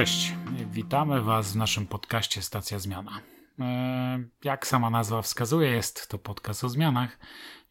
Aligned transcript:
Cześć, 0.00 0.34
witamy 0.70 1.22
Was 1.22 1.52
w 1.52 1.56
naszym 1.56 1.86
podcaście 1.86 2.42
Stacja 2.42 2.78
Zmiana. 2.78 3.20
E, 3.58 4.24
jak 4.44 4.66
sama 4.66 4.90
nazwa 4.90 5.22
wskazuje, 5.22 5.70
jest 5.70 6.08
to 6.08 6.18
podcast 6.18 6.64
o 6.64 6.68
zmianach. 6.68 7.18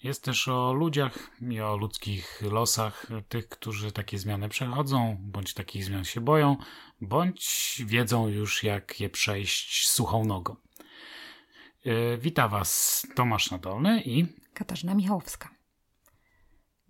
Jest 0.03 0.23
też 0.23 0.47
o 0.47 0.73
ludziach 0.73 1.31
i 1.41 1.61
o 1.61 1.77
ludzkich 1.77 2.41
losach, 2.41 3.05
tych, 3.29 3.49
którzy 3.49 3.91
takie 3.91 4.19
zmiany 4.19 4.49
przechodzą, 4.49 5.17
bądź 5.19 5.53
takich 5.53 5.85
zmian 5.85 6.05
się 6.05 6.21
boją, 6.21 6.57
bądź 7.01 7.81
wiedzą 7.85 8.27
już, 8.27 8.63
jak 8.63 8.99
je 8.99 9.09
przejść 9.09 9.89
suchą 9.89 10.25
nogą. 10.25 10.55
E, 11.85 12.17
wita 12.17 12.47
Was 12.47 13.03
Tomasz 13.15 13.51
Nadolny 13.51 14.01
i 14.01 14.25
Katarzyna 14.53 14.93
Michałowska. 14.93 15.49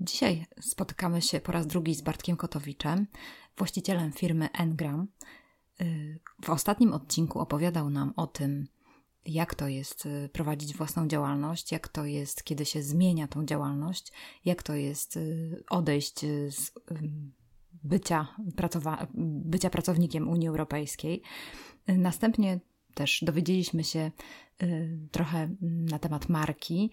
Dzisiaj 0.02 0.45
spotykamy 0.62 1.22
się 1.22 1.40
po 1.40 1.52
raz 1.52 1.67
drugi 1.67 1.95
z 1.95 2.02
Bartkiem 2.02 2.38
Kotowiczem, 2.38 3.08
właścicielem 3.59 4.12
firmy 4.12 4.49
Engram. 4.52 5.08
Y, 5.81 6.20
w 6.44 6.50
ostatnim 6.50 6.94
odcinku 6.94 7.40
opowiadał 7.40 7.90
nam 7.90 8.13
o 8.16 8.27
tym, 8.27 8.67
jak 9.26 9.55
to 9.55 9.67
jest 9.67 10.05
y, 10.05 10.30
prowadzić 10.34 10.75
własną 10.75 11.08
działalność, 11.08 11.72
jak 11.72 11.88
to 11.88 12.06
jest, 12.06 12.44
kiedy 12.44 12.66
się 12.66 12.84
zmienia 12.84 13.28
tą 13.28 13.45
działalność, 13.45 14.11
jak 14.45 14.64
to 14.64 14.73
jest 14.73 15.17
y, 15.17 15.64
odejść 15.69 16.19
z 16.50 16.72
bycia, 17.84 18.28
pracowa- 18.56 19.08
bycia 19.45 19.69
pracownikiem 19.69 20.28
Unii 20.28 20.47
Europejskiej. 20.47 21.22
Następnie 21.88 22.59
też 22.94 23.23
dowiedzieliśmy 23.25 23.84
się 23.84 24.12
trochę 25.12 25.50
na 25.62 26.00
temat 26.00 26.30
marki, 26.30 26.91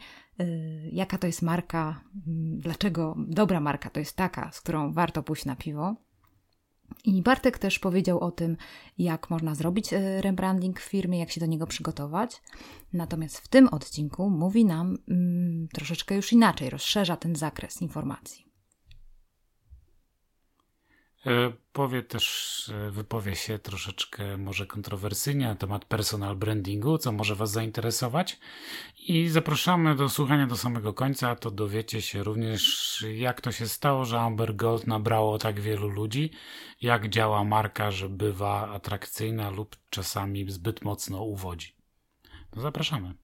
jaka 0.93 1.19
to 1.19 1.27
jest 1.27 1.43
marka, 1.43 2.01
dlaczego 2.59 3.17
dobra 3.19 3.61
marka 3.61 3.91
to 3.91 4.01
jest 4.01 4.17
taka, 4.17 4.53
z 4.53 4.61
którą 4.61 4.93
warto 4.93 5.23
pójść 5.23 5.45
na 5.45 5.57
piwo. 5.57 5.97
I 7.05 7.23
Bartek 7.23 7.59
też 7.59 7.79
powiedział 7.79 8.21
o 8.21 8.31
tym, 8.31 8.57
jak 8.99 9.31
można 9.31 9.55
zrobić 9.55 9.93
e, 9.93 10.23
rebranding 10.23 10.81
w 10.81 10.85
firmie, 10.85 11.19
jak 11.19 11.31
się 11.31 11.41
do 11.41 11.47
niego 11.47 11.67
przygotować. 11.67 12.43
Natomiast 12.93 13.39
w 13.39 13.49
tym 13.49 13.69
odcinku 13.69 14.31
mówi 14.31 14.65
nam 14.65 14.99
mm, 15.09 15.69
troszeczkę 15.69 16.15
już 16.15 16.33
inaczej, 16.33 16.71
rozszerza 16.71 17.17
ten 17.17 17.37
zakres 17.37 17.83
informacji. 17.83 18.47
E, 21.27 21.53
powie 21.73 22.03
też, 22.03 22.69
e, 22.75 22.91
wypowie 22.91 23.37
się 23.37 23.59
troszeczkę 23.59 24.37
może 24.37 24.67
kontrowersyjnie 24.67 25.47
na 25.47 25.55
temat 25.55 25.85
personal 25.85 26.37
brandingu, 26.37 26.99
co 26.99 27.13
może 27.13 27.35
Was 27.35 27.51
zainteresować. 27.51 28.39
I 29.09 29.29
zapraszamy 29.29 29.95
do 29.95 30.09
słuchania 30.09 30.47
do 30.47 30.57
samego 30.57 30.95
końca, 30.95 31.37
to 31.37 31.51
dowiecie 31.51 32.03
się 32.03 32.23
również, 32.23 33.05
jak 33.15 33.41
to 33.41 33.53
się 33.53 33.69
stało, 33.69 34.05
że 34.05 34.21
Amber 34.21 34.57
Gold 34.57 34.87
nabrało 34.87 35.39
tak 35.39 35.61
wielu 35.61 35.89
ludzi, 35.89 36.31
jak 36.83 37.09
działa 37.09 37.45
marka, 37.45 37.91
że 37.91 38.09
bywa 38.09 38.71
atrakcyjna 38.71 39.51
lub 39.51 39.77
czasami 39.91 40.51
zbyt 40.51 40.85
mocno 40.85 41.23
uwodzi. 41.23 41.75
No 42.57 42.63
zapraszamy. 42.63 43.15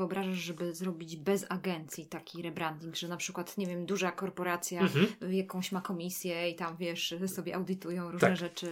Wyobrażasz, 0.00 0.38
żeby 0.38 0.74
zrobić 0.74 1.16
bez 1.16 1.46
agencji 1.48 2.06
taki 2.06 2.42
rebranding, 2.42 2.96
że 2.96 3.08
na 3.08 3.16
przykład, 3.16 3.58
nie 3.58 3.66
wiem, 3.66 3.86
duża 3.86 4.12
korporacja 4.12 4.80
mhm. 4.80 5.06
jakąś 5.30 5.72
ma 5.72 5.80
komisję 5.80 6.50
i 6.50 6.54
tam, 6.54 6.76
wiesz, 6.76 7.14
sobie 7.26 7.54
audytują 7.54 8.10
różne 8.10 8.28
tak. 8.28 8.36
rzeczy, 8.36 8.70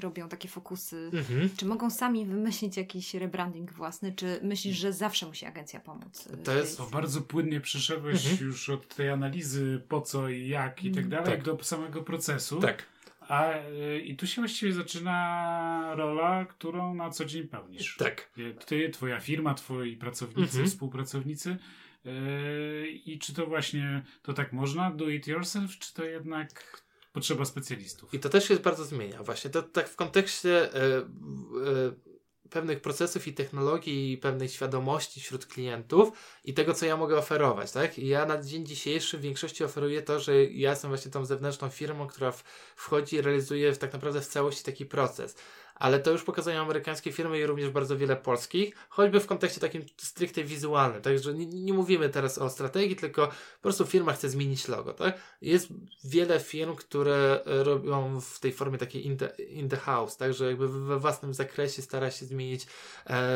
robią 0.00 0.28
takie 0.28 0.48
fokusy. 0.48 1.10
Mhm. 1.12 1.50
Czy 1.56 1.66
mogą 1.66 1.90
sami 1.90 2.26
wymyślić 2.26 2.76
jakiś 2.76 3.14
rebranding 3.14 3.72
własny, 3.72 4.12
czy 4.12 4.40
myślisz, 4.42 4.76
że 4.76 4.92
zawsze 4.92 5.26
musi 5.26 5.46
agencja 5.46 5.80
pomóc? 5.80 6.28
To 6.44 6.54
jest 6.54 6.76
to 6.76 6.86
bardzo 6.86 7.20
płynnie 7.20 7.60
przeszedłeś 7.60 8.26
mhm. 8.30 8.48
już 8.48 8.68
od 8.68 8.94
tej 8.94 9.10
analizy 9.10 9.82
po 9.88 10.00
co 10.00 10.28
i 10.28 10.48
jak 10.48 10.84
i 10.84 10.92
tak 10.92 11.08
dalej, 11.08 11.30
tak. 11.30 11.42
do 11.42 11.64
samego 11.64 12.02
procesu. 12.02 12.60
Tak. 12.60 12.91
A, 13.32 13.58
y, 13.58 14.00
I 14.00 14.16
tu 14.16 14.26
się 14.26 14.42
właściwie 14.42 14.72
zaczyna 14.72 15.94
rola, 15.96 16.44
którą 16.44 16.94
na 16.94 17.10
co 17.10 17.24
dzień 17.24 17.48
pełnisz. 17.48 17.96
Tak. 17.96 18.30
Ty, 18.66 18.90
twoja 18.90 19.20
firma, 19.20 19.54
twoi 19.54 19.96
pracownicy, 19.96 20.42
mhm. 20.42 20.66
współpracownicy. 20.66 21.56
Yy, 22.04 22.88
I 23.06 23.18
czy 23.18 23.34
to 23.34 23.46
właśnie 23.46 24.02
to 24.22 24.32
tak 24.32 24.52
można 24.52 24.90
do 24.90 25.08
it 25.08 25.26
yourself, 25.26 25.78
czy 25.78 25.94
to 25.94 26.04
jednak 26.04 26.82
potrzeba 27.12 27.44
specjalistów? 27.44 28.14
I 28.14 28.18
to 28.18 28.28
też 28.28 28.48
się 28.48 28.56
bardzo 28.56 28.84
zmienia. 28.84 29.22
Właśnie 29.22 29.50
to 29.50 29.62
tak 29.62 29.88
w 29.88 29.96
kontekście 29.96 30.48
yy, 30.48 31.70
yy, 31.72 32.11
pewnych 32.52 32.80
procesów 32.80 33.26
i 33.26 33.34
technologii 33.34 34.12
i 34.12 34.18
pewnej 34.18 34.48
świadomości 34.48 35.20
wśród 35.20 35.46
klientów 35.46 36.08
i 36.44 36.54
tego, 36.54 36.74
co 36.74 36.86
ja 36.86 36.96
mogę 36.96 37.18
oferować, 37.18 37.72
tak? 37.72 37.98
I 37.98 38.06
ja 38.06 38.26
na 38.26 38.42
dzień 38.42 38.66
dzisiejszy 38.66 39.18
w 39.18 39.20
większości 39.20 39.64
oferuję 39.64 40.02
to, 40.02 40.20
że 40.20 40.44
ja 40.44 40.70
jestem 40.70 40.90
właśnie 40.90 41.10
tą 41.10 41.24
zewnętrzną 41.24 41.68
firmą, 41.68 42.06
która 42.06 42.32
wchodzi 42.76 43.16
i 43.16 43.20
realizuje 43.20 43.76
tak 43.76 43.92
naprawdę 43.92 44.20
w 44.20 44.26
całości 44.26 44.64
taki 44.64 44.86
proces 44.86 45.36
ale 45.74 46.00
to 46.00 46.10
już 46.10 46.22
pokazują 46.22 46.62
amerykańskie 46.62 47.12
firmy 47.12 47.38
i 47.38 47.46
również 47.46 47.70
bardzo 47.70 47.96
wiele 47.96 48.16
polskich, 48.16 48.74
choćby 48.88 49.20
w 49.20 49.26
kontekście 49.26 49.60
takim 49.60 49.84
stricte 49.96 50.44
wizualnym. 50.44 51.02
Także 51.02 51.34
nie, 51.34 51.46
nie, 51.46 51.72
mówimy 51.72 52.08
teraz 52.08 52.38
o 52.38 52.50
strategii, 52.50 52.96
tylko 52.96 53.26
po 53.26 53.62
prostu 53.62 53.86
firma 53.86 54.12
chce 54.12 54.28
zmienić 54.28 54.68
logo. 54.68 54.92
Tak? 54.92 55.20
Jest 55.42 55.68
wiele 56.04 56.40
firm, 56.40 56.76
które 56.76 57.40
robią 57.44 58.20
w 58.20 58.40
tej 58.40 58.52
formie 58.52 58.78
takiej 58.78 59.06
in 59.06 59.16
the, 59.16 59.42
in 59.42 59.68
the 59.68 59.76
house, 59.76 60.16
także 60.16 60.46
jakby 60.46 60.68
we 60.68 60.98
własnym 60.98 61.34
zakresie 61.34 61.82
stara 61.82 62.10
się 62.10 62.26
zmienić 62.26 62.66
e, 63.06 63.30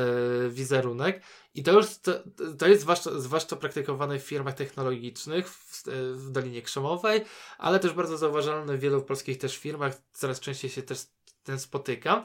wizerunek. 0.48 1.22
I 1.54 1.62
to 1.62 1.72
już 1.72 1.86
to, 1.98 2.12
to 2.58 2.66
jest 2.68 2.82
zwłaszcza, 2.82 3.20
zwłaszcza 3.20 3.56
praktykowane 3.56 4.18
w 4.18 4.22
firmach 4.22 4.54
technologicznych 4.54 5.48
w, 5.48 5.82
w 6.12 6.30
Dolinie 6.30 6.62
Krzemowej, 6.62 7.24
ale 7.58 7.80
też 7.80 7.92
bardzo 7.92 8.18
zauważalne 8.18 8.76
w 8.76 8.80
wielu 8.80 9.02
polskich 9.02 9.38
też 9.38 9.56
firmach. 9.58 9.94
Coraz 10.12 10.40
częściej 10.40 10.70
się 10.70 10.82
też 10.82 11.06
ten 11.46 11.58
spotykam. 11.58 12.24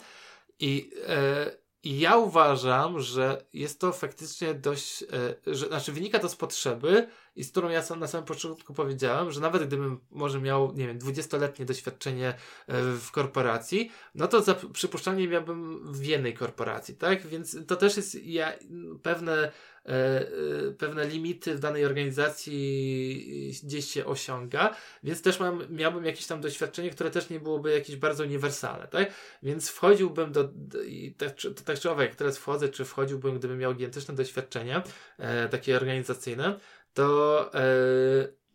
I, 0.59 0.91
e, 1.07 1.51
I 1.83 1.99
ja 1.99 2.17
uważam, 2.17 2.99
że 2.99 3.45
jest 3.53 3.79
to 3.79 3.91
faktycznie 3.91 4.53
dość, 4.53 5.03
e, 5.03 5.55
że, 5.55 5.67
znaczy 5.67 5.91
wynika 5.91 6.19
to 6.19 6.29
z 6.29 6.35
potrzeby 6.35 7.07
i 7.35 7.43
z 7.43 7.51
którą 7.51 7.69
ja 7.69 7.81
sam 7.81 7.99
na 7.99 8.07
samym 8.07 8.25
początku 8.25 8.73
powiedziałem, 8.73 9.31
że 9.31 9.41
nawet 9.41 9.63
gdybym 9.67 9.99
może 10.11 10.41
miał, 10.41 10.73
nie 10.73 10.87
wiem, 10.87 10.99
20-letnie 10.99 11.65
doświadczenie 11.65 12.27
e, 12.29 12.35
w 12.83 13.11
korporacji, 13.11 13.91
no 14.15 14.27
to 14.27 14.41
za, 14.41 14.55
przypuszczalnie 14.73 15.27
miałbym 15.27 15.91
w 15.93 16.05
jednej 16.05 16.33
korporacji, 16.33 16.95
tak? 16.95 17.27
Więc 17.27 17.57
to 17.67 17.75
też 17.75 17.97
jest 17.97 18.25
ja, 18.25 18.53
pewne 19.03 19.51
pewne 20.77 21.07
limity 21.07 21.55
w 21.55 21.59
danej 21.59 21.85
organizacji 21.85 23.51
gdzieś 23.63 23.91
się 23.91 24.05
osiąga, 24.05 24.75
więc 25.03 25.21
też 25.21 25.39
mam, 25.39 25.63
miałbym 25.69 26.05
jakieś 26.05 26.27
tam 26.27 26.41
doświadczenie, 26.41 26.89
które 26.89 27.11
też 27.11 27.29
nie 27.29 27.39
byłoby 27.39 27.71
jakieś 27.71 27.95
bardzo 27.95 28.23
uniwersalne, 28.23 28.87
tak? 28.87 29.13
Więc 29.43 29.69
wchodziłbym 29.69 30.31
do, 30.31 30.49
i 30.85 31.15
tak, 31.17 31.31
tak 31.65 31.79
czy 31.79 31.91
owak, 31.91 32.07
jak 32.07 32.15
teraz 32.15 32.37
wchodzę, 32.37 32.69
czy 32.69 32.85
wchodziłbym, 32.85 33.39
gdybym 33.39 33.57
miał 33.57 33.73
gigantyczne 33.73 34.15
doświadczenie, 34.15 34.81
e, 35.17 35.49
takie 35.49 35.75
organizacyjne, 35.75 36.59
to 36.93 37.49
e, 37.53 37.61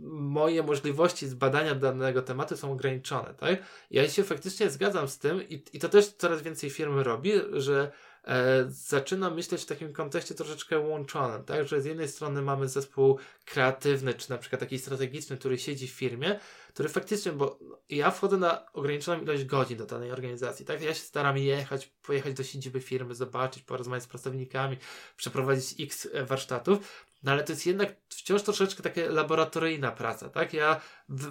moje 0.01 0.63
możliwości 0.63 1.29
zbadania 1.29 1.75
danego 1.75 2.23
tematu 2.23 2.57
są 2.57 2.73
ograniczone, 2.73 3.35
tak? 3.35 3.59
Ja 3.91 4.09
się 4.09 4.25
faktycznie 4.25 4.71
zgadzam 4.71 5.09
z 5.09 5.19
tym 5.19 5.49
i, 5.49 5.63
i 5.73 5.79
to 5.79 5.89
też 5.89 6.09
coraz 6.09 6.43
więcej 6.43 6.71
firm 6.71 6.99
robi, 6.99 7.33
że 7.53 7.93
e, 8.27 8.65
zaczyna 8.69 9.31
myśleć 9.31 9.63
w 9.63 9.67
takim 9.67 9.93
kontekście 9.93 10.35
troszeczkę 10.35 10.79
łączonym, 10.79 11.45
tak? 11.45 11.69
Że 11.69 11.81
z 11.81 11.85
jednej 11.85 12.09
strony 12.09 12.43
mamy 12.43 12.69
zespół 12.69 13.19
kreatywny, 13.45 14.15
czy 14.15 14.31
na 14.31 14.39
przykład 14.39 14.61
taki 14.61 14.79
strategiczny, 14.79 15.37
który 15.37 15.59
siedzi 15.59 15.89
w 15.89 15.93
firmie, 15.93 16.41
który 16.69 16.89
faktycznie, 16.89 17.33
bo 17.33 17.59
ja 17.89 18.11
wchodzę 18.11 18.37
na 18.37 18.73
ograniczoną 18.73 19.23
ilość 19.23 19.45
godzin 19.45 19.79
do 19.79 19.87
danej 19.87 20.11
organizacji, 20.11 20.67
tak? 20.67 20.83
Ja 20.83 20.95
się 20.95 21.01
staram 21.01 21.39
jechać, 21.39 21.87
pojechać 21.87 22.35
do 22.35 22.45
siedziby 22.45 22.81
firmy, 22.81 23.15
zobaczyć, 23.15 23.63
porozmawiać 23.63 24.05
z 24.05 24.07
pracownikami, 24.07 24.77
przeprowadzić 25.17 25.81
x 25.81 26.09
warsztatów, 26.27 27.07
no 27.23 27.33
ale 27.33 27.45
to 27.45 27.53
jest 27.53 27.67
jednak 27.67 27.97
wciąż 28.09 28.43
troszeczkę 28.43 28.83
taka 28.83 29.01
laboratoryjna 29.01 29.93
praca, 29.93 30.29
tak? 30.29 30.55
Ja 30.55 30.81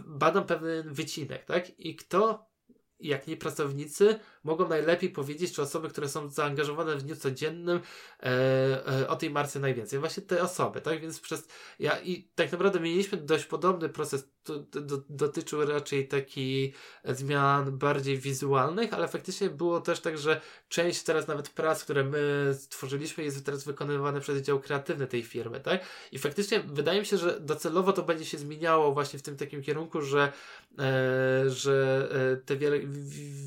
badam 0.06 0.46
pewien 0.46 0.94
wycinek, 0.94 1.46
tak? 1.46 1.80
I 1.80 1.96
kto 1.96 2.46
jak 3.00 3.28
nie 3.28 3.38
pracownicy, 3.38 4.20
mogą 4.46 4.68
najlepiej 4.68 5.10
powiedzieć, 5.10 5.54
czy 5.54 5.62
osoby, 5.62 5.90
które 5.90 6.10
są 6.10 6.30
zaangażowane 6.30 6.96
w 6.96 7.04
dniu 7.04 7.16
codziennym 7.16 7.80
e, 8.24 8.28
e, 9.02 9.08
o 9.08 9.16
tej 9.16 9.30
marce 9.30 9.60
najwięcej. 9.60 10.00
Właśnie 10.00 10.24
te 10.24 10.44
osoby, 10.44 10.82
tak? 10.82 11.02
Więc 11.02 11.20
przez 11.20 11.48
ja 11.80 12.00
i 12.00 12.28
tak 12.36 12.52
naprawdę 12.52 12.80
mieliśmy 12.80 13.18
dość 13.18 13.46
podobny 13.46 13.90
proces, 13.90 14.30
to, 14.46 14.60
do, 14.60 14.98
dotyczył 15.10 15.66
raczej 15.66 16.08
takich 16.08 16.78
zmian 17.06 17.78
bardziej 17.78 18.18
wizualnych, 18.18 18.94
ale 18.94 19.08
faktycznie 19.08 19.50
było 19.50 19.82
też 19.82 20.00
tak, 20.00 20.18
że 20.18 20.42
część 20.70 21.04
teraz 21.04 21.28
nawet 21.28 21.50
prac, 21.50 21.84
które 21.84 22.04
my 22.04 22.54
stworzyliśmy, 22.60 23.24
jest 23.24 23.46
teraz 23.46 23.64
wykonywane 23.64 24.22
przez 24.22 24.42
dział 24.42 24.60
kreatywny 24.60 25.08
tej 25.08 25.24
firmy, 25.24 25.60
tak? 25.60 25.86
I 26.12 26.20
faktycznie 26.20 26.60
wydaje 26.60 27.00
mi 27.00 27.06
się, 27.06 27.18
że 27.18 27.40
docelowo 27.40 27.94
to 27.94 28.04
będzie 28.04 28.26
się 28.26 28.38
zmieniało 28.38 28.94
właśnie 28.94 29.20
w 29.20 29.22
tym 29.22 29.38
takim 29.38 29.62
kierunku, 29.62 30.02
że, 30.02 30.32
e, 30.80 31.50
że 31.50 32.08
e, 32.34 32.38
te 32.38 32.56
wiele, 32.56 32.80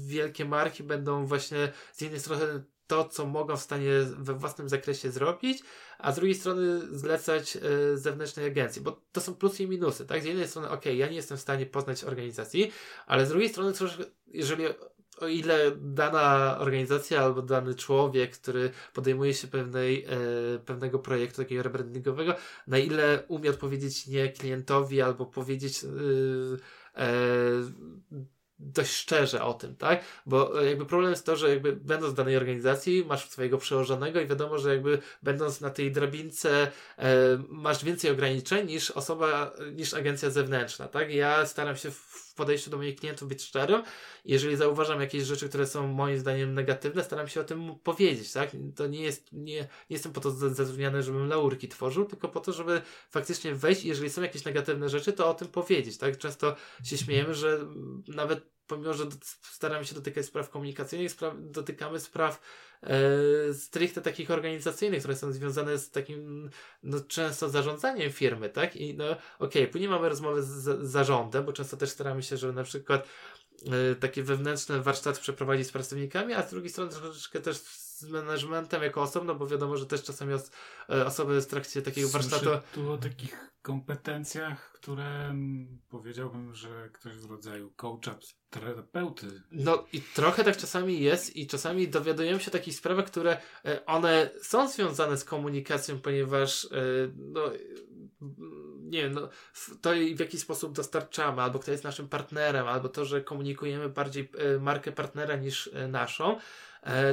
wielkie 0.06 0.44
marki 0.44 0.82
będą 0.88 1.26
właśnie 1.26 1.72
z 1.92 2.00
jednej 2.00 2.20
strony 2.20 2.64
to, 2.86 3.08
co 3.08 3.26
mogą 3.26 3.56
w 3.56 3.62
stanie 3.62 3.90
we 4.18 4.34
własnym 4.34 4.68
zakresie 4.68 5.10
zrobić, 5.10 5.62
a 5.98 6.12
z 6.12 6.16
drugiej 6.16 6.34
strony 6.34 6.80
zlecać 6.98 7.56
y, 7.56 7.98
zewnętrznej 7.98 8.46
agencji, 8.46 8.82
bo 8.82 9.00
to 9.12 9.20
są 9.20 9.34
plusy 9.34 9.62
i 9.62 9.68
minusy, 9.68 10.06
tak? 10.06 10.22
Z 10.22 10.24
jednej 10.24 10.48
strony, 10.48 10.70
ok, 10.70 10.86
ja 10.86 11.08
nie 11.08 11.16
jestem 11.16 11.38
w 11.38 11.40
stanie 11.40 11.66
poznać 11.66 12.04
organizacji, 12.04 12.72
ale 13.06 13.26
z 13.26 13.28
drugiej 13.28 13.48
strony, 13.48 13.72
jeżeli 14.26 14.64
o 15.20 15.28
ile 15.28 15.70
dana 15.76 16.56
organizacja 16.58 17.22
albo 17.22 17.42
dany 17.42 17.74
człowiek, 17.74 18.38
który 18.38 18.70
podejmuje 18.94 19.34
się 19.34 19.48
pewnej, 19.48 20.04
e, 20.04 20.08
pewnego 20.58 20.98
projektu 20.98 21.42
takiego 21.42 21.62
rebrandingowego, 21.62 22.34
na 22.66 22.78
ile 22.78 23.24
umie 23.28 23.50
odpowiedzieć 23.50 24.06
nie 24.06 24.28
klientowi 24.28 25.00
albo 25.00 25.26
powiedzieć 25.26 25.84
e, 25.84 25.88
e, 27.02 27.08
dość 28.58 28.92
szczerze 28.92 29.42
o 29.42 29.54
tym, 29.54 29.76
tak? 29.76 30.04
Bo 30.26 30.60
jakby 30.60 30.86
problem 30.86 31.10
jest 31.10 31.26
to, 31.26 31.36
że 31.36 31.50
jakby 31.50 31.72
będąc 31.72 32.12
w 32.12 32.16
danej 32.16 32.36
organizacji 32.36 33.04
masz 33.04 33.28
swojego 33.30 33.58
przełożonego 33.58 34.20
i 34.20 34.26
wiadomo, 34.26 34.58
że 34.58 34.74
jakby 34.74 34.98
będąc 35.22 35.60
na 35.60 35.70
tej 35.70 35.92
drabince 35.92 36.70
e, 36.98 37.08
masz 37.48 37.84
więcej 37.84 38.10
ograniczeń 38.10 38.66
niż 38.66 38.90
osoba, 38.90 39.52
niż 39.72 39.94
agencja 39.94 40.30
zewnętrzna, 40.30 40.88
tak? 40.88 41.14
Ja 41.14 41.46
staram 41.46 41.76
się 41.76 41.90
w 41.90 42.27
podejściu 42.38 42.70
do 42.70 42.76
moich 42.76 42.96
klientów 42.96 43.28
być 43.28 43.42
szczerym. 43.42 43.82
Jeżeli 44.24 44.56
zauważam 44.56 45.00
jakieś 45.00 45.22
rzeczy, 45.22 45.48
które 45.48 45.66
są 45.66 45.88
moim 45.88 46.18
zdaniem 46.18 46.54
negatywne, 46.54 47.04
staram 47.04 47.28
się 47.28 47.40
o 47.40 47.44
tym 47.44 47.78
powiedzieć, 47.82 48.32
tak? 48.32 48.50
To 48.76 48.86
nie 48.86 49.02
jest, 49.02 49.32
nie, 49.32 49.60
nie 49.60 49.68
jestem 49.90 50.12
po 50.12 50.20
to 50.20 50.30
zatrudniany, 50.30 51.02
żebym 51.02 51.28
laurki 51.28 51.68
tworzył, 51.68 52.04
tylko 52.04 52.28
po 52.28 52.40
to, 52.40 52.52
żeby 52.52 52.82
faktycznie 53.10 53.54
wejść 53.54 53.84
i 53.84 53.88
jeżeli 53.88 54.10
są 54.10 54.22
jakieś 54.22 54.44
negatywne 54.44 54.88
rzeczy, 54.88 55.12
to 55.12 55.30
o 55.30 55.34
tym 55.34 55.48
powiedzieć, 55.48 55.98
tak? 55.98 56.18
Często 56.18 56.56
się 56.84 56.98
śmiejemy, 56.98 57.34
że 57.34 57.58
nawet 58.08 58.58
pomimo, 58.66 58.94
że 58.94 59.04
staramy 59.42 59.84
się 59.84 59.94
dotykać 59.94 60.26
spraw 60.26 60.50
komunikacyjnych, 60.50 61.12
dotykamy 61.38 62.00
spraw 62.00 62.40
stricte 63.52 64.00
takich 64.00 64.30
organizacyjnych, 64.30 64.98
które 65.00 65.16
są 65.16 65.32
związane 65.32 65.78
z 65.78 65.90
takim 65.90 66.50
no, 66.82 67.00
często 67.00 67.48
zarządzaniem 67.48 68.12
firmy, 68.12 68.48
tak? 68.48 68.76
I 68.76 68.94
no 68.94 69.04
okej, 69.04 69.18
okay, 69.38 69.66
później 69.66 69.90
mamy 69.90 70.08
rozmowy 70.08 70.42
z, 70.42 70.48
z 70.48 70.90
zarządem, 70.90 71.44
bo 71.44 71.52
często 71.52 71.76
też 71.76 71.90
staramy 71.90 72.22
się, 72.22 72.36
żeby 72.36 72.52
na 72.52 72.64
przykład 72.64 73.08
e, 73.66 73.94
takie 73.94 74.22
wewnętrzne 74.22 74.80
warsztaty 74.80 75.20
przeprowadzić 75.20 75.66
z 75.66 75.72
pracownikami, 75.72 76.34
a 76.34 76.42
z 76.42 76.50
drugiej 76.50 76.70
strony 76.70 76.90
troszeczkę 76.90 77.40
też 77.40 77.58
z 77.98 78.04
managementem 78.04 78.82
jako 78.82 79.02
osobno, 79.02 79.34
bo 79.34 79.46
wiadomo, 79.46 79.76
że 79.76 79.86
też 79.86 80.02
czasami 80.02 80.32
os 80.32 80.50
e, 80.90 81.06
osoby 81.06 81.40
w 81.40 81.46
trakcie 81.46 81.82
takiego 81.82 82.08
Słyszę 82.08 82.28
warsztatu... 82.28 82.66
tu 82.74 82.92
o 82.92 82.98
takich 82.98 83.50
kompetencjach, 83.62 84.72
które 84.72 85.04
mm, 85.04 85.78
powiedziałbym, 85.88 86.54
że 86.54 86.90
ktoś 86.92 87.12
w 87.16 87.30
rodzaju 87.30 87.72
coacha, 87.76 88.18
terapeuty. 88.50 89.42
No 89.52 89.84
i 89.92 90.00
trochę 90.00 90.44
tak 90.44 90.56
czasami 90.56 91.00
jest 91.00 91.36
i 91.36 91.46
czasami 91.46 91.88
dowiadujemy 91.88 92.40
się 92.40 92.50
takich 92.50 92.74
sprawach, 92.74 93.06
które 93.06 93.36
e, 93.64 93.86
one 93.86 94.30
są 94.42 94.68
związane 94.68 95.16
z 95.16 95.24
komunikacją, 95.24 96.00
ponieważ 96.00 96.64
e, 96.64 96.68
no 97.16 97.42
nie 98.80 99.02
wiem, 99.02 99.12
no, 99.12 99.28
to 99.80 99.90
w 100.16 100.20
jaki 100.20 100.38
sposób 100.38 100.72
dostarczamy, 100.72 101.42
albo 101.42 101.58
kto 101.58 101.70
jest 101.70 101.84
naszym 101.84 102.08
partnerem, 102.08 102.66
albo 102.66 102.88
to, 102.88 103.04
że 103.04 103.20
komunikujemy 103.20 103.88
bardziej 103.88 104.30
markę 104.60 104.92
partnera 104.92 105.36
niż 105.36 105.70
naszą, 105.88 106.38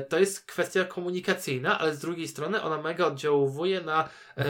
to 0.09 0.19
jest 0.19 0.45
kwestia 0.45 0.83
komunikacyjna, 0.85 1.79
ale 1.79 1.95
z 1.95 1.99
drugiej 1.99 2.27
strony 2.27 2.61
ona 2.61 2.81
mega 2.81 3.05
oddziałuje 3.05 3.81
na 3.81 4.09
e, 4.37 4.45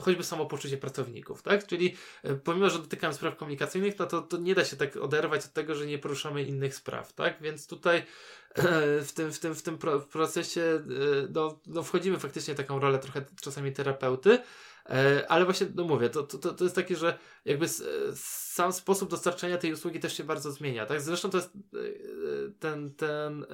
choćby 0.00 0.24
samopoczucie 0.24 0.76
pracowników, 0.76 1.42
tak? 1.42 1.66
Czyli 1.66 1.96
e, 2.22 2.34
pomimo, 2.34 2.70
że 2.70 2.78
dotykamy 2.78 3.14
spraw 3.14 3.36
komunikacyjnych, 3.36 3.98
no 3.98 4.06
to, 4.06 4.22
to 4.22 4.36
nie 4.36 4.54
da 4.54 4.64
się 4.64 4.76
tak 4.76 4.96
oderwać 4.96 5.44
od 5.44 5.52
tego, 5.52 5.74
że 5.74 5.86
nie 5.86 5.98
poruszamy 5.98 6.42
innych 6.42 6.74
spraw, 6.74 7.12
tak? 7.12 7.42
Więc 7.42 7.66
tutaj 7.66 8.02
w 9.06 9.12
tym, 9.14 9.32
w 9.32 9.38
tym, 9.38 9.54
w 9.54 9.62
tym 9.62 9.78
procesie 10.12 10.82
no, 11.30 11.60
no 11.66 11.82
wchodzimy 11.82 12.18
faktycznie 12.18 12.54
w 12.54 12.56
taką 12.56 12.80
rolę 12.80 12.98
trochę 12.98 13.24
czasami 13.40 13.72
terapeuty, 13.72 14.38
ale 15.28 15.44
właśnie, 15.44 15.66
no 15.74 15.84
mówię, 15.84 16.10
to, 16.10 16.22
to, 16.22 16.54
to 16.54 16.64
jest 16.64 16.76
takie, 16.76 16.96
że 16.96 17.18
jakby 17.44 17.66
sam 18.14 18.72
sposób 18.72 19.10
dostarczania 19.10 19.58
tej 19.58 19.72
usługi 19.72 20.00
też 20.00 20.16
się 20.16 20.24
bardzo 20.24 20.52
zmienia, 20.52 20.86
tak? 20.86 21.00
Zresztą 21.00 21.30
to 21.30 21.38
jest 21.38 21.50
ten, 22.60 22.94
ten 22.94 23.46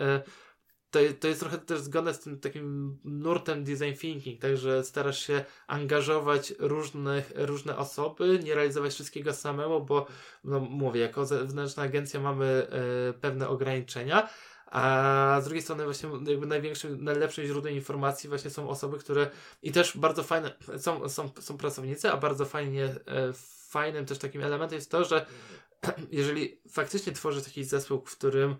to, 0.90 0.98
to 1.20 1.28
jest 1.28 1.40
trochę 1.40 1.58
też 1.58 1.80
zgodne 1.80 2.14
z 2.14 2.20
tym 2.20 2.40
takim 2.40 2.98
nurtem 3.04 3.64
design 3.64 3.94
thinking, 4.00 4.40
także 4.40 4.84
starasz 4.84 5.26
się 5.26 5.44
angażować 5.66 6.54
różnych, 6.58 7.32
różne 7.34 7.76
osoby, 7.76 8.40
nie 8.44 8.54
realizować 8.54 8.94
wszystkiego 8.94 9.32
samemu, 9.32 9.84
bo 9.84 10.06
no 10.44 10.60
mówię, 10.60 11.00
jako 11.00 11.26
zewnętrzna 11.26 11.82
agencja 11.82 12.20
mamy 12.20 12.46
e, 12.46 13.12
pewne 13.12 13.48
ograniczenia, 13.48 14.28
a 14.66 15.40
z 15.42 15.44
drugiej 15.44 15.62
strony 15.62 15.84
właśnie 15.84 16.08
jakby 16.26 16.46
największym, 16.46 17.04
najlepszym 17.04 17.46
źródłem 17.46 17.74
informacji 17.74 18.28
właśnie 18.28 18.50
są 18.50 18.68
osoby, 18.68 18.98
które 18.98 19.30
i 19.62 19.72
też 19.72 19.96
bardzo 19.96 20.22
fajne, 20.22 20.52
są, 20.78 21.08
są, 21.08 21.30
są 21.40 21.58
pracownicy, 21.58 22.10
a 22.10 22.16
bardzo 22.16 22.44
fajnie, 22.44 22.84
e, 22.84 23.32
fajnym 23.68 24.06
też 24.06 24.18
takim 24.18 24.42
elementem 24.42 24.76
jest 24.76 24.90
to, 24.90 25.04
że 25.04 25.26
jeżeli 26.10 26.60
faktycznie 26.70 27.12
tworzysz 27.12 27.44
taki 27.44 27.64
zespół, 27.64 28.02
w 28.06 28.16
którym 28.16 28.56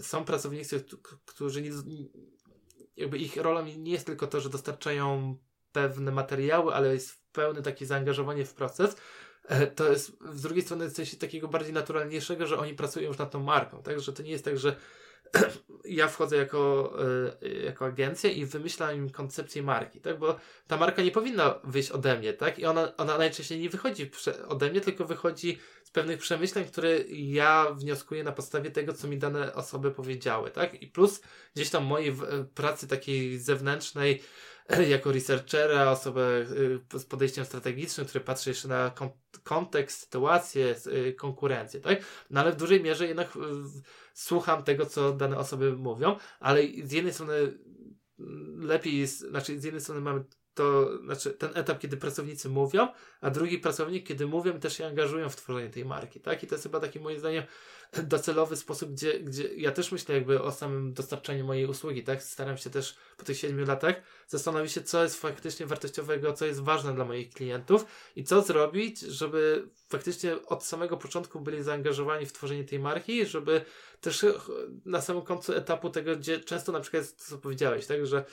są 0.00 0.24
pracownicy, 0.24 0.84
którzy 1.26 1.62
nie, 1.62 1.70
jakby 2.96 3.18
ich 3.18 3.36
rolą 3.36 3.64
nie 3.64 3.92
jest 3.92 4.06
tylko 4.06 4.26
to, 4.26 4.40
że 4.40 4.50
dostarczają 4.50 5.36
pewne 5.72 6.12
materiały, 6.12 6.74
ale 6.74 6.94
jest 6.94 7.22
pełne 7.32 7.62
takie 7.62 7.86
zaangażowanie 7.86 8.44
w 8.44 8.54
proces, 8.54 8.96
e, 9.48 9.66
to 9.66 9.90
jest 9.90 10.12
z 10.32 10.42
drugiej 10.42 10.62
strony 10.62 10.90
coś 10.90 11.14
takiego 11.14 11.48
bardziej 11.48 11.72
naturalniejszego, 11.72 12.46
że 12.46 12.58
oni 12.58 12.74
pracują 12.74 13.08
już 13.08 13.18
nad 13.18 13.30
tą 13.30 13.42
marką, 13.42 13.82
tak? 13.82 14.00
Że 14.00 14.12
to 14.12 14.22
nie 14.22 14.30
jest 14.30 14.44
tak, 14.44 14.58
że 14.58 14.76
ja 15.84 16.08
wchodzę 16.08 16.36
jako, 16.36 16.92
jako 17.64 17.84
agencja 17.84 18.30
i 18.30 18.44
wymyślam 18.44 18.96
im 18.96 19.10
koncepcję 19.10 19.62
marki, 19.62 20.00
tak? 20.00 20.18
Bo 20.18 20.38
ta 20.66 20.76
marka 20.76 21.02
nie 21.02 21.10
powinna 21.10 21.60
wyjść 21.64 21.90
ode 21.90 22.18
mnie, 22.18 22.32
tak? 22.32 22.58
I 22.58 22.64
ona, 22.64 22.96
ona 22.96 23.18
najczęściej 23.18 23.60
nie 23.60 23.70
wychodzi 23.70 24.10
ode 24.48 24.70
mnie, 24.70 24.80
tylko 24.80 25.04
wychodzi 25.04 25.58
pewnych 25.92 26.18
przemyśleń, 26.18 26.64
które 26.64 26.98
ja 27.08 27.66
wnioskuję 27.70 28.24
na 28.24 28.32
podstawie 28.32 28.70
tego, 28.70 28.92
co 28.92 29.08
mi 29.08 29.18
dane 29.18 29.54
osoby 29.54 29.90
powiedziały, 29.90 30.50
tak? 30.50 30.82
I 30.82 30.86
plus 30.86 31.20
gdzieś 31.54 31.70
tam 31.70 31.84
mojej 31.84 32.16
pracy 32.54 32.88
takiej 32.88 33.38
zewnętrznej, 33.38 34.22
jako 34.88 35.12
researchera, 35.12 35.90
osobę 35.90 36.46
y, 36.94 36.98
z 36.98 37.04
podejściem 37.04 37.44
strategicznym, 37.44 38.06
który 38.06 38.24
patrzy 38.24 38.50
jeszcze 38.50 38.68
na 38.68 38.92
kontekst, 39.42 40.00
sytuację, 40.00 40.74
y, 40.86 41.12
konkurencję, 41.12 41.80
tak? 41.80 42.04
No 42.30 42.40
ale 42.40 42.52
w 42.52 42.56
dużej 42.56 42.82
mierze 42.82 43.06
jednak 43.06 43.36
y, 43.36 43.40
słucham 44.14 44.62
tego, 44.62 44.86
co 44.86 45.12
dane 45.12 45.38
osoby 45.38 45.72
mówią, 45.72 46.16
ale 46.40 46.62
z 46.84 46.92
jednej 46.92 47.12
strony 47.12 47.34
mm, 48.18 48.60
lepiej 48.60 48.98
jest, 48.98 49.20
znaczy 49.20 49.60
z 49.60 49.64
jednej 49.64 49.80
strony 49.80 50.00
mamy 50.00 50.24
to 50.54 50.96
znaczy 51.04 51.30
ten 51.30 51.50
etap, 51.54 51.78
kiedy 51.78 51.96
pracownicy 51.96 52.48
mówią, 52.48 52.88
a 53.20 53.30
drugi 53.30 53.58
pracownik, 53.58 54.06
kiedy 54.06 54.26
mówią, 54.26 54.60
też 54.60 54.76
się 54.76 54.86
angażują 54.86 55.28
w 55.28 55.36
tworzenie 55.36 55.70
tej 55.70 55.84
marki, 55.84 56.20
tak? 56.20 56.42
I 56.42 56.46
to 56.46 56.54
jest 56.54 56.62
chyba 56.62 56.80
taki 56.80 57.00
moim 57.00 57.18
zdaniem 57.18 57.44
docelowy 58.02 58.56
sposób, 58.56 58.92
gdzie, 58.92 59.20
gdzie 59.20 59.54
ja 59.54 59.72
też 59.72 59.92
myślę 59.92 60.14
jakby 60.14 60.42
o 60.42 60.52
samym 60.52 60.92
dostarczaniu 60.92 61.44
mojej 61.46 61.66
usługi, 61.66 62.02
tak? 62.04 62.22
Staram 62.22 62.56
się 62.56 62.70
też 62.70 62.96
po 63.16 63.24
tych 63.24 63.38
siedmiu 63.38 63.66
latach 63.66 63.96
zastanowić 64.28 64.72
się, 64.72 64.82
co 64.82 65.02
jest 65.02 65.20
faktycznie 65.20 65.66
wartościowego, 65.66 66.32
co 66.32 66.46
jest 66.46 66.60
ważne 66.60 66.94
dla 66.94 67.04
moich 67.04 67.30
klientów 67.30 67.86
i 68.16 68.24
co 68.24 68.42
zrobić, 68.42 69.00
żeby 69.00 69.68
faktycznie 69.88 70.42
od 70.46 70.64
samego 70.64 70.96
początku 70.96 71.40
byli 71.40 71.62
zaangażowani 71.62 72.26
w 72.26 72.32
tworzenie 72.32 72.64
tej 72.64 72.78
marki, 72.78 73.26
żeby 73.26 73.64
też 74.00 74.26
na 74.84 75.00
samym 75.00 75.22
końcu 75.22 75.52
etapu 75.52 75.90
tego, 75.90 76.16
gdzie 76.16 76.40
często 76.40 76.72
na 76.72 76.80
przykład, 76.80 77.06
co 77.06 77.38
powiedziałeś, 77.38 77.86
tak? 77.86 78.06
Że 78.06 78.24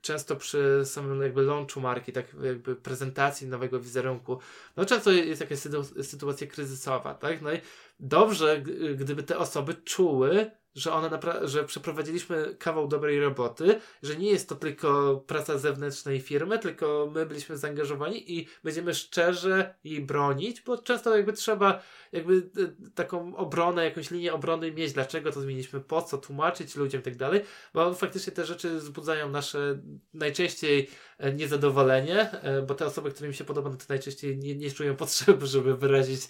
często 0.00 0.36
przy 0.36 0.82
samym 0.84 1.22
jakby 1.22 1.42
launchu 1.42 1.80
marki, 1.80 2.12
tak 2.12 2.26
jakby 2.42 2.76
prezentacji 2.76 3.46
nowego 3.46 3.80
wizerunku, 3.80 4.38
no 4.76 4.84
często 4.84 5.10
jest 5.10 5.40
jakaś 5.40 5.58
sytuacja 6.02 6.46
kryzysowa, 6.46 7.14
tak? 7.14 7.42
No 7.42 7.52
i 7.52 7.60
dobrze, 8.00 8.62
gdyby 8.96 9.22
te 9.22 9.38
osoby 9.38 9.74
czuły, 9.74 10.50
że 10.78 10.90
napra- 10.90 11.46
że 11.46 11.64
przeprowadziliśmy 11.64 12.56
kawał 12.58 12.88
dobrej 12.88 13.20
roboty, 13.20 13.80
że 14.02 14.16
nie 14.16 14.30
jest 14.30 14.48
to 14.48 14.54
tylko 14.54 15.16
praca 15.26 15.58
zewnętrznej 15.58 16.20
firmy, 16.20 16.58
tylko 16.58 17.10
my 17.14 17.26
byliśmy 17.26 17.56
zaangażowani 17.56 18.32
i 18.32 18.48
będziemy 18.64 18.94
szczerze 18.94 19.74
jej 19.84 20.00
bronić, 20.00 20.60
bo 20.60 20.78
często 20.78 21.16
jakby 21.16 21.32
trzeba 21.32 21.82
jakby 22.12 22.34
e, 22.34 22.90
taką 22.94 23.36
obronę, 23.36 23.84
jakąś 23.84 24.10
linię 24.10 24.32
obrony 24.32 24.72
mieć, 24.72 24.92
dlaczego 24.92 25.32
to 25.32 25.40
zmieniliśmy, 25.40 25.80
po 25.80 26.02
co, 26.02 26.18
tłumaczyć 26.18 26.76
ludziom 26.76 27.00
i 27.00 27.04
tak 27.04 27.16
dalej, 27.16 27.40
bo 27.74 27.94
faktycznie 27.94 28.32
te 28.32 28.44
rzeczy 28.44 28.78
wzbudzają 28.78 29.30
nasze 29.30 29.78
najczęściej 30.14 30.90
niezadowolenie, 31.34 32.30
e, 32.30 32.62
bo 32.62 32.74
te 32.74 32.86
osoby, 32.86 33.10
którym 33.10 33.32
się 33.32 33.44
podoba, 33.44 33.70
no 33.70 33.76
to 33.76 33.84
najczęściej 33.88 34.38
nie, 34.38 34.56
nie 34.56 34.70
czują 34.70 34.96
potrzeby, 34.96 35.46
żeby 35.56 35.76
wyrazić 35.76 36.20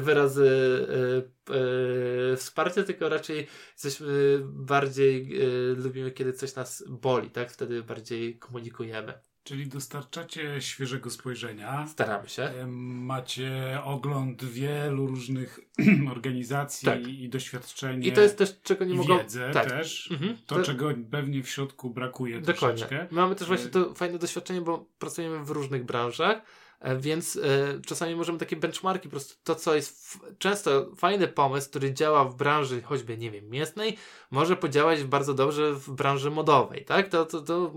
wyrazy 0.00 0.50
wsparcia, 2.36 2.82
tylko 2.82 3.08
raczej 3.08 3.46
jesteśmy 3.72 4.40
bardziej, 4.42 5.40
lubimy, 5.76 6.10
kiedy 6.10 6.32
coś 6.32 6.54
nas 6.54 6.84
boli, 6.88 7.30
tak? 7.30 7.50
Wtedy 7.52 7.82
bardziej 7.82 8.38
komunikujemy. 8.38 9.20
Czyli 9.46 9.66
dostarczacie 9.66 10.62
świeżego 10.62 11.10
spojrzenia. 11.10 11.86
Staramy 11.86 12.28
się. 12.28 12.52
Macie 12.66 13.78
ogląd 13.84 14.44
wielu 14.44 15.06
różnych 15.06 15.60
organizacji 16.14 16.86
tak. 16.86 17.08
i 17.08 17.28
doświadczenie. 17.28 18.08
I 18.08 18.12
to 18.12 18.20
jest 18.20 18.38
też, 18.38 18.60
czego 18.62 18.84
nie 18.84 18.94
mogą... 18.94 19.18
Wiedzę 19.18 19.50
tak. 19.52 19.70
też. 19.70 20.10
Mhm. 20.12 20.36
To, 20.46 20.54
to, 20.54 20.62
czego 20.62 20.90
pewnie 21.10 21.42
w 21.42 21.48
środku 21.48 21.90
brakuje 21.90 22.40
Dokładnie. 22.40 22.58
troszeczkę. 22.58 23.06
Mamy 23.10 23.34
też 23.34 23.48
właśnie 23.48 23.68
to 23.68 23.94
fajne 23.94 24.18
doświadczenie, 24.18 24.60
bo 24.60 24.86
pracujemy 24.98 25.44
w 25.44 25.50
różnych 25.50 25.84
branżach 25.84 26.42
E, 26.42 26.42
więc 26.96 27.36
y, 27.36 27.80
czasami 27.86 28.16
możemy 28.16 28.38
takie 28.38 28.56
benchmarki, 28.56 29.08
po 29.08 29.10
prostu 29.10 29.34
to, 29.44 29.54
co 29.54 29.74
jest 29.74 30.18
często 30.38 30.86
fajny 30.96 31.28
pomysł, 31.28 31.70
który 31.70 31.94
działa 31.94 32.24
w 32.24 32.36
branży 32.36 32.82
choćby, 32.82 33.18
nie 33.18 33.30
wiem, 33.30 33.50
mięsnej, 33.50 33.96
może 34.30 34.56
podziałać 34.56 35.04
bardzo 35.04 35.34
dobrze 35.34 35.72
w 35.72 35.90
branży 35.90 36.30
modowej, 36.30 36.84
tak? 36.84 37.08
To, 37.08 37.26
to, 37.26 37.40
to 37.40 37.72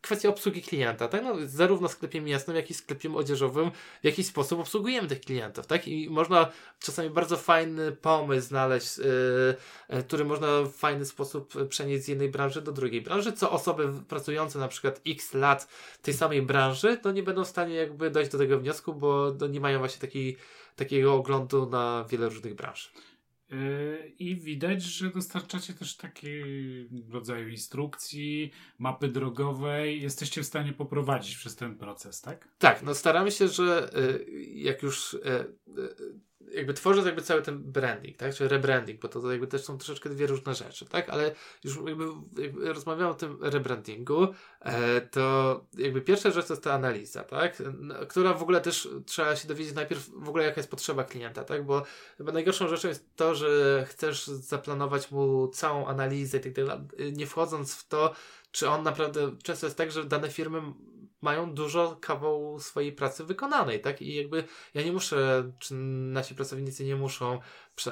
kwestia 0.00 0.28
obsługi 0.28 0.62
klienta, 0.62 1.08
tak? 1.08 1.22
No, 1.24 1.34
zarówno 1.44 1.88
w 1.88 1.92
sklepie 1.92 2.20
mięsnym, 2.20 2.56
jak 2.56 2.70
i 2.70 2.74
w 2.74 2.76
sklepie 2.76 3.14
odzieżowym 3.14 3.70
w 4.02 4.04
jakiś 4.04 4.26
sposób 4.26 4.60
obsługujemy 4.60 5.08
tych 5.08 5.20
klientów, 5.20 5.66
tak? 5.66 5.88
I 5.88 6.10
można 6.10 6.48
czasami 6.80 7.10
bardzo 7.10 7.36
fajny 7.36 7.92
pomysł 7.92 8.48
znaleźć, 8.48 8.98
y, 8.98 9.02
y, 9.96 10.02
który 10.02 10.24
można 10.24 10.62
w 10.62 10.72
fajny 10.72 11.04
sposób 11.04 11.68
przenieść 11.68 12.04
z 12.04 12.08
jednej 12.08 12.28
branży 12.28 12.62
do 12.62 12.72
drugiej 12.72 13.02
branży, 13.02 13.32
co 13.32 13.50
osoby 13.50 13.88
pracujące 14.08 14.58
na 14.58 14.68
przykład 14.68 15.00
x 15.06 15.34
lat 15.34 15.64
w 15.70 16.02
tej 16.02 16.14
samej 16.14 16.42
branży, 16.42 16.96
to 16.96 17.12
nie 17.12 17.22
będą 17.22 17.44
w 17.44 17.48
stanie 17.48 17.74
jakby 17.74 18.11
dojść 18.12 18.30
do 18.30 18.38
tego 18.38 18.60
wniosku, 18.60 18.94
bo 18.94 19.34
no, 19.40 19.46
nie 19.46 19.60
mają 19.60 19.78
właśnie 19.78 20.00
taki, 20.00 20.36
takiego 20.76 21.14
oglądu 21.14 21.66
na 21.66 22.04
wiele 22.10 22.28
różnych 22.28 22.54
branż. 22.54 22.92
Yy, 23.50 24.12
I 24.18 24.36
widać, 24.36 24.82
że 24.82 25.10
dostarczacie 25.10 25.74
też 25.74 25.96
takie 25.96 26.44
rodzaju 27.10 27.48
instrukcji, 27.48 28.52
mapy 28.78 29.08
drogowej. 29.08 30.02
Jesteście 30.02 30.42
w 30.42 30.46
stanie 30.46 30.72
poprowadzić 30.72 31.36
przez 31.36 31.56
ten 31.56 31.78
proces, 31.78 32.20
tak? 32.20 32.48
Tak, 32.58 32.82
no 32.82 32.94
staramy 32.94 33.30
się, 33.30 33.48
że 33.48 33.90
yy, 33.94 34.44
jak 34.44 34.82
już 34.82 35.16
yy, 35.24 35.54
jakby 36.54 36.74
tworząc 36.74 37.06
jakby 37.06 37.22
cały 37.22 37.42
ten 37.42 37.58
branding, 37.58 38.16
tak, 38.16 38.34
czy 38.34 38.48
rebranding, 38.48 39.00
bo 39.00 39.08
to, 39.08 39.20
to 39.20 39.30
jakby 39.30 39.46
też 39.46 39.64
są 39.64 39.78
troszeczkę 39.78 40.10
dwie 40.10 40.26
różne 40.26 40.54
rzeczy, 40.54 40.86
tak, 40.86 41.08
ale 41.08 41.34
już 41.64 41.76
jakby, 41.86 42.04
jakby 42.64 43.06
o 43.06 43.14
tym 43.14 43.38
rebrandingu, 43.40 44.28
e, 44.60 45.00
to 45.00 45.64
jakby 45.78 46.00
pierwsza 46.00 46.30
rzecz 46.30 46.46
to 46.46 46.52
jest 46.52 46.64
ta 46.64 46.72
analiza, 46.72 47.24
tak, 47.24 47.62
która 48.08 48.34
w 48.34 48.42
ogóle 48.42 48.60
też 48.60 48.88
trzeba 49.06 49.36
się 49.36 49.48
dowiedzieć 49.48 49.74
najpierw 49.74 50.10
w 50.16 50.28
ogóle 50.28 50.44
jaka 50.44 50.60
jest 50.60 50.70
potrzeba 50.70 51.04
klienta, 51.04 51.44
tak, 51.44 51.66
bo 51.66 51.82
chyba 52.18 52.32
najgorszą 52.32 52.68
rzeczą 52.68 52.88
jest 52.88 53.16
to, 53.16 53.34
że 53.34 53.84
chcesz 53.88 54.26
zaplanować 54.26 55.10
mu 55.10 55.48
całą 55.48 55.86
analizę 55.86 56.38
i 56.38 56.40
tak 56.40 56.52
dalej, 56.52 56.78
nie 57.12 57.26
wchodząc 57.26 57.74
w 57.74 57.88
to, 57.88 58.14
czy 58.52 58.68
on 58.68 58.82
naprawdę, 58.82 59.36
często 59.42 59.66
jest 59.66 59.76
tak, 59.76 59.92
że 59.92 60.04
dane 60.04 60.30
firmy 60.30 60.62
mają 61.22 61.54
dużo 61.54 61.96
kawał 62.00 62.60
swojej 62.60 62.92
pracy 62.92 63.24
wykonanej, 63.24 63.80
tak? 63.80 64.02
I 64.02 64.14
jakby 64.14 64.44
ja 64.74 64.82
nie 64.82 64.92
muszę, 64.92 65.50
czy 65.58 65.74
nasi 65.74 66.34
pracownicy 66.34 66.84
nie 66.84 66.96
muszą 66.96 67.40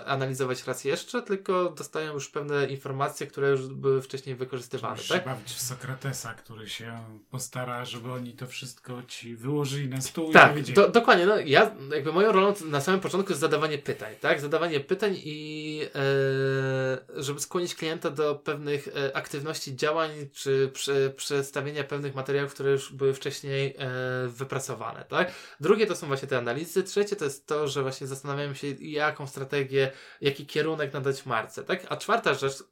analizować 0.06 0.64
raz 0.66 0.84
jeszcze, 0.84 1.22
tylko 1.22 1.70
dostają 1.70 2.14
już 2.14 2.28
pewne 2.28 2.66
informacje, 2.66 3.26
które 3.26 3.50
już 3.50 3.66
były 3.66 4.02
wcześniej 4.02 4.36
wykorzystywane. 4.36 4.96
Trzeba 4.96 5.20
tak? 5.20 5.28
bawić 5.28 5.48
w 5.52 5.62
Sokratesa, 5.62 6.34
który 6.34 6.68
się 6.68 6.98
postara, 7.30 7.84
żeby 7.84 8.12
oni 8.12 8.32
to 8.32 8.46
wszystko 8.46 9.02
ci 9.08 9.36
wyłożyli 9.36 9.88
na 9.88 10.00
stół 10.00 10.32
tak, 10.32 10.68
i 10.68 10.72
do, 10.72 10.88
dokładnie. 10.88 11.26
No, 11.26 11.38
ja, 11.38 11.74
jakby 11.94 12.12
moją 12.12 12.32
rolą 12.32 12.54
na 12.64 12.80
samym 12.80 13.00
początku 13.00 13.32
jest 13.32 13.40
zadawanie 13.40 13.78
pytań, 13.78 14.14
tak? 14.20 14.40
Zadawanie 14.40 14.80
pytań 14.80 15.16
i 15.24 15.80
e, 15.94 17.22
żeby 17.22 17.40
skłonić 17.40 17.74
klienta 17.74 18.10
do 18.10 18.34
pewnych 18.34 18.88
e, 18.88 19.16
aktywności, 19.16 19.76
działań, 19.76 20.10
czy 20.32 20.70
przy, 20.72 21.14
przedstawienia 21.16 21.84
pewnych 21.84 22.14
materiałów, 22.14 22.54
które 22.54 22.70
już 22.70 22.92
były 22.92 23.14
wcześniej 23.14 23.74
e, 23.78 23.88
wypracowane, 24.28 25.04
tak? 25.08 25.32
Drugie 25.60 25.86
to 25.86 25.96
są 25.96 26.06
właśnie 26.06 26.28
te 26.28 26.38
analizy. 26.38 26.82
Trzecie 26.82 27.16
to 27.16 27.24
jest 27.24 27.46
to, 27.46 27.68
że 27.68 27.82
właśnie 27.82 28.06
zastanawiamy 28.06 28.54
się, 28.54 28.66
jaką 28.80 29.26
strategię 29.26 29.69
strategię, 29.70 29.92
jaki 30.20 30.46
kierunek 30.46 30.92
nadać 30.92 31.26
marce, 31.26 31.64
tak? 31.64 31.86
A 31.88 31.96
czwarta 31.96 32.34
rzecz, 32.34 32.64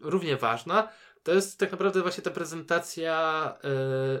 równie 0.00 0.36
ważna, 0.36 0.88
to 1.22 1.32
jest 1.32 1.58
tak 1.58 1.72
naprawdę 1.72 2.02
właśnie 2.02 2.22
ta 2.22 2.30
prezentacja 2.30 3.56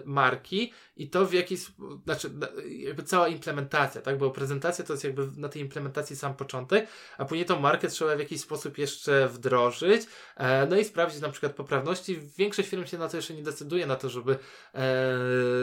y, 0.00 0.02
marki 0.04 0.72
i 0.96 1.10
to 1.10 1.26
w 1.26 1.32
jaki 1.32 1.56
znaczy 2.04 2.30
jakby 2.68 3.02
cała 3.02 3.28
implementacja, 3.28 4.00
tak? 4.00 4.18
Bo 4.18 4.30
prezentacja 4.30 4.84
to 4.84 4.92
jest 4.92 5.04
jakby 5.04 5.28
na 5.36 5.48
tej 5.48 5.62
implementacji 5.62 6.16
sam 6.16 6.34
początek, 6.34 6.86
a 7.18 7.24
później 7.24 7.46
tą 7.46 7.60
markę 7.60 7.88
trzeba 7.88 8.16
w 8.16 8.18
jakiś 8.18 8.40
sposób 8.40 8.78
jeszcze 8.78 9.28
wdrożyć, 9.28 10.02
e, 10.36 10.66
no 10.66 10.76
i 10.76 10.84
sprawdzić 10.84 11.20
na 11.20 11.28
przykład 11.28 11.52
poprawności. 11.52 12.20
Większość 12.38 12.68
firm 12.68 12.86
się 12.86 12.98
na 12.98 13.08
to 13.08 13.16
jeszcze 13.16 13.34
nie 13.34 13.42
decyduje, 13.42 13.86
na 13.86 13.96
to, 13.96 14.08
żeby, 14.08 14.38
e, 14.74 15.18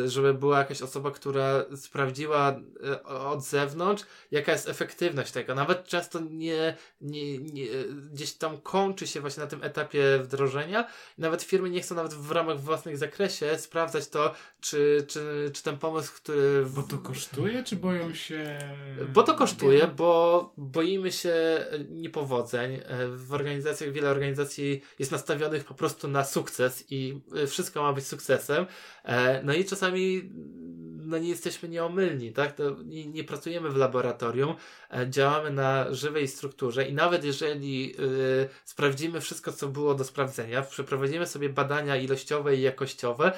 żeby 0.05 0.33
była 0.33 0.57
jakaś 0.57 0.81
osoba, 0.81 1.11
która 1.11 1.65
sprawdziła 1.75 2.55
e, 2.83 3.03
od 3.03 3.43
zewnątrz, 3.43 4.03
jaka 4.31 4.51
jest 4.51 4.69
efektywność 4.69 5.31
tego. 5.31 5.55
Nawet 5.55 5.87
często 5.87 6.19
nie, 6.19 6.77
nie, 7.01 7.37
nie 7.37 7.67
gdzieś 8.11 8.33
tam 8.33 8.61
kończy 8.61 9.07
się 9.07 9.21
właśnie 9.21 9.43
na 9.43 9.49
tym 9.49 9.63
etapie 9.63 10.19
wdrożenia. 10.23 10.87
Nawet 11.17 11.43
firmy 11.43 11.69
nie 11.69 11.81
chcą 11.81 11.95
nawet 11.95 12.13
w 12.13 12.31
ramach 12.31 12.59
własnych 12.59 12.97
zakresie 12.97 13.57
sprawdzać 13.57 14.07
to, 14.07 14.33
czy, 14.61 15.05
czy 15.07 15.20
czy, 15.21 15.51
czy 15.53 15.63
ten 15.63 15.77
pomysł, 15.77 16.13
który. 16.15 16.65
Bo 16.75 16.83
to 16.83 16.97
kosztuje, 16.97 17.63
czy 17.63 17.75
boją 17.75 18.13
się. 18.13 18.59
Bo 19.13 19.23
to 19.23 19.33
kosztuje, 19.33 19.87
bo 19.87 20.53
boimy 20.57 21.11
się 21.11 21.65
niepowodzeń. 21.89 22.79
W 23.15 23.33
organizacjach 23.33 23.91
wiele 23.91 24.09
organizacji 24.09 24.81
jest 24.99 25.11
nastawionych 25.11 25.63
po 25.63 25.73
prostu 25.73 26.07
na 26.07 26.25
sukces 26.25 26.85
i 26.89 27.21
wszystko 27.47 27.81
ma 27.81 27.93
być 27.93 28.07
sukcesem. 28.07 28.65
E, 29.03 29.43
no 29.43 29.53
i 29.53 29.65
czasami 29.65 30.31
no 31.11 31.17
nie 31.17 31.29
jesteśmy 31.29 31.69
nieomylni, 31.69 32.31
tak? 32.31 32.55
To 32.55 32.63
nie, 32.83 33.05
nie 33.05 33.23
pracujemy 33.23 33.69
w 33.69 33.75
laboratorium, 33.75 34.55
e, 34.91 35.09
działamy 35.09 35.51
na 35.51 35.93
żywej 35.93 36.27
strukturze 36.27 36.87
i 36.87 36.93
nawet 36.93 37.23
jeżeli 37.23 37.95
y, 37.99 38.49
sprawdzimy 38.65 39.21
wszystko, 39.21 39.51
co 39.51 39.67
było 39.67 39.95
do 39.95 40.03
sprawdzenia, 40.03 40.61
przeprowadzimy 40.61 41.27
sobie 41.27 41.49
badania 41.49 41.95
ilościowe 41.95 42.55
i 42.55 42.61
jakościowe, 42.61 43.31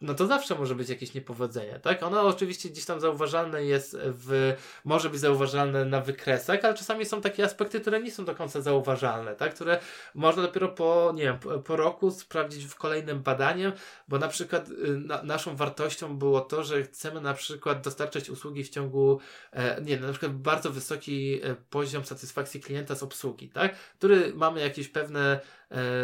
no 0.00 0.14
to 0.14 0.26
zawsze 0.26 0.54
może 0.54 0.74
być 0.74 0.88
jakieś 0.88 1.14
niepowodzenie, 1.14 1.80
tak? 1.82 2.02
Ono 2.02 2.22
oczywiście 2.22 2.68
gdzieś 2.68 2.84
tam 2.84 3.00
zauważalne 3.00 3.64
jest 3.64 3.96
w, 4.00 4.54
może 4.84 5.10
być 5.10 5.20
zauważalne 5.20 5.84
na 5.84 6.00
wykresach, 6.00 6.64
ale 6.64 6.74
czasami 6.74 7.06
są 7.06 7.20
takie 7.20 7.44
aspekty, 7.44 7.80
które 7.80 8.00
nie 8.00 8.10
są 8.10 8.24
do 8.24 8.34
końca 8.34 8.60
zauważalne, 8.60 9.36
tak? 9.36 9.54
Które 9.54 9.78
można 10.14 10.42
dopiero 10.42 10.68
po, 10.68 11.12
nie 11.14 11.22
wiem, 11.22 11.38
po, 11.64 11.76
roku 11.76 12.10
sprawdzić 12.10 12.64
w 12.64 12.74
kolejnym 12.74 13.22
badaniem, 13.22 13.72
bo 14.08 14.18
na 14.18 14.28
przykład 14.28 14.68
y, 14.68 14.74
na, 14.98 15.22
naszą 15.22 15.56
wartością 15.56 16.18
było 16.18 16.40
to, 16.40 16.64
że 16.64 16.82
chcemy 16.82 17.20
na 17.20 17.34
przykład 17.34 17.80
dostarczać 17.80 18.30
usługi 18.30 18.64
w 18.64 18.68
ciągu, 18.68 19.20
e, 19.52 19.82
nie 19.82 19.96
na 19.96 20.10
przykład 20.10 20.32
bardzo 20.32 20.70
wysoki 20.70 21.40
e, 21.42 21.56
poziom 21.70 22.04
satysfakcji 22.04 22.60
klienta 22.60 22.94
z 22.94 23.02
obsługi, 23.02 23.48
tak? 23.48 23.76
Który 23.76 24.34
mamy 24.34 24.60
jakieś 24.60 24.88
pewne 24.88 25.40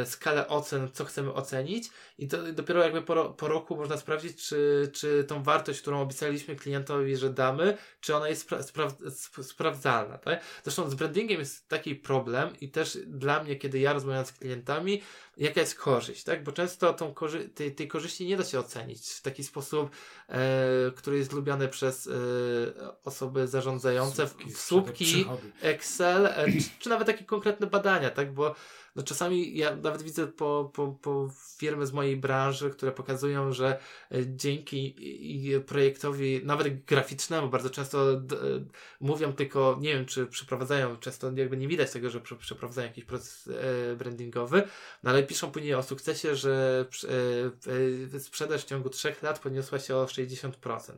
skalę 0.05 0.49
ocen, 0.49 0.89
co 0.93 1.05
chcemy 1.05 1.33
ocenić 1.33 1.91
i 2.19 2.29
to 2.29 2.53
dopiero 2.53 2.83
jakby 2.83 3.03
po, 3.03 3.25
po 3.25 3.49
roku 3.49 3.77
można 3.77 3.97
sprawdzić, 3.97 4.47
czy, 4.47 4.91
czy 4.95 5.25
tą 5.25 5.43
wartość, 5.43 5.81
którą 5.81 6.01
obiecaliśmy 6.01 6.57
klientowi, 6.57 7.17
że 7.17 7.31
damy, 7.31 7.79
czy 8.01 8.17
ona 8.17 8.29
jest 8.29 8.43
spra 8.43 8.63
spra 8.63 8.89
sprawdzalna. 9.43 10.19
Tak? 10.19 10.45
Zresztą 10.65 10.91
z 10.91 10.95
brandingiem 10.95 11.41
jest 11.41 11.69
taki 11.69 11.95
problem 11.95 12.51
i 12.61 12.71
też 12.71 12.99
dla 13.07 13.43
mnie, 13.43 13.57
kiedy 13.57 13.79
ja 13.79 13.93
rozmawiam 13.93 14.27
z 14.27 14.33
klientami, 14.33 15.03
jaka 15.37 15.61
jest 15.61 15.75
korzyść, 15.75 16.25
tak? 16.25 16.45
Bo 16.45 16.53
często 16.53 16.93
tą 16.93 17.15
korzy 17.15 17.49
tej, 17.49 17.75
tej 17.75 17.89
korzyści 17.89 18.27
nie 18.27 18.37
da 18.37 18.45
się 18.45 18.59
ocenić 18.59 19.09
w 19.09 19.23
taki 19.23 19.45
sposób, 19.45 19.91
e, 20.29 20.93
który 20.97 21.19
jest 21.19 21.33
lubiany 21.33 21.69
przez 21.69 22.07
e, 22.07 22.11
osoby 23.05 23.49
zarządzające 23.49 24.29
słupki, 24.29 24.53
w 24.53 24.59
słupki, 24.59 25.27
Excel, 25.61 26.27
e, 26.27 26.53
czy, 26.53 26.69
czy, 26.79 26.89
nawet 26.89 27.07
takie 27.07 27.25
konkretne 27.25 27.67
badania, 27.67 28.11
tak? 28.11 28.35
Bo 28.35 28.55
no 28.97 29.03
czasami 29.03 29.57
ja 29.57 29.77
nawet 29.77 30.03
widzę 30.03 30.27
po, 30.27 30.71
po, 30.75 30.89
po 30.89 31.31
firmy 31.59 31.87
z 31.87 31.93
mojej 31.93 32.17
branży, 32.17 32.71
które 32.71 32.93
pokazują, 32.93 33.53
że 33.53 33.79
e, 34.13 34.17
dzięki 34.27 34.97
projektowi, 35.67 36.41
nawet 36.45 36.85
graficznemu, 36.85 37.49
bardzo 37.49 37.71
często 37.71 38.13
e, 38.13 38.19
mówią 39.01 39.33
tylko, 39.33 39.79
nie 39.81 39.95
wiem, 39.95 40.07
czy 40.07 40.27
przeprowadzają, 40.27 40.97
często 40.97 41.33
jakby 41.33 41.57
nie 41.57 41.69
widać 41.69 41.91
tego, 41.91 42.11
że 42.11 42.21
przeprowadzają 42.21 42.89
jakiś 42.89 43.05
proces 43.05 43.49
e, 43.93 43.97
brandingowy, 43.97 44.63
no 45.03 45.11
ale 45.11 45.23
piszą 45.23 45.51
później 45.51 45.75
o 45.75 45.83
sukcesie, 45.83 46.37
że 46.37 46.87
sprzedaż 48.19 48.63
w 48.63 48.67
ciągu 48.67 48.91
trzech 48.91 49.23
lat 49.23 49.39
podniosła 49.39 49.79
się 49.79 49.97
o 49.97 50.05
60%, 50.05 50.51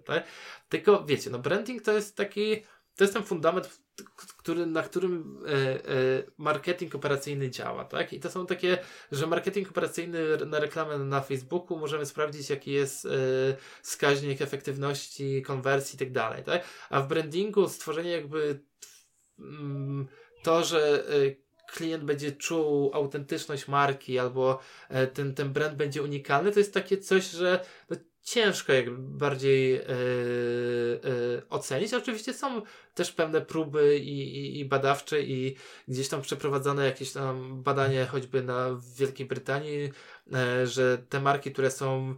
tak? 0.05 0.25
Tylko 0.69 1.05
wiecie, 1.05 1.31
no 1.31 1.39
branding 1.39 1.83
to 1.83 1.93
jest 1.93 2.17
taki, 2.17 2.63
to 2.97 3.05
jest 3.05 3.15
ten 3.15 3.23
fundament, 3.23 3.81
który, 4.05 4.67
na 4.67 4.83
którym 4.83 5.39
e, 5.47 5.53
e, 5.53 5.79
marketing 6.39 6.95
operacyjny 6.95 7.51
działa, 7.51 7.85
tak? 7.85 8.13
I 8.13 8.21
to 8.21 8.31
są 8.31 8.47
takie, 8.47 8.79
że 9.13 9.27
marketing 9.27 9.71
operacyjny 9.71 10.19
na 10.47 10.61
reklamę 10.61 10.99
na 10.99 11.21
Facebooku 11.21 11.79
możemy 11.79 12.07
sprawdzić, 12.07 12.51
jaki 12.51 12.73
jest 12.73 13.07
e, 13.07 13.09
wskaźnik 13.83 14.43
efektywności, 14.43 15.43
konwersji 15.43 15.97
i 15.97 15.99
tak 15.99 16.13
dalej, 16.13 16.45
tak? 16.45 16.65
A 16.91 17.01
w 17.01 17.09
brandingu 17.09 17.69
stworzenie 17.69 18.11
jakby 18.11 18.61
mm, 19.39 20.09
to, 20.43 20.65
że 20.65 21.05
klient 21.73 22.05
będzie 22.05 22.33
czuł 22.33 22.91
autentyczność 22.95 23.69
marki 23.69 24.19
albo 24.19 24.61
ten, 25.15 25.35
ten 25.35 25.53
brand 25.53 25.77
będzie 25.77 26.03
unikalny, 26.03 26.53
to 26.53 26.59
jest 26.59 26.75
takie 26.75 26.99
coś, 26.99 27.31
że 27.31 27.65
no, 27.91 27.97
ciężko 28.29 28.73
jakby 28.73 28.97
bardziej 29.19 29.73
yy, 29.73 29.81
yy, 31.05 31.43
ocenić. 31.51 31.95
Oczywiście 31.95 32.35
są 32.35 32.63
też 32.95 33.13
pewne 33.13 33.41
próby 33.41 33.99
i, 33.99 34.39
i, 34.39 34.61
i, 34.61 34.65
badawcze 34.65 35.23
i 35.23 35.57
gdzieś 35.89 36.09
tam 36.09 36.23
przeprowadzone 36.23 36.85
jakieś 36.85 37.13
tam 37.13 37.63
badanie 37.63 38.07
choćby 38.07 38.43
na 38.43 38.81
Wielkiej 38.97 39.27
Brytanii, 39.27 39.91
yy, 40.27 40.67
że 40.67 40.99
te 41.09 41.21
marki, 41.21 41.53
które 41.53 41.71
są 41.71 42.15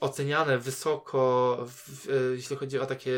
oceniane 0.00 0.58
wysoko, 0.58 1.58
w, 1.68 2.06
w, 2.06 2.32
jeśli 2.36 2.56
chodzi 2.56 2.78
o 2.78 2.86
takie 2.86 3.12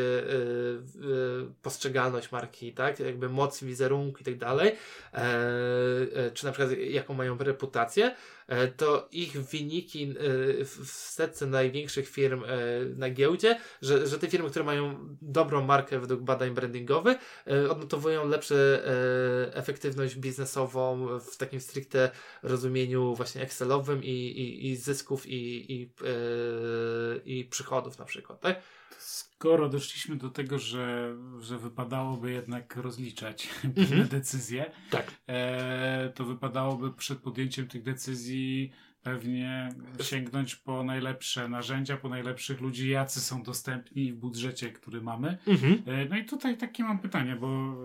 postrzegalność 1.61 2.31
marki, 2.31 2.73
tak? 2.73 2.99
Jakby 2.99 3.29
moc 3.29 3.63
wizerunku 3.63 4.19
i 4.21 4.23
tak 4.23 4.37
dalej, 4.37 4.75
czy 6.33 6.45
na 6.45 6.51
przykład 6.51 6.79
jaką 6.79 7.13
mają 7.13 7.37
reputację, 7.37 8.15
to 8.77 9.07
ich 9.11 9.41
wyniki 9.41 10.03
e, 10.03 10.65
w 10.65 10.91
setce 10.91 11.45
największych 11.45 12.09
firm 12.09 12.43
e, 12.43 12.47
na 12.95 13.09
giełdzie, 13.09 13.59
że, 13.81 14.07
że 14.07 14.19
te 14.19 14.27
firmy, 14.29 14.49
które 14.49 14.65
mają 14.65 15.15
dobrą 15.21 15.61
markę 15.61 15.99
według 15.99 16.21
badań 16.21 16.51
brandingowych, 16.51 17.17
odnotowują 17.69 18.27
lepszą 18.27 18.55
efektywność 19.53 20.15
biznesową 20.15 21.07
w 21.19 21.37
takim 21.37 21.61
stricte 21.61 22.11
rozumieniu 22.43 23.15
właśnie 23.15 23.41
Excelowym 23.41 24.03
i, 24.03 24.09
i, 24.09 24.67
i 24.71 24.75
zysków 24.75 25.27
i, 25.27 25.73
i, 25.73 25.89
i 27.25 27.45
przychodów 27.45 27.97
na 27.97 28.05
przykład, 28.05 28.41
tak? 28.41 28.61
Skoro 29.43 29.69
doszliśmy 29.69 30.15
do 30.15 30.29
tego, 30.29 30.59
że, 30.59 31.15
że 31.39 31.57
wypadałoby 31.57 32.31
jednak 32.31 32.75
rozliczać 32.75 33.47
pewne 33.61 33.83
mhm. 33.83 34.07
decyzje, 34.07 34.71
tak. 34.89 35.11
e, 35.27 36.11
to 36.15 36.25
wypadałoby 36.25 36.93
przed 36.93 37.19
podjęciem 37.19 37.67
tych 37.67 37.83
decyzji 37.83 38.71
pewnie 39.01 39.69
sięgnąć 40.01 40.55
po 40.55 40.83
najlepsze 40.83 41.49
narzędzia, 41.49 41.97
po 41.97 42.09
najlepszych 42.09 42.61
ludzi, 42.61 42.89
jacy 42.89 43.21
są 43.21 43.43
dostępni 43.43 44.13
w 44.13 44.15
budżecie, 44.15 44.71
który 44.71 45.01
mamy. 45.01 45.37
Mhm. 45.47 45.83
E, 45.85 46.05
no 46.05 46.17
i 46.17 46.25
tutaj 46.25 46.57
takie 46.57 46.83
mam 46.83 46.99
pytanie, 46.99 47.35
bo 47.35 47.75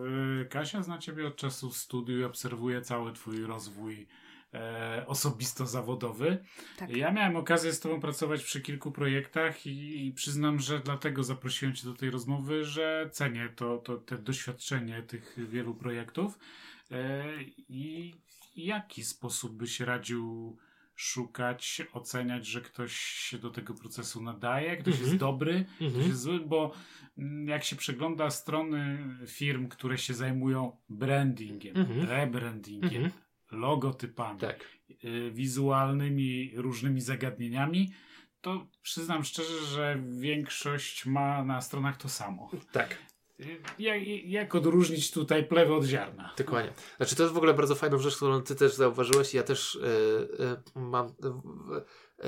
e, 0.40 0.44
Kasia 0.44 0.82
zna 0.82 0.98
Ciebie 0.98 1.26
od 1.26 1.36
czasu 1.36 1.72
studiu 1.72 2.18
i 2.18 2.24
obserwuje 2.24 2.80
cały 2.80 3.12
Twój 3.12 3.42
rozwój 3.42 4.06
e, 4.58 5.06
osobisto-zawodowy. 5.06 6.44
Tak. 6.76 6.96
Ja 6.96 7.12
miałem 7.12 7.36
okazję 7.36 7.72
z 7.72 7.80
Tobą 7.80 8.00
pracować 8.00 8.44
przy 8.44 8.60
kilku 8.60 8.92
projektach 8.92 9.66
i, 9.66 10.06
i, 10.06 10.12
przyznam, 10.12 10.60
że 10.60 10.80
dlatego 10.80 11.24
zaprosiłem 11.24 11.74
Cię 11.74 11.84
do 11.84 11.94
tej 11.94 12.10
rozmowy, 12.10 12.64
że 12.64 13.08
cenię 13.12 13.48
to, 13.56 13.78
to 13.78 13.96
te 13.96 14.18
doświadczenie 14.18 15.02
tych 15.02 15.36
wielu 15.48 15.74
projektów. 15.74 16.38
E, 16.90 17.24
I 17.68 18.14
w 18.54 18.58
jaki 18.58 19.04
sposób 19.04 19.56
byś 19.56 19.80
radził 19.80 20.56
szukać, 20.98 21.82
oceniać, 21.92 22.46
że 22.46 22.60
ktoś 22.60 22.96
się 22.96 23.38
do 23.38 23.50
tego 23.50 23.74
procesu 23.74 24.22
nadaje, 24.22 24.76
ktoś 24.76 24.94
jest 24.94 25.12
mhm. 25.12 25.18
dobry, 25.18 25.64
ktoś 25.76 25.86
mhm. 25.86 26.08
jest 26.08 26.20
zły, 26.20 26.40
bo 26.40 26.72
mm, 27.18 27.48
jak 27.48 27.64
się 27.64 27.76
przegląda 27.76 28.30
strony 28.30 28.98
firm, 29.26 29.68
które 29.68 29.98
się 29.98 30.14
zajmują 30.14 30.76
brandingiem, 30.88 31.76
mhm. 31.76 32.08
rebrandingiem, 32.08 33.10
logotypami, 33.52 34.40
tak. 34.40 34.64
Y, 35.04 35.30
wizualnymi 35.30 36.52
różnymi 36.56 37.00
zagadnieniami, 37.00 37.92
to 38.40 38.66
przyznam 38.82 39.24
szczerze, 39.24 39.66
że 39.66 40.02
większość 40.18 41.06
ma 41.06 41.44
na 41.44 41.60
stronach 41.60 41.96
to 41.96 42.08
samo. 42.08 42.50
Tak. 42.72 42.98
Y, 43.40 43.60
jak, 43.78 44.06
jak 44.24 44.54
odróżnić 44.54 45.10
tutaj 45.10 45.44
plewę 45.44 45.74
od 45.74 45.84
ziarna? 45.84 46.34
Dokładnie. 46.38 46.72
Znaczy, 46.96 47.16
to 47.16 47.22
jest 47.22 47.34
w 47.34 47.38
ogóle 47.38 47.54
bardzo 47.54 47.74
fajna 47.74 47.98
rzecz, 47.98 48.16
którą 48.16 48.42
ty 48.42 48.54
też 48.54 48.74
zauważyłeś 48.74 49.34
ja 49.34 49.42
też 49.42 49.78
yy, 49.82 50.46
yy, 50.74 50.82
mam. 50.82 51.06
Yy, 51.06 51.84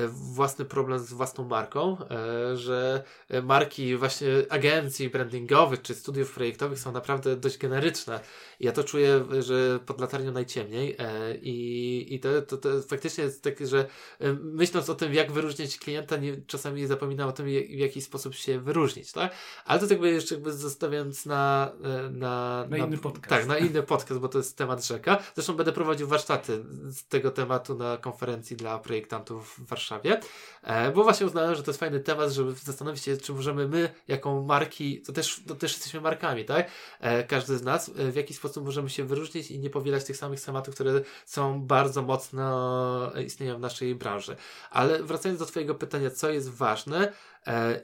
własny 0.09 0.65
problem 0.65 0.99
z 0.99 1.13
własną 1.13 1.45
marką, 1.45 1.97
e, 2.11 2.57
że 2.57 3.05
marki 3.43 3.97
właśnie 3.97 4.29
agencji 4.49 5.11
brandingowych 5.11 5.83
czy 5.83 5.95
studiów 5.95 6.35
projektowych 6.35 6.79
są 6.79 6.93
naprawdę 6.93 7.37
dość 7.37 7.59
generyczne. 7.59 8.21
Ja 8.61 8.73
to 8.73 8.85
czuję, 8.85 9.25
że 9.41 9.79
pod 9.87 10.01
latarnią 10.01 10.33
najciemniej 10.33 10.97
e, 10.99 11.35
i, 11.37 12.15
i 12.15 12.21
to, 12.21 12.43
to, 12.43 12.57
to 12.57 12.83
faktycznie 12.83 13.25
jest 13.25 13.43
takie, 13.43 13.67
że 13.67 13.87
myśląc 14.41 14.91
o 14.91 14.95
tym, 14.95 15.15
jak 15.15 15.33
wyróżnić 15.33 15.79
klienta, 15.79 16.17
nie, 16.17 16.37
czasami 16.47 16.87
zapominam 16.87 17.29
o 17.29 17.33
tym, 17.33 17.47
w 17.47 17.79
jaki 17.79 18.01
sposób 18.01 18.35
się 18.35 18.61
wyróżnić, 18.61 19.13
tak? 19.13 19.33
Ale 19.65 19.81
to 19.81 19.87
jakby 19.87 20.11
jeszcze 20.11 20.35
jakby 20.35 20.53
zostawiając 20.53 21.27
na, 21.27 21.73
na, 22.11 22.11
na, 22.11 22.67
na 22.69 22.77
inny 22.79 22.99
podcast. 22.99 23.29
Tak, 23.29 23.47
na 23.47 23.59
inny 23.59 23.83
podcast, 23.83 24.21
bo 24.21 24.29
to 24.29 24.39
jest 24.39 24.57
temat 24.57 24.85
rzeka. 24.85 25.23
Zresztą 25.35 25.55
będę 25.55 25.73
prowadził 25.73 26.09
warsztaty 26.09 26.65
z 26.89 27.05
tego 27.05 27.31
tematu 27.31 27.75
na 27.75 27.97
konferencji 27.97 28.57
dla 28.57 28.79
projektantów 28.79 29.61
w 29.67 29.73
Warszawie 29.81 30.21
e, 30.63 30.93
bo 30.93 31.03
właśnie 31.03 31.27
uznałem, 31.27 31.55
że 31.55 31.63
to 31.63 31.71
jest 31.71 31.81
fajny 31.81 32.01
temat, 32.01 32.31
żeby 32.31 32.53
zastanowić 32.53 33.03
się, 33.03 33.17
czy 33.17 33.33
możemy 33.33 33.69
my, 33.69 33.89
jako 34.09 34.43
marki, 34.43 35.03
to 35.03 35.13
też, 35.13 35.43
to 35.49 35.55
też 35.55 35.73
jesteśmy 35.73 36.01
markami, 36.01 36.45
tak? 36.45 36.71
E, 37.01 37.25
każdy 37.25 37.59
z 37.59 37.63
nas, 37.63 37.89
e, 37.89 38.13
w 38.13 38.17
jaki 38.17 38.35
sposób 38.35 38.65
możemy 38.65 38.91
się 38.91 39.05
wyróżnić 39.05 39.51
i 39.51 39.59
nie 39.59 39.71
powielać 39.71 40.05
tych 40.05 40.17
samych 40.17 40.41
tematów, 40.41 40.75
które 40.75 41.01
są 41.27 41.63
bardzo 41.63 42.03
mocno 42.03 43.13
istnieją 43.27 43.57
w 43.57 43.61
naszej 43.61 43.95
branży. 43.95 44.37
Ale 44.71 45.03
wracając 45.03 45.39
do 45.41 45.47
Twojego 45.47 45.75
pytania, 45.75 46.11
co 46.11 46.31
jest 46.31 46.51
ważne, 46.51 47.13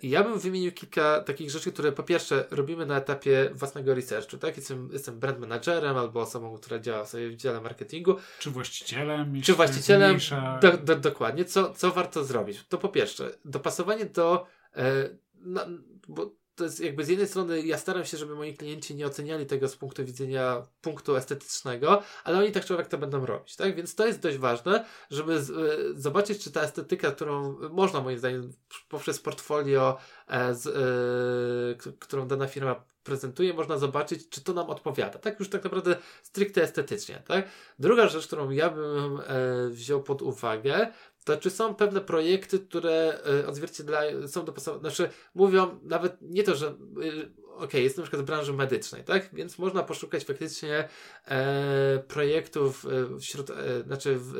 ja 0.02 0.24
bym 0.24 0.38
wymienił 0.38 0.72
kilka 0.72 1.20
takich 1.20 1.50
rzeczy, 1.50 1.72
które 1.72 1.92
po 1.92 2.02
pierwsze 2.02 2.44
robimy 2.50 2.86
na 2.86 2.96
etapie 2.96 3.50
własnego 3.54 3.94
researchu, 3.94 4.38
tak? 4.38 4.56
Jestem, 4.56 4.88
jestem 4.92 5.18
brand 5.18 5.38
managerem 5.38 5.96
albo 5.96 6.20
osobą, 6.20 6.58
która 6.58 6.78
działa 6.78 7.06
sobie 7.06 7.30
w 7.30 7.36
dziale 7.36 7.60
marketingu. 7.60 8.16
Czy 8.38 8.50
właścicielem? 8.50 9.42
Czy 9.42 9.54
właścicielem, 9.54 10.18
do, 10.60 10.78
do, 10.78 10.96
dokładnie. 10.96 11.44
Co, 11.44 11.74
co 11.74 11.92
warto 11.92 12.24
zrobić? 12.24 12.64
To 12.68 12.78
po 12.78 12.88
pierwsze, 12.88 13.30
dopasowanie 13.44 14.04
do, 14.04 14.46
e, 14.76 15.08
na, 15.34 15.66
bo 16.08 16.30
to 16.56 16.64
jest 16.64 16.80
jakby 16.80 17.04
z 17.04 17.08
jednej 17.08 17.28
strony 17.28 17.62
ja 17.62 17.78
staram 17.78 18.04
się, 18.04 18.16
żeby 18.16 18.34
moi 18.34 18.54
klienci 18.54 18.94
nie 18.94 19.06
oceniali 19.06 19.46
tego 19.46 19.68
z 19.68 19.76
punktu 19.76 20.04
widzenia 20.04 20.62
punktu 20.80 21.16
estetycznego, 21.16 22.02
ale 22.24 22.38
oni 22.38 22.52
tak 22.52 22.64
czy 22.64 22.74
owak 22.74 22.86
to 22.86 22.98
będą 22.98 23.26
robić, 23.26 23.56
tak? 23.56 23.76
Więc 23.76 23.94
to 23.94 24.06
jest 24.06 24.20
dość 24.20 24.38
ważne, 24.38 24.84
żeby 25.10 25.42
z, 25.42 25.50
e, 25.50 26.00
zobaczyć, 26.00 26.44
czy 26.44 26.52
ta 26.52 26.60
estetyka, 26.60 27.10
którą 27.10 27.56
można 27.70 28.00
moim 28.00 28.18
zdaniem 28.18 28.52
poprzez 28.88 29.20
portfolio, 29.20 29.98
e, 30.28 30.54
z, 30.54 30.66
e, 30.66 31.92
którą 31.98 32.28
dana 32.28 32.46
firma 32.46 32.84
prezentuje, 33.06 33.54
można 33.54 33.78
zobaczyć, 33.78 34.28
czy 34.28 34.44
to 34.44 34.52
nam 34.52 34.70
odpowiada, 34.70 35.18
tak? 35.18 35.38
Już 35.38 35.50
tak 35.50 35.64
naprawdę 35.64 35.96
stricte 36.22 36.62
estetycznie, 36.62 37.22
tak? 37.26 37.48
Druga 37.78 38.08
rzecz, 38.08 38.26
którą 38.26 38.50
ja 38.50 38.70
bym 38.70 39.20
e, 39.20 39.22
wziął 39.68 40.02
pod 40.02 40.22
uwagę, 40.22 40.92
to 41.26 41.36
czy 41.36 41.50
są 41.50 41.74
pewne 41.74 42.00
projekty, 42.00 42.58
które 42.58 43.18
y, 43.40 43.46
odzwierciedlają, 43.46 44.28
są 44.28 44.44
dopasowane, 44.44 44.80
znaczy 44.80 45.08
mówią 45.34 45.80
nawet 45.82 46.16
nie 46.22 46.42
to, 46.42 46.54
że 46.54 46.66
y, 47.02 47.30
ok, 47.56 47.74
jest 47.74 47.96
na 47.96 48.02
przykład 48.02 48.22
z 48.22 48.24
branży 48.24 48.52
medycznej, 48.52 49.04
tak? 49.04 49.30
Więc 49.32 49.58
można 49.58 49.82
poszukać 49.82 50.24
faktycznie 50.24 50.88
e, 51.24 52.02
projektów 52.08 52.86
e, 52.86 53.18
wśród, 53.18 53.50
e, 53.50 53.82
znaczy 53.86 54.16
w, 54.16 54.36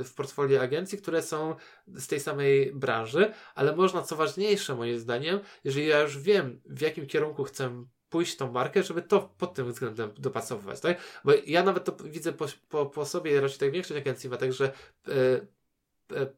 e, 0.00 0.04
w 0.04 0.14
portfolio 0.16 0.60
agencji, 0.60 0.98
które 0.98 1.22
są 1.22 1.54
z 1.86 2.06
tej 2.06 2.20
samej 2.20 2.72
branży, 2.72 3.32
ale 3.54 3.76
można, 3.76 4.02
co 4.02 4.16
ważniejsze 4.16 4.74
moim 4.74 4.98
zdaniem, 4.98 5.40
jeżeli 5.64 5.86
ja 5.86 6.00
już 6.00 6.18
wiem, 6.18 6.60
w 6.66 6.80
jakim 6.80 7.06
kierunku 7.06 7.44
chcę 7.44 7.84
pójść 8.08 8.36
tą 8.36 8.52
markę, 8.52 8.82
żeby 8.82 9.02
to 9.02 9.34
pod 9.38 9.54
tym 9.54 9.72
względem 9.72 10.10
dopasowywać, 10.18 10.80
tak? 10.80 10.98
Bo 11.24 11.32
ja 11.46 11.62
nawet 11.62 11.84
to 11.84 11.96
widzę 12.04 12.32
po, 12.32 12.46
po, 12.68 12.86
po 12.86 13.04
sobie, 13.04 13.40
raczej 13.40 13.58
tak 13.58 13.70
większość 13.70 14.00
agencji 14.00 14.30
ma 14.30 14.36
tak, 14.36 14.52
że 14.52 14.72
e, 15.08 15.10
E, 15.10 15.46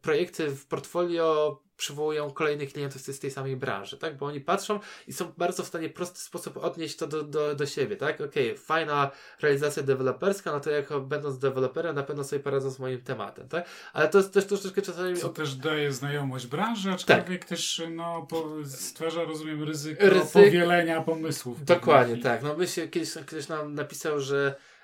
projekty 0.03 0.51
w 0.51 0.67
portfolio 0.67 1.61
przywołują 1.77 2.31
kolejnych 2.31 2.73
klientów 2.73 3.03
z 3.03 3.19
tej 3.19 3.31
samej 3.31 3.57
branży, 3.57 3.97
tak? 3.97 4.17
Bo 4.17 4.27
oni 4.27 4.41
patrzą 4.41 4.81
i 5.07 5.13
są 5.13 5.33
bardzo 5.37 5.63
w 5.63 5.67
stanie 5.67 5.89
w 5.89 5.93
prosty 5.93 6.21
sposób 6.21 6.57
odnieść 6.57 6.97
to 6.97 7.07
do, 7.07 7.23
do, 7.23 7.55
do 7.55 7.67
siebie, 7.67 7.97
tak? 7.97 8.21
Okej, 8.21 8.51
okay, 8.51 8.59
fajna 8.59 9.11
realizacja 9.41 9.83
deweloperska, 9.83 10.53
no 10.53 10.61
to 10.61 10.71
jako 10.71 11.01
będąc 11.01 11.39
deweloperem 11.39 11.95
na 11.95 12.03
pewno 12.03 12.25
sobie 12.25 12.43
poradzą 12.43 12.71
z 12.71 12.79
moim 12.79 13.03
tematem, 13.03 13.49
tak? 13.49 13.69
Ale 13.93 14.09
to 14.09 14.19
jest 14.19 14.33
też 14.33 14.47
troszeczkę 14.47 14.83
czasami... 14.83 15.17
Co 15.17 15.29
też 15.29 15.55
daje 15.55 15.93
znajomość 15.93 16.47
branży, 16.47 16.93
aczkolwiek 16.93 17.41
tak. 17.41 17.49
też 17.49 17.83
no, 17.91 18.27
stwarza, 18.65 19.25
rozumiem, 19.25 19.63
ryzyko 19.63 20.09
Ryzyk... 20.09 20.33
powielenia 20.33 21.03
pomysłów. 21.03 21.65
Dokładnie, 21.65 22.17
tak. 22.17 22.43
No 22.43 22.57
my 22.57 22.67
się 22.67 22.89
kiedyś 22.89 23.15
ktoś 23.15 23.49
nam 23.49 23.75
napisał, 23.75 24.21
że 24.21 24.37
E, 24.47 24.55
e, 24.55 24.76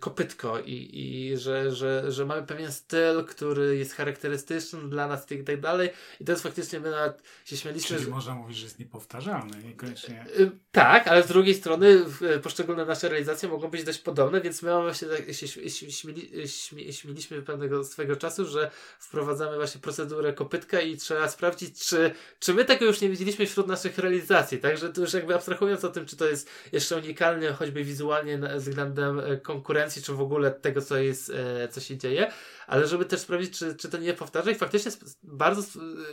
kopytko 0.00 0.60
i, 0.60 0.90
i 0.92 1.36
że, 1.36 1.72
że, 1.72 2.12
że 2.12 2.26
mamy 2.26 2.46
pewien 2.46 2.72
styl, 2.72 3.24
który 3.24 3.76
jest 3.76 3.94
charakterystyczny 3.94 4.88
dla 4.88 5.08
nas 5.08 5.32
i 5.32 5.44
tak 5.44 5.60
dalej. 5.60 5.90
I 6.20 6.24
to 6.24 6.32
jest 6.32 6.42
faktycznie, 6.42 6.80
my 6.80 6.90
nawet 6.90 7.22
się 7.44 7.56
śmialiśmy. 7.56 7.88
Czyli 7.88 8.04
że... 8.04 8.10
można 8.10 8.34
mówić, 8.34 8.56
że 8.56 8.64
jest 8.64 8.78
niepowtarzalny, 8.78 9.62
niekoniecznie. 9.64 10.20
E, 10.20 10.50
tak, 10.72 11.08
ale 11.08 11.22
z 11.22 11.26
drugiej 11.26 11.54
strony 11.54 12.04
poszczególne 12.42 12.84
nasze 12.86 13.08
realizacje 13.08 13.48
mogą 13.48 13.68
być 13.68 13.84
dość 13.84 13.98
podobne, 13.98 14.40
więc 14.40 14.62
my 14.62 14.82
właśnie 14.82 15.08
tak 15.08 15.34
się 15.34 15.46
śmieli, 15.90 16.48
śmieliśmy 16.92 17.42
pewnego 17.42 17.84
swego 17.84 18.16
czasu, 18.16 18.46
że 18.46 18.70
wprowadzamy 18.98 19.56
właśnie 19.56 19.80
procedurę 19.80 20.32
kopytka 20.32 20.80
i 20.80 20.96
trzeba 20.96 21.28
sprawdzić, 21.28 21.86
czy, 21.86 22.14
czy 22.40 22.54
my 22.54 22.64
tego 22.64 22.84
już 22.84 23.00
nie 23.00 23.08
widzieliśmy 23.08 23.46
wśród 23.46 23.66
naszych 23.66 23.98
realizacji. 23.98 24.58
Także 24.58 24.92
to 24.92 25.00
już 25.00 25.12
jakby 25.12 25.34
abstrahując 25.34 25.84
o 25.84 25.88
tym, 25.88 26.06
czy 26.06 26.16
to 26.16 26.28
jest 26.28 26.50
jeszcze 26.72 26.96
unikalne, 26.96 27.52
choćby 27.52 27.84
wizualnie 27.84 28.38
względem 28.56 28.97
względem 28.98 29.32
e, 29.32 29.36
konkurencji, 29.36 30.02
czy 30.02 30.12
w 30.12 30.20
ogóle 30.20 30.50
tego, 30.50 30.82
co 30.82 30.96
jest, 30.96 31.30
e, 31.30 31.68
co 31.68 31.80
się 31.80 31.96
dzieje, 31.96 32.32
ale 32.66 32.86
żeby 32.86 33.04
też 33.04 33.20
sprawdzić, 33.20 33.58
czy, 33.58 33.76
czy 33.76 33.88
to 33.88 33.98
nie 33.98 34.14
powtarza 34.14 34.50
i 34.50 34.54
faktycznie 34.54 34.92
bardzo 35.22 35.62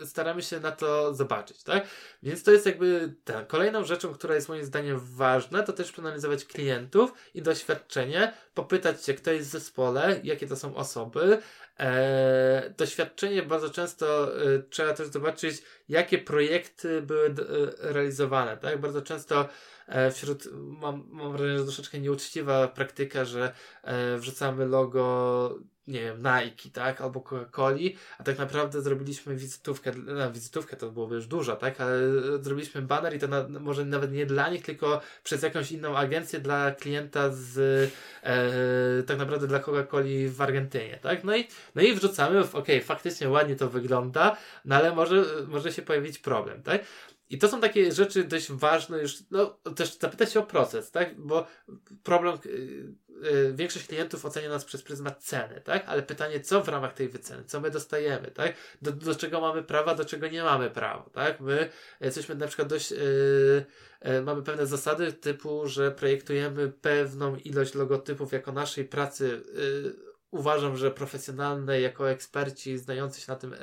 staramy 0.05 0.41
się 0.41 0.59
na 0.59 0.71
to 0.71 1.13
zobaczyć, 1.13 1.63
tak? 1.63 1.87
Więc 2.23 2.43
to 2.43 2.51
jest 2.51 2.65
jakby 2.65 3.15
ta 3.23 3.43
kolejną 3.43 3.83
rzeczą, 3.83 4.13
która 4.13 4.35
jest 4.35 4.49
moim 4.49 4.65
zdaniem 4.65 4.99
ważna, 4.99 5.63
to 5.63 5.73
też 5.73 5.91
przeanalizować 5.91 6.45
klientów 6.45 7.13
i 7.33 7.41
doświadczenie, 7.41 8.33
popytać 8.53 9.05
się, 9.05 9.13
kto 9.13 9.31
jest 9.31 9.49
w 9.49 9.51
zespole, 9.51 10.19
jakie 10.23 10.47
to 10.47 10.55
są 10.55 10.75
osoby, 10.75 11.41
E, 11.79 12.73
doświadczenie 12.77 13.43
bardzo 13.43 13.69
często 13.69 14.37
e, 14.41 14.59
trzeba 14.69 14.93
też 14.93 15.07
zobaczyć, 15.07 15.61
jakie 15.89 16.17
projekty 16.17 17.01
były 17.01 17.25
e, 17.27 17.33
realizowane. 17.79 18.57
Tak? 18.57 18.81
Bardzo 18.81 19.01
często 19.01 19.41
e, 19.41 19.47
wśród, 20.11 20.47
mam, 20.53 21.03
mam 21.09 21.31
wrażenie, 21.31 21.57
że 21.57 21.63
troszeczkę 21.63 21.99
nieuczciwa 21.99 22.67
praktyka, 22.67 23.25
że 23.25 23.53
e, 23.83 24.17
wrzucamy 24.17 24.65
logo 24.65 25.59
nie 25.87 26.01
wiem, 26.01 26.17
Nike, 26.17 26.69
tak, 26.73 27.01
albo 27.01 27.19
Coca-Coli, 27.19 27.95
a 28.17 28.23
tak 28.23 28.37
naprawdę 28.37 28.81
zrobiliśmy 28.81 29.35
wizytówkę, 29.35 29.91
no, 30.05 30.31
wizytówkę 30.31 30.77
to 30.77 30.91
byłoby 30.91 31.15
już 31.15 31.27
dużo, 31.27 31.55
tak, 31.55 31.81
ale 31.81 31.97
zrobiliśmy 32.41 32.81
banner 32.81 33.15
i 33.15 33.19
to 33.19 33.27
na, 33.27 33.47
może 33.59 33.85
nawet 33.85 34.11
nie 34.11 34.25
dla 34.25 34.49
nich, 34.49 34.65
tylko 34.65 35.01
przez 35.23 35.43
jakąś 35.43 35.71
inną 35.71 35.97
agencję 35.97 36.39
dla 36.39 36.71
klienta 36.71 37.29
z, 37.29 37.57
e, 38.23 39.03
tak 39.03 39.17
naprawdę 39.17 39.47
dla 39.47 39.59
Coca-Coli 39.59 40.29
w 40.29 40.41
Argentynie, 40.41 40.99
tak, 41.01 41.23
no 41.23 41.37
i, 41.37 41.47
no 41.75 41.81
i 41.81 41.93
wrzucamy, 41.93 42.39
okej, 42.39 42.51
okay, 42.53 42.81
faktycznie 42.81 43.29
ładnie 43.29 43.55
to 43.55 43.69
wygląda, 43.69 44.37
no 44.65 44.75
ale 44.75 44.95
może, 44.95 45.25
może 45.47 45.71
się 45.71 45.81
pojawić 45.81 46.19
problem, 46.19 46.63
tak, 46.63 46.81
i 47.29 47.37
to 47.37 47.49
są 47.49 47.61
takie 47.61 47.91
rzeczy 47.91 48.23
dość 48.23 48.51
ważne 48.51 49.01
już, 49.01 49.17
no 49.31 49.45
też 49.75 49.97
zapytać 49.97 50.33
się 50.33 50.39
o 50.39 50.43
proces, 50.43 50.91
tak? 50.91 51.21
Bo 51.21 51.47
problem, 52.03 52.37
yy, 53.21 53.53
większość 53.53 53.87
klientów 53.87 54.25
ocenia 54.25 54.49
nas 54.49 54.65
przez 54.65 54.81
pryzmat 54.81 55.23
ceny, 55.23 55.61
tak? 55.61 55.83
Ale 55.87 56.03
pytanie, 56.03 56.39
co 56.39 56.63
w 56.63 56.69
ramach 56.69 56.93
tej 56.93 57.09
wyceny, 57.09 57.43
co 57.43 57.61
my 57.61 57.71
dostajemy, 57.71 58.31
tak? 58.31 58.53
Do, 58.81 58.91
do 58.91 59.15
czego 59.15 59.41
mamy 59.41 59.63
prawa, 59.63 59.95
do 59.95 60.05
czego 60.05 60.27
nie 60.27 60.43
mamy 60.43 60.69
prawa, 60.69 61.09
tak? 61.13 61.39
My 61.39 61.69
jesteśmy 62.01 62.35
na 62.35 62.47
przykład 62.47 62.67
dość, 62.67 62.91
yy, 62.91 63.65
yy, 64.05 64.21
mamy 64.21 64.43
pewne 64.43 64.67
zasady 64.67 65.13
typu, 65.13 65.67
że 65.67 65.91
projektujemy 65.91 66.69
pewną 66.69 67.35
ilość 67.35 67.73
logotypów 67.73 68.31
jako 68.31 68.51
naszej 68.51 68.85
pracy 68.85 69.41
uważam, 70.31 70.77
że 70.77 70.91
profesjonalne 70.91 71.81
jako 71.81 72.09
eksperci 72.09 72.77
znający 72.77 73.21
się 73.21 73.31
na 73.31 73.37
tym 73.37 73.55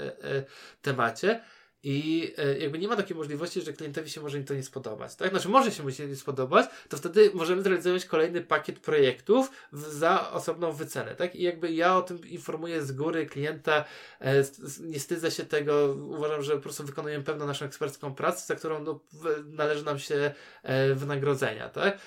temacie, 0.82 1.40
i 1.82 2.32
e, 2.38 2.58
jakby 2.58 2.78
nie 2.78 2.88
ma 2.88 2.96
takiej 2.96 3.16
możliwości, 3.16 3.62
że 3.62 3.72
klientowi 3.72 4.10
się 4.10 4.20
może 4.20 4.40
to 4.40 4.54
nie 4.54 4.62
spodobać. 4.62 5.14
Tak? 5.14 5.30
Znaczy, 5.30 5.48
może 5.48 5.72
się 5.72 5.82
mu 5.82 5.90
się 5.90 6.06
nie 6.06 6.16
spodobać, 6.16 6.66
to 6.88 6.96
wtedy 6.96 7.30
możemy 7.34 7.62
zrealizować 7.62 8.06
kolejny 8.06 8.40
pakiet 8.40 8.78
projektów 8.78 9.50
za 9.72 10.30
osobną 10.30 10.72
wycenę. 10.72 11.14
Tak? 11.14 11.36
I 11.36 11.42
jakby 11.42 11.72
ja 11.72 11.96
o 11.96 12.02
tym 12.02 12.28
informuję 12.28 12.82
z 12.82 12.92
góry 12.92 13.26
klienta, 13.26 13.84
e, 14.20 14.44
nie 14.80 14.98
wstydzę 14.98 15.30
się 15.30 15.44
tego, 15.44 15.96
uważam, 16.08 16.42
że 16.42 16.52
po 16.52 16.60
prostu 16.60 16.84
wykonujemy 16.84 17.24
pewną 17.24 17.46
naszą 17.46 17.64
ekspercką 17.66 18.14
pracę, 18.14 18.46
za 18.46 18.54
którą 18.54 18.82
no, 18.82 19.00
należy 19.44 19.84
nam 19.84 19.98
się 19.98 20.32
e, 20.62 20.94
wynagrodzenia. 20.94 21.68
Tak? 21.68 21.98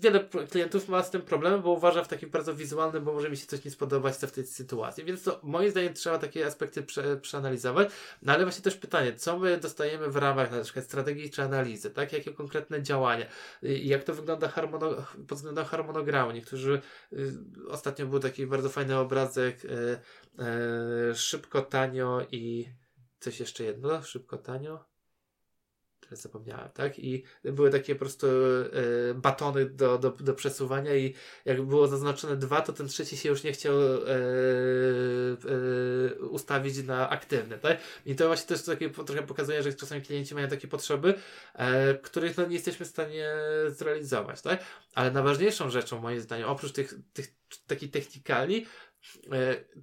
Wiele 0.00 0.28
klientów 0.50 0.88
ma 0.88 1.02
z 1.02 1.10
tym 1.10 1.22
problemy, 1.22 1.58
bo 1.58 1.70
uważa 1.70 2.04
w 2.04 2.08
takim 2.08 2.30
bardzo 2.30 2.54
wizualnym, 2.54 3.04
bo 3.04 3.12
może 3.12 3.30
mi 3.30 3.36
się 3.36 3.46
coś 3.46 3.64
nie 3.64 3.70
spodobać 3.70 4.14
w 4.14 4.30
tej 4.30 4.46
sytuacji. 4.46 5.04
Więc 5.04 5.22
to 5.22 5.40
moim 5.42 5.70
zdaniem 5.70 5.94
trzeba 5.94 6.18
takie 6.18 6.46
aspekty 6.46 6.82
prze, 6.82 7.16
przeanalizować. 7.16 7.88
No 8.22 8.32
ale 8.32 8.44
właśnie 8.44 8.62
też 8.70 8.78
pytanie, 8.78 9.14
co 9.14 9.38
my 9.38 9.58
dostajemy 9.58 10.10
w 10.10 10.16
ramach 10.16 10.50
na 10.50 10.60
przykład 10.62 10.84
strategii 10.84 11.30
czy 11.30 11.42
analizy, 11.42 11.90
tak? 11.90 12.12
Jakie 12.12 12.32
konkretne 12.32 12.82
działania? 12.82 13.26
Jak 13.62 14.04
to 14.04 14.14
wygląda 14.14 14.48
harmono, 14.48 14.94
pod 15.28 15.38
względem 15.38 15.64
harmonogramu? 15.64 16.32
Niektórzy, 16.32 16.80
y, 17.12 17.32
ostatnio 17.68 18.06
był 18.06 18.20
taki 18.20 18.46
bardzo 18.46 18.68
fajny 18.68 18.98
obrazek, 18.98 19.64
y, 19.64 19.68
y, 21.10 21.14
szybko, 21.14 21.62
tanio 21.62 22.26
i 22.30 22.68
coś 23.20 23.40
jeszcze 23.40 23.64
jedno, 23.64 24.02
szybko, 24.02 24.38
tanio 24.38 24.84
teraz 26.08 26.22
zapomniałem, 26.22 26.68
tak? 26.74 26.98
I 26.98 27.24
były 27.44 27.70
takie 27.70 27.94
po 27.94 27.98
prostu 27.98 28.26
e, 28.26 29.14
batony 29.14 29.66
do, 29.66 29.98
do, 29.98 30.10
do 30.10 30.34
przesuwania 30.34 30.94
i 30.94 31.14
jak 31.44 31.62
było 31.62 31.88
zaznaczone 31.88 32.36
dwa, 32.36 32.60
to 32.60 32.72
ten 32.72 32.88
trzeci 32.88 33.16
się 33.16 33.28
już 33.28 33.42
nie 33.42 33.52
chciał 33.52 33.74
e, 33.82 33.86
e, 36.14 36.14
ustawić 36.20 36.82
na 36.82 37.10
aktywny, 37.10 37.58
tak? 37.58 37.78
I 38.06 38.16
to 38.16 38.26
właśnie 38.26 38.46
też 38.46 38.62
takie 38.62 38.90
trochę 38.90 39.22
pokazuje, 39.22 39.62
że 39.62 39.74
czasami 39.74 40.02
klienci 40.02 40.34
mają 40.34 40.48
takie 40.48 40.68
potrzeby, 40.68 41.14
których 42.02 42.36
no, 42.36 42.46
nie 42.46 42.54
jesteśmy 42.54 42.86
w 42.86 42.88
stanie 42.88 43.30
zrealizować, 43.68 44.42
tak? 44.42 44.64
Ale 44.94 45.10
najważniejszą 45.10 45.70
rzeczą, 45.70 46.00
moim 46.00 46.20
zdaniem, 46.20 46.48
oprócz 46.48 46.72
tych, 46.72 46.94
tych 47.12 47.38
takich 47.66 47.90
technikali, 47.90 48.66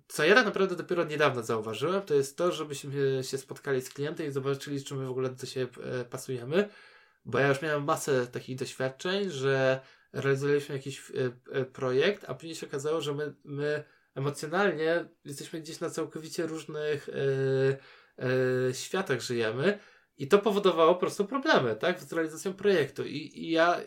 co 0.08 0.24
ja 0.24 0.36
tak 0.36 0.46
naprawdę 0.46 0.76
dopiero 0.76 1.04
niedawno 1.04 1.44
zauważyłem, 1.44 2.02
to 2.02 2.14
jest 2.14 2.38
to, 2.38 2.52
żebyśmy 2.52 3.24
się 3.24 3.38
spotkali 3.38 3.82
z 3.82 3.90
klientem 3.90 4.28
i 4.28 4.32
zobaczyli, 4.32 4.84
czy 4.84 4.96
my 4.96 5.06
w 5.06 5.10
ogóle 5.10 5.30
do 5.30 5.46
siebie 5.46 5.68
e, 5.84 6.06
pasujemy. 6.06 6.70
Bo 7.26 7.40
ja 7.40 7.48
już 7.48 7.62
miałem 7.62 7.84
masę 7.84 8.28
takich 8.28 8.58
doświadczeń, 8.58 9.30
że 9.30 9.80
realizowaliśmy 10.14 10.76
jakiś 10.76 11.12
e, 11.52 11.66
projekt, 11.66 12.26
a 12.28 12.34
później 12.34 12.56
się 12.56 12.68
okazało, 12.68 13.02
że 13.02 13.14
my, 13.14 13.34
my 13.44 13.84
emocjonalnie 14.16 15.06
jesteśmy 15.26 15.62
gdzieś 15.62 15.80
na 15.80 15.90
całkowicie 15.90 16.48
różnych 16.48 17.10
światach 18.74 19.22
żyjemy 19.22 19.80
i 20.18 20.28
to 20.28 20.40
powodowało 20.40 20.94
po 20.94 21.00
prostu 21.00 21.26
problemy, 21.26 21.76
tak, 21.76 22.00
z 22.00 22.14
realizacją 22.14 22.54
projektu. 22.54 23.06
I, 23.06 23.18
i 23.18 23.52
ja 23.52 23.82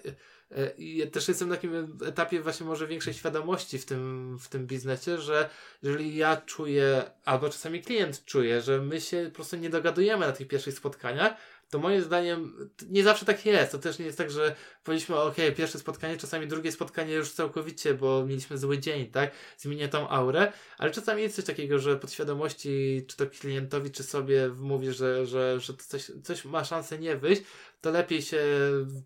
E, 0.50 0.70
I 0.78 1.10
też 1.10 1.28
jestem 1.28 1.48
na 1.48 1.54
takim 1.54 1.98
etapie 2.06 2.40
właśnie 2.40 2.66
może 2.66 2.86
większej 2.86 3.14
świadomości 3.14 3.78
w 3.78 3.84
tym, 3.84 4.36
w 4.40 4.48
tym 4.48 4.66
biznesie, 4.66 5.18
że 5.18 5.48
jeżeli 5.82 6.16
ja 6.16 6.36
czuję, 6.36 7.02
albo 7.24 7.48
czasami 7.48 7.82
klient 7.82 8.24
czuje, 8.24 8.62
że 8.62 8.80
my 8.80 9.00
się 9.00 9.26
po 9.28 9.34
prostu 9.34 9.56
nie 9.56 9.70
dogadujemy 9.70 10.26
na 10.26 10.32
tych 10.32 10.48
pierwszych 10.48 10.74
spotkaniach, 10.74 11.34
to 11.70 11.78
moim 11.78 12.02
zdaniem 12.02 12.68
nie 12.90 13.04
zawsze 13.04 13.26
tak 13.26 13.46
jest. 13.46 13.72
To 13.72 13.78
też 13.78 13.98
nie 13.98 14.04
jest 14.04 14.18
tak, 14.18 14.30
że 14.30 14.54
powiedzieliśmy, 14.84 15.16
ok, 15.16 15.36
pierwsze 15.56 15.78
spotkanie, 15.78 16.16
czasami 16.16 16.46
drugie 16.46 16.72
spotkanie 16.72 17.14
już 17.14 17.32
całkowicie, 17.32 17.94
bo 17.94 18.26
mieliśmy 18.26 18.58
zły 18.58 18.78
dzień, 18.78 19.06
tak? 19.06 19.30
Zmienia 19.58 19.88
tą 19.88 20.08
aurę, 20.08 20.52
ale 20.78 20.90
czasami 20.90 21.22
jest 21.22 21.36
coś 21.36 21.44
takiego, 21.44 21.78
że 21.78 21.96
podświadomości, 21.96 23.04
czy 23.08 23.16
to 23.16 23.26
klientowi, 23.26 23.90
czy 23.90 24.02
sobie 24.02 24.48
mówi, 24.48 24.92
że, 24.92 25.26
że, 25.26 25.60
że 25.60 25.74
coś, 25.74 26.10
coś 26.24 26.44
ma 26.44 26.64
szansę 26.64 26.98
nie 26.98 27.16
wyjść, 27.16 27.42
to 27.80 27.90
lepiej 27.90 28.22
się 28.22 28.38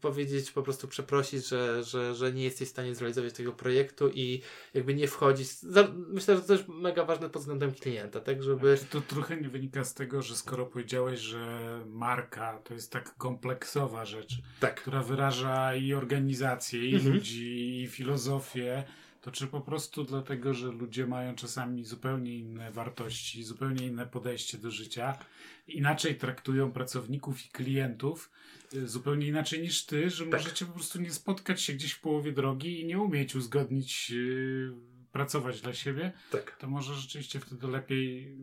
powiedzieć, 0.00 0.50
po 0.50 0.62
prostu 0.62 0.88
przeprosić, 0.88 1.48
że, 1.48 1.84
że, 1.84 2.14
że 2.14 2.32
nie 2.32 2.44
jesteś 2.44 2.68
w 2.68 2.70
stanie 2.70 2.94
zrealizować 2.94 3.32
tego 3.32 3.52
projektu 3.52 4.10
i 4.14 4.42
jakby 4.74 4.94
nie 4.94 5.08
wchodzić. 5.08 5.48
Myślę, 5.94 6.36
że 6.36 6.42
to 6.42 6.52
jest 6.52 6.68
mega 6.68 7.04
ważne 7.04 7.30
pod 7.30 7.42
względem 7.42 7.72
klienta, 7.72 8.20
tak, 8.20 8.42
żeby... 8.42 8.78
Czy 8.78 8.84
to 8.84 9.00
trochę 9.00 9.36
nie 9.36 9.48
wynika 9.48 9.84
z 9.84 9.94
tego, 9.94 10.22
że 10.22 10.36
skoro 10.36 10.66
powiedziałeś, 10.66 11.20
że 11.20 11.60
marka 11.86 12.58
to 12.64 12.74
jest 12.74 12.92
tak 12.92 13.16
kompleksowa 13.16 14.04
rzecz, 14.04 14.38
tak. 14.60 14.80
która 14.80 15.02
wyraża 15.02 15.74
i 15.74 15.94
organizację, 15.94 16.86
i 16.86 16.94
mhm. 16.94 17.14
ludzi, 17.14 17.82
i 17.82 17.86
filozofię, 17.86 18.84
to 19.22 19.30
czy 19.30 19.46
po 19.46 19.60
prostu 19.60 20.04
dlatego, 20.04 20.54
że 20.54 20.66
ludzie 20.66 21.06
mają 21.06 21.34
czasami 21.34 21.84
zupełnie 21.84 22.38
inne 22.38 22.72
wartości, 22.72 23.44
zupełnie 23.44 23.86
inne 23.86 24.06
podejście 24.06 24.58
do 24.58 24.70
życia, 24.70 25.18
inaczej 25.66 26.16
traktują 26.16 26.72
pracowników 26.72 27.46
i 27.46 27.48
klientów, 27.48 28.30
y, 28.74 28.88
zupełnie 28.88 29.26
inaczej 29.26 29.62
niż 29.62 29.86
ty, 29.86 30.10
że 30.10 30.24
tak. 30.24 30.32
możecie 30.32 30.66
po 30.66 30.72
prostu 30.72 31.00
nie 31.00 31.10
spotkać 31.10 31.62
się 31.62 31.72
gdzieś 31.72 31.92
w 31.92 32.00
połowie 32.00 32.32
drogi 32.32 32.80
i 32.80 32.86
nie 32.86 32.98
umieć 32.98 33.34
uzgodnić, 33.34 34.10
yy, 34.10 34.74
pracować 35.12 35.60
dla 35.60 35.74
siebie, 35.74 36.12
tak. 36.30 36.56
to 36.56 36.68
może 36.68 36.94
rzeczywiście 36.94 37.40
wtedy 37.40 37.68
lepiej 37.68 38.36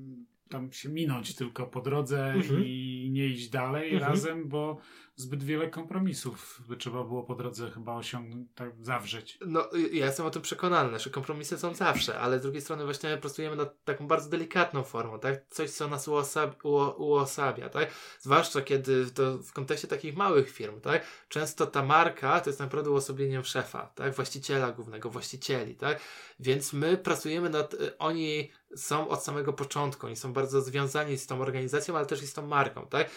tam 0.50 0.72
się 0.72 0.90
minąć 0.90 1.36
tylko 1.36 1.68
po 1.68 1.82
drodze 1.82 2.34
mhm. 2.34 2.66
i 2.66 3.10
nie 3.12 3.28
iść 3.28 3.50
dalej 3.50 3.94
mhm. 3.94 4.12
razem, 4.12 4.48
bo 4.48 4.82
zbyt 5.20 5.44
wiele 5.44 5.70
kompromisów 5.70 6.62
by 6.68 6.78
trzeba 6.78 7.04
było 7.04 7.24
po 7.24 7.36
drodze 7.36 7.72
chyba 7.72 7.96
osiągnąć, 7.96 8.48
tak 8.56 8.72
zawrzeć. 8.82 9.38
No, 9.46 9.70
ja 9.92 10.06
jestem 10.06 10.26
o 10.26 10.30
tym 10.30 10.42
przekonany, 10.42 11.00
że 11.00 11.10
kompromisy 11.10 11.58
są 11.58 11.76
zawsze, 11.76 12.20
ale 12.20 12.40
z 12.40 12.42
drugiej 12.42 12.62
strony 12.62 12.84
właśnie 12.84 13.18
pracujemy 13.18 13.56
nad 13.56 13.84
taką 13.84 14.08
bardzo 14.08 14.30
delikatną 14.30 14.84
formą, 14.84 15.20
tak? 15.20 15.42
Coś, 15.50 15.70
co 15.70 15.88
nas 15.88 16.08
uosab 16.08 16.66
uosabia, 16.98 17.70
tak? 17.70 17.92
Zwłaszcza 18.20 18.62
kiedy 18.62 19.12
to 19.12 19.38
w 19.38 19.54
kontekście 19.54 19.88
takich 19.88 20.16
małych 20.16 20.50
firm, 20.52 20.82
tak? 20.82 21.06
Często 21.30 21.68
ta 21.68 21.84
marka 21.84 22.40
to 22.40 22.50
jest 22.50 22.60
naprawdę 22.60 22.90
uosobieniem 22.90 23.44
szefa, 23.44 23.92
tak? 23.96 24.16
Właściciela 24.16 24.72
głównego, 24.72 25.10
właścicieli, 25.10 25.76
tak? 25.76 26.00
Więc 26.40 26.74
my 26.74 26.98
pracujemy 26.98 27.50
nad, 27.50 27.74
y, 27.74 27.98
oni 27.98 28.52
są 28.76 29.08
od 29.10 29.24
samego 29.24 29.54
początku, 29.54 30.08
oni 30.08 30.16
są 30.16 30.34
bardzo 30.34 30.62
związani 30.62 31.18
z 31.18 31.28
tą 31.28 31.42
organizacją, 31.42 31.98
ale 31.98 32.06
też 32.06 32.24
i 32.24 32.28
z 32.28 32.34
tą 32.34 32.48
marką, 32.48 32.88
tak? 32.88 33.10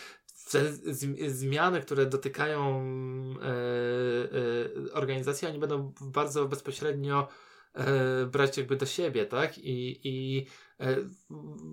Zmiany, 1.28 1.80
które 1.80 2.06
dotykają 2.06 2.84
e, 3.42 3.46
e, 4.88 4.92
organizacji, 4.92 5.48
oni 5.48 5.58
będą 5.58 5.92
bardzo 6.00 6.48
bezpośrednio 6.48 7.28
e, 7.74 8.26
brać 8.26 8.56
jakby 8.58 8.76
do 8.76 8.86
siebie, 8.86 9.26
tak? 9.26 9.58
I, 9.58 10.00
i 10.04 10.46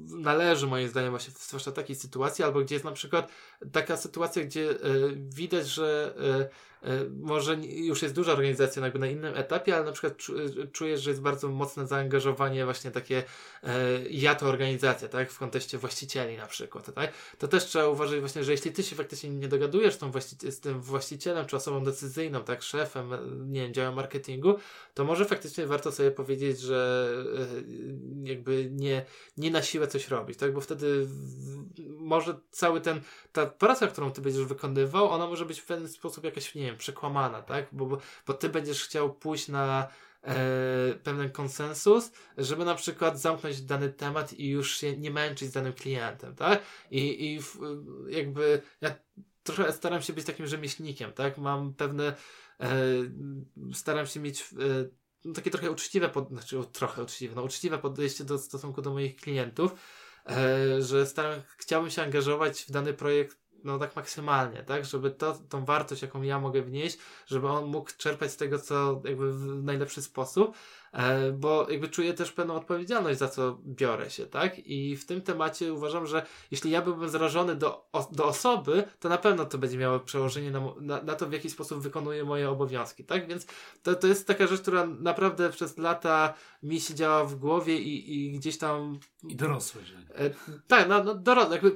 należy 0.07 0.67
moim 0.67 0.87
zdaniem 0.87 1.09
właśnie 1.09 1.33
zwłaszcza 1.37 1.71
takiej 1.71 1.95
sytuacji, 1.95 2.43
albo 2.43 2.59
gdzie 2.59 2.75
jest 2.75 2.85
na 2.85 2.91
przykład 2.91 3.31
taka 3.71 3.97
sytuacja, 3.97 4.43
gdzie 4.43 4.75
widać, 5.15 5.67
że 5.67 6.15
może 7.21 7.55
już 7.63 8.01
jest 8.01 8.15
duża 8.15 8.31
organizacja 8.31 8.83
jakby 8.83 8.99
na 8.99 9.07
innym 9.07 9.35
etapie, 9.35 9.75
ale 9.75 9.85
na 9.85 9.91
przykład 9.91 10.13
e, 10.63 10.67
czujesz, 10.67 11.01
że 11.01 11.09
jest 11.09 11.21
bardzo 11.21 11.49
mocne 11.49 11.87
zaangażowanie 11.87 12.65
właśnie 12.65 12.91
takie 12.91 13.23
e, 13.63 14.01
ja 14.09 14.35
to 14.35 14.45
organizacja, 14.45 15.07
tak, 15.07 15.31
w 15.31 15.39
kontekście 15.39 15.77
właścicieli 15.77 16.37
na 16.37 16.47
przykład, 16.47 16.93
tak, 16.95 17.13
to 17.37 17.47
też 17.47 17.65
trzeba 17.65 17.87
uważać 17.87 18.19
właśnie, 18.19 18.43
że 18.43 18.51
jeśli 18.51 18.71
ty 18.71 18.83
się 18.83 18.95
faktycznie 18.95 19.29
nie 19.29 19.47
dogadujesz 19.47 19.97
tą 19.97 20.11
z 20.49 20.59
tym 20.59 20.81
właścicielem, 20.81 21.45
czy 21.45 21.55
osobą 21.55 21.83
decyzyjną, 21.83 22.43
tak, 22.43 22.63
szefem, 22.63 23.09
nie 23.51 23.61
wiem, 23.61 23.73
działem 23.73 23.95
marketingu, 23.95 24.55
to 24.93 25.03
może 25.03 25.25
faktycznie 25.25 25.67
warto 25.67 25.91
sobie 25.91 26.11
powiedzieć, 26.11 26.59
że 26.59 27.09
jakby 28.23 28.69
nie, 28.71 29.05
nie 29.37 29.51
na 29.51 29.61
siłę 29.61 29.87
coś 29.87 30.07
robić, 30.07 30.37
tak, 30.37 30.53
bo 30.53 30.61
wtedy 30.61 31.07
może 31.87 32.39
cały 32.51 32.81
ten, 32.81 33.01
ta 33.31 33.45
praca, 33.45 33.87
którą 33.87 34.11
ty 34.11 34.21
będziesz 34.21 34.45
wykonywał, 34.45 35.09
ona 35.09 35.27
może 35.27 35.45
być 35.45 35.59
w 35.59 35.65
pewien 35.65 35.87
sposób 35.87 36.23
jakaś, 36.23 36.55
nie 36.55 36.68
wiem, 36.69 36.77
przekłamana, 36.77 37.41
tak? 37.41 37.67
Bo, 37.71 37.85
bo, 37.85 37.97
bo 38.27 38.33
ty 38.33 38.49
będziesz 38.49 38.83
chciał 38.83 39.13
pójść 39.13 39.47
na 39.47 39.87
e, 40.23 40.35
pewien 41.03 41.31
konsensus, 41.31 42.11
żeby 42.37 42.65
na 42.65 42.75
przykład 42.75 43.19
zamknąć 43.19 43.61
dany 43.61 43.89
temat 43.89 44.33
i 44.33 44.49
już 44.49 44.77
się 44.77 44.97
nie 44.97 45.11
męczyć 45.11 45.49
z 45.49 45.53
danym 45.53 45.73
klientem, 45.73 46.35
tak? 46.35 46.61
I, 46.91 47.33
i 47.33 47.41
w, 47.41 47.57
jakby 48.09 48.61
ja 48.81 48.95
trochę 49.43 49.71
staram 49.73 50.01
się 50.01 50.13
być 50.13 50.25
takim 50.25 50.47
rzemieślnikiem, 50.47 51.13
tak? 51.13 51.37
Mam 51.37 51.73
pewne, 51.73 52.15
e, 52.59 52.69
staram 53.73 54.07
się 54.07 54.19
mieć 54.19 54.41
e, 54.41 55.33
takie 55.33 55.51
trochę 55.51 55.71
uczciwe, 55.71 56.09
pod, 56.09 56.29
znaczy 56.29 56.57
trochę 56.71 57.03
uczciwe, 57.03 57.35
no 57.35 57.43
uczciwe 57.43 57.77
podejście 57.77 58.23
do 58.23 58.37
stosunku 58.37 58.81
do 58.81 58.91
moich 58.91 59.15
klientów, 59.15 59.71
e, 60.25 60.81
że 60.81 61.05
staram, 61.05 61.41
chciałbym 61.57 61.91
się 61.91 62.03
angażować 62.03 62.61
w 62.61 62.71
dany 62.71 62.93
projekt 62.93 63.38
no 63.63 63.79
tak 63.79 63.95
maksymalnie, 63.95 64.63
tak, 64.63 64.85
żeby 64.85 65.11
to, 65.11 65.33
tą 65.49 65.65
wartość, 65.65 66.01
jaką 66.01 66.21
ja 66.21 66.39
mogę 66.39 66.61
wnieść, 66.61 66.97
żeby 67.27 67.47
on 67.47 67.65
mógł 67.65 67.91
czerpać 67.97 68.31
z 68.31 68.37
tego, 68.37 68.59
co 68.59 69.01
jakby 69.05 69.33
w 69.33 69.63
najlepszy 69.63 70.01
sposób, 70.01 70.55
bo 71.33 71.67
jakby 71.69 71.87
czuję 71.87 72.13
też 72.13 72.31
pewną 72.31 72.55
odpowiedzialność 72.55 73.19
za 73.19 73.27
co 73.27 73.57
biorę 73.65 74.09
się, 74.09 74.25
tak? 74.25 74.59
I 74.59 74.97
w 74.97 75.05
tym 75.05 75.21
temacie 75.21 75.73
uważam, 75.73 76.07
że 76.07 76.25
jeśli 76.51 76.71
ja 76.71 76.81
byłbym 76.81 77.09
zrażony 77.09 77.55
do, 77.55 77.89
do 78.11 78.25
osoby, 78.25 78.83
to 78.99 79.09
na 79.09 79.17
pewno 79.17 79.45
to 79.45 79.57
będzie 79.57 79.77
miało 79.77 79.99
przełożenie 79.99 80.51
na, 80.51 80.61
na, 80.79 81.01
na 81.03 81.15
to, 81.15 81.27
w 81.27 81.33
jaki 81.33 81.49
sposób 81.49 81.81
wykonuję 81.81 82.23
moje 82.23 82.49
obowiązki, 82.49 83.03
tak? 83.03 83.27
Więc 83.27 83.45
to, 83.83 83.95
to 83.95 84.07
jest 84.07 84.27
taka 84.27 84.47
rzecz, 84.47 84.61
która 84.61 84.85
naprawdę 84.85 85.49
przez 85.49 85.77
lata 85.77 86.33
mi 86.63 86.81
siedziała 86.81 87.25
w 87.25 87.35
głowie 87.35 87.79
i, 87.79 88.25
i 88.25 88.31
gdzieś 88.31 88.57
tam... 88.57 88.99
I 89.23 89.35
dorosłe, 89.35 89.81
że... 89.85 89.95
E, 89.95 90.29
tak, 90.67 90.89
no, 90.89 91.03
no 91.03 91.15
dorosłe. 91.15 91.53
Jakby 91.53 91.71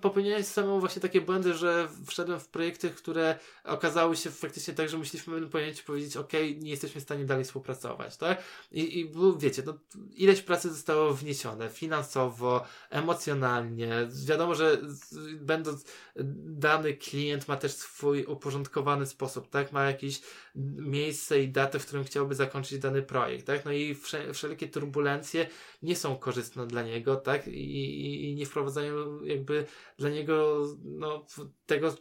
popełniałem 0.00 0.44
samemu 0.44 0.80
właśnie 0.80 1.02
takie 1.02 1.20
błędy, 1.20 1.54
że 1.54 1.88
wszedłem 2.06 2.40
w 2.40 2.48
projekty, 2.48 2.90
które 2.90 3.38
okazały 3.64 4.16
się 4.16 4.30
faktycznie 4.30 4.74
tak, 4.74 4.88
że 4.88 4.98
musieliśmy 4.98 5.30
w 5.30 5.34
pewnym 5.34 5.50
momencie 5.52 5.82
powiedzieć, 5.82 6.16
ok, 6.16 6.32
nie 6.58 6.70
jesteśmy 6.70 7.00
w 7.00 7.04
stanie 7.04 7.24
dalej 7.24 7.44
współpracować, 7.44 8.16
tak? 8.16 8.42
I, 8.72 9.00
i 9.00 9.12
wiecie, 9.38 9.62
no, 9.66 9.78
ileś 10.14 10.42
pracy 10.42 10.70
zostało 10.70 11.14
wniesione 11.14 11.68
finansowo, 11.70 12.64
emocjonalnie. 12.90 14.08
Wiadomo, 14.26 14.54
że 14.54 14.78
będąc 15.40 15.84
dany 16.44 16.94
klient 16.94 17.48
ma 17.48 17.56
też 17.56 17.72
swój 17.72 18.24
uporządkowany 18.24 19.06
sposób, 19.06 19.48
tak? 19.48 19.72
Ma 19.72 19.84
jakieś 19.84 20.20
miejsce 20.76 21.42
i 21.42 21.48
datę, 21.48 21.78
w 21.78 21.86
którym 21.86 22.04
chciałby 22.04 22.34
zakończyć 22.34 22.78
dany 22.78 23.02
projekt, 23.02 23.46
tak? 23.46 23.64
No 23.64 23.72
i 23.72 23.96
wszelkie 24.32 24.68
turbulencje 24.68 25.48
nie 25.82 25.96
są 25.96 26.16
korzystne 26.16 26.66
dla 26.66 26.82
niego, 26.82 27.16
tak? 27.16 27.48
I, 27.48 27.50
i, 27.50 28.30
i 28.30 28.34
nie 28.34 28.46
wprowadzają 28.46 29.22
jakby 29.24 29.66
dla 29.98 30.10
niego 30.10 30.66
no, 30.84 31.26
tego, 31.66 31.94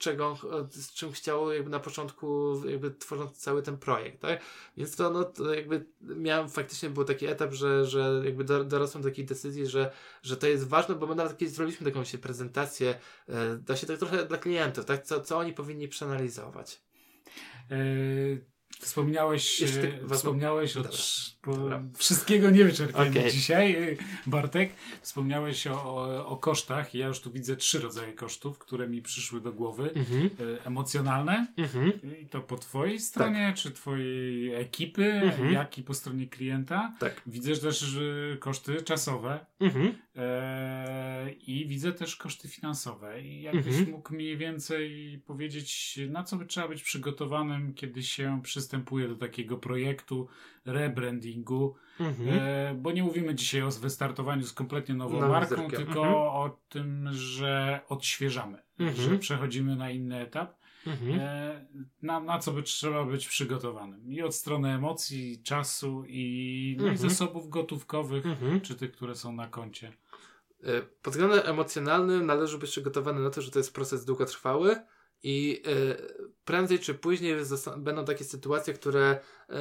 czego, 0.00 0.38
z 0.70 0.92
czym 0.92 1.12
chciał 1.12 1.52
jakby 1.52 1.70
na 1.70 1.80
początku, 1.80 2.54
jakby 2.68 2.90
tworząc 2.90 3.38
cały 3.38 3.62
ten 3.62 3.78
projekt, 3.78 4.20
tak? 4.20 4.40
Więc 4.76 4.96
to, 4.96 5.10
no, 5.10 5.24
to 5.24 5.54
jakby 5.54 5.86
miałem, 6.00 6.48
faktycznie 6.48 6.90
był 6.90 7.04
taki 7.04 7.26
etap, 7.26 7.52
że, 7.52 7.86
że 7.86 8.22
jakby 8.24 8.44
dorosłem 8.44 9.02
do 9.02 9.08
takiej 9.08 9.24
decyzji, 9.24 9.66
że, 9.66 9.92
że 10.22 10.36
to 10.36 10.46
jest 10.46 10.68
ważne, 10.68 10.94
bo 10.94 11.06
my 11.06 11.14
nawet 11.14 11.38
kiedyś 11.38 11.54
zrobiliśmy 11.54 11.90
taką 11.90 12.04
się 12.04 12.18
prezentację, 12.18 12.98
e, 13.28 13.56
da 13.56 13.76
się 13.76 13.86
tak 13.86 13.98
trochę 13.98 14.26
dla 14.26 14.38
klientów, 14.38 14.84
tak? 14.84 15.04
Co, 15.04 15.20
co 15.20 15.38
oni 15.38 15.52
powinni 15.52 15.88
przeanalizować. 15.88 16.82
Yy 17.70 18.50
Wspomniałeś, 18.80 19.58
ty, 19.58 20.00
wspomniałeś 20.14 20.76
o 20.76 20.82
wszystkiego 21.96 22.50
nie 22.50 22.64
wyczerpiemy 22.64 23.10
okay. 23.10 23.30
dzisiaj, 23.30 23.96
Bartek. 24.26 24.72
Wspomniałeś 25.02 25.66
o, 25.66 25.84
o, 25.84 26.26
o, 26.26 26.36
kosztach. 26.36 26.94
Ja 26.94 27.06
już 27.06 27.20
tu 27.20 27.30
widzę 27.30 27.56
trzy 27.56 27.78
rodzaje 27.78 28.12
kosztów, 28.12 28.58
które 28.58 28.88
mi 28.88 29.02
przyszły 29.02 29.40
do 29.40 29.52
głowy. 29.52 29.90
Mm-hmm. 29.94 30.30
Emocjonalne, 30.64 31.46
mm-hmm. 31.58 31.92
i 32.22 32.26
to 32.26 32.40
po 32.40 32.56
twojej 32.56 33.00
stronie, 33.00 33.46
tak. 33.46 33.56
czy 33.56 33.70
twojej 33.70 34.54
ekipy, 34.54 35.02
mm-hmm. 35.02 35.50
jak 35.50 35.78
i 35.78 35.82
po 35.82 35.94
stronie 35.94 36.26
klienta. 36.26 36.92
Tak. 36.98 37.22
Widzę 37.26 37.56
też 37.56 37.98
koszty 38.40 38.82
czasowe 38.82 39.46
mhm. 39.60 39.94
e, 40.16 41.30
i 41.32 41.66
widzę 41.66 41.92
też 41.92 42.16
koszty 42.16 42.48
finansowe. 42.48 43.22
I 43.22 43.42
jakbyś 43.42 43.74
mhm. 43.74 43.90
mógł 43.90 44.14
mniej 44.14 44.36
więcej 44.36 45.18
powiedzieć, 45.26 45.98
na 46.10 46.24
co 46.24 46.36
by 46.36 46.46
trzeba 46.46 46.68
być 46.68 46.82
przygotowanym, 46.82 47.74
kiedy 47.74 48.02
się 48.02 48.40
przystępuje 48.42 49.08
do 49.08 49.16
takiego 49.16 49.56
projektu 49.56 50.28
rebrandingu, 50.72 51.74
mhm. 52.00 52.28
e, 52.28 52.74
bo 52.74 52.92
nie 52.92 53.02
mówimy 53.02 53.34
dzisiaj 53.34 53.62
o 53.62 53.70
wystartowaniu 53.70 54.42
z 54.42 54.52
kompletnie 54.52 54.94
nową 54.94 55.28
marką, 55.28 55.70
tylko 55.70 56.06
mhm. 56.06 56.14
o 56.14 56.58
tym, 56.68 57.08
że 57.12 57.80
odświeżamy, 57.88 58.62
mhm. 58.78 59.10
że 59.10 59.18
przechodzimy 59.18 59.76
na 59.76 59.90
inny 59.90 60.20
etap. 60.20 60.60
Mhm. 60.86 61.20
E, 61.20 61.66
na, 62.02 62.20
na 62.20 62.38
co 62.38 62.52
by 62.52 62.62
trzeba 62.62 63.04
być 63.04 63.28
przygotowanym. 63.28 64.12
I 64.12 64.22
od 64.22 64.34
strony 64.34 64.68
emocji, 64.68 65.42
czasu 65.42 66.04
i, 66.08 66.76
no 66.78 66.86
i 66.86 66.90
mhm. 66.90 67.10
zasobów 67.10 67.48
gotówkowych, 67.48 68.26
mhm. 68.26 68.60
czy 68.60 68.74
tych, 68.74 68.92
które 68.92 69.14
są 69.14 69.32
na 69.32 69.46
koncie. 69.46 69.92
E, 70.62 70.82
pod 71.02 71.12
względem 71.12 71.40
emocjonalnym 71.44 72.26
należy 72.26 72.58
być 72.58 72.70
przygotowany 72.70 73.20
na 73.20 73.30
to, 73.30 73.42
że 73.42 73.50
to 73.50 73.58
jest 73.58 73.74
proces 73.74 74.04
długotrwały, 74.04 74.76
i 75.22 75.62
y, 75.66 76.30
prędzej 76.44 76.78
czy 76.78 76.94
później 76.94 77.34
będą 77.76 78.04
takie 78.04 78.24
sytuacje, 78.24 78.74
które 78.74 79.20
y, 79.50 79.54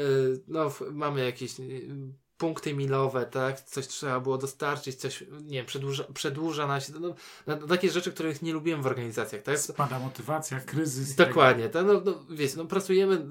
no, 0.48 0.72
mamy 0.92 1.26
jakieś 1.26 1.60
y, 1.60 2.14
punkty 2.40 2.74
milowe, 2.74 3.26
tak? 3.26 3.62
Coś 3.62 3.88
trzeba 3.88 4.20
było 4.20 4.38
dostarczyć, 4.38 4.96
coś, 4.96 5.24
nie 5.42 5.58
wiem, 5.58 5.66
przedłuża, 5.66 6.04
przedłuża 6.14 6.68
nas. 6.68 6.92
No, 7.00 7.16
no, 7.48 7.58
takie 7.58 7.90
rzeczy, 7.90 8.12
których 8.12 8.42
nie 8.42 8.54
lubiłem 8.54 8.82
w 8.82 8.86
organizacjach, 8.86 9.42
tak? 9.42 9.60
Spada 9.60 10.00
motywacja, 10.00 10.60
kryzys. 10.60 11.16
Dokładnie. 11.16 11.70
Tak, 11.70 11.86
no, 11.86 12.02
no, 12.06 12.24
wiecie, 12.30 12.54
no, 12.58 12.66
pracujemy, 12.66 13.28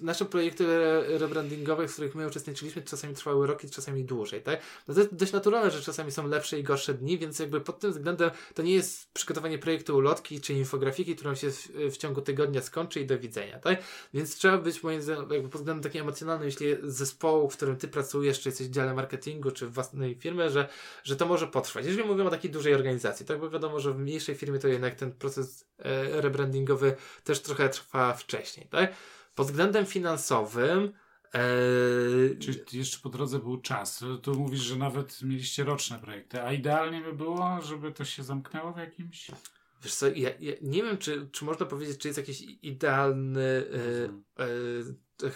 nasze 0.00 0.24
projekty 0.24 0.66
rebrandingowe, 1.18 1.88
w 1.88 1.92
których 1.92 2.14
my 2.14 2.26
uczestniczyliśmy, 2.26 2.82
czasami 2.82 3.14
trwały 3.14 3.46
roki, 3.46 3.70
czasami 3.70 4.04
dłużej, 4.04 4.42
tak? 4.42 4.60
No 4.88 4.94
to 4.94 5.00
jest 5.00 5.14
dość 5.14 5.32
naturalne, 5.32 5.70
że 5.70 5.82
czasami 5.82 6.12
są 6.12 6.28
lepsze 6.28 6.58
i 6.58 6.62
gorsze 6.62 6.94
dni, 6.94 7.18
więc 7.18 7.38
jakby 7.38 7.60
pod 7.60 7.80
tym 7.80 7.92
względem 7.92 8.30
to 8.54 8.62
nie 8.62 8.74
jest 8.74 9.12
przygotowanie 9.12 9.58
projektu 9.58 9.96
ulotki 9.96 10.40
czy 10.40 10.52
infografiki, 10.52 11.16
którą 11.16 11.34
się 11.34 11.50
w, 11.50 11.68
w 11.90 11.96
ciągu 11.96 12.20
tygodnia 12.20 12.62
skończy 12.62 13.00
i 13.00 13.06
do 13.06 13.18
widzenia, 13.18 13.58
tak? 13.58 13.82
Więc 14.14 14.36
trzeba 14.36 14.58
być 14.58 14.82
moim 14.82 15.02
zdaniem, 15.02 15.30
jakby 15.30 15.48
pod 15.48 15.60
względem 15.60 15.82
takim 15.82 16.00
emocjonalnym, 16.00 16.46
jeśli 16.46 16.66
zespołu, 16.82 17.50
w 17.50 17.56
którym 17.56 17.76
ty 17.76 17.88
pracujesz, 17.88 18.45
czy 18.46 18.50
jesteś 18.50 18.68
w 18.68 18.70
dziale 18.70 18.94
marketingu, 18.94 19.50
czy 19.50 19.66
w 19.66 19.72
własnej 19.72 20.14
firmie, 20.14 20.50
że, 20.50 20.68
że 21.04 21.16
to 21.16 21.26
może 21.26 21.46
potrwać. 21.46 21.84
Jeżeli 21.86 22.08
mówimy 22.08 22.28
o 22.28 22.30
takiej 22.30 22.50
dużej 22.50 22.74
organizacji, 22.74 23.26
tak 23.26 23.40
bo 23.40 23.50
wiadomo, 23.50 23.80
że 23.80 23.92
w 23.92 23.98
mniejszej 23.98 24.34
firmie 24.34 24.58
to 24.58 24.68
jednak 24.68 24.94
ten 24.94 25.12
proces 25.12 25.68
e, 25.78 26.20
rebrandingowy 26.20 26.96
też 27.24 27.42
trochę 27.42 27.68
trwa 27.68 28.12
wcześniej, 28.12 28.66
tak? 28.68 28.92
Pod 29.34 29.46
względem 29.46 29.86
finansowym 29.86 30.92
Eee... 31.32 32.38
Czyli 32.38 32.58
jeszcze 32.72 32.98
po 33.02 33.08
drodze 33.08 33.38
był 33.38 33.60
czas. 33.60 34.04
Tu 34.22 34.34
mówisz, 34.34 34.60
że 34.60 34.76
nawet 34.76 35.22
mieliście 35.22 35.64
roczne 35.64 35.98
projekty, 35.98 36.42
a 36.42 36.52
idealnie 36.52 37.00
by 37.00 37.12
było, 37.12 37.62
żeby 37.62 37.92
to 37.92 38.04
się 38.04 38.22
zamknęło 38.24 38.72
w 38.72 38.78
jakimś. 38.78 39.30
Wiesz 39.82 39.94
co, 39.94 40.06
ja, 40.06 40.30
ja 40.40 40.52
nie 40.62 40.82
wiem, 40.82 40.98
czy, 40.98 41.28
czy 41.32 41.44
można 41.44 41.66
powiedzieć, 41.66 41.98
czy 41.98 42.08
jest 42.08 42.18
jakiś 42.18 42.42
idealny 42.62 43.64
e, 44.38 44.42
e, 44.42 44.46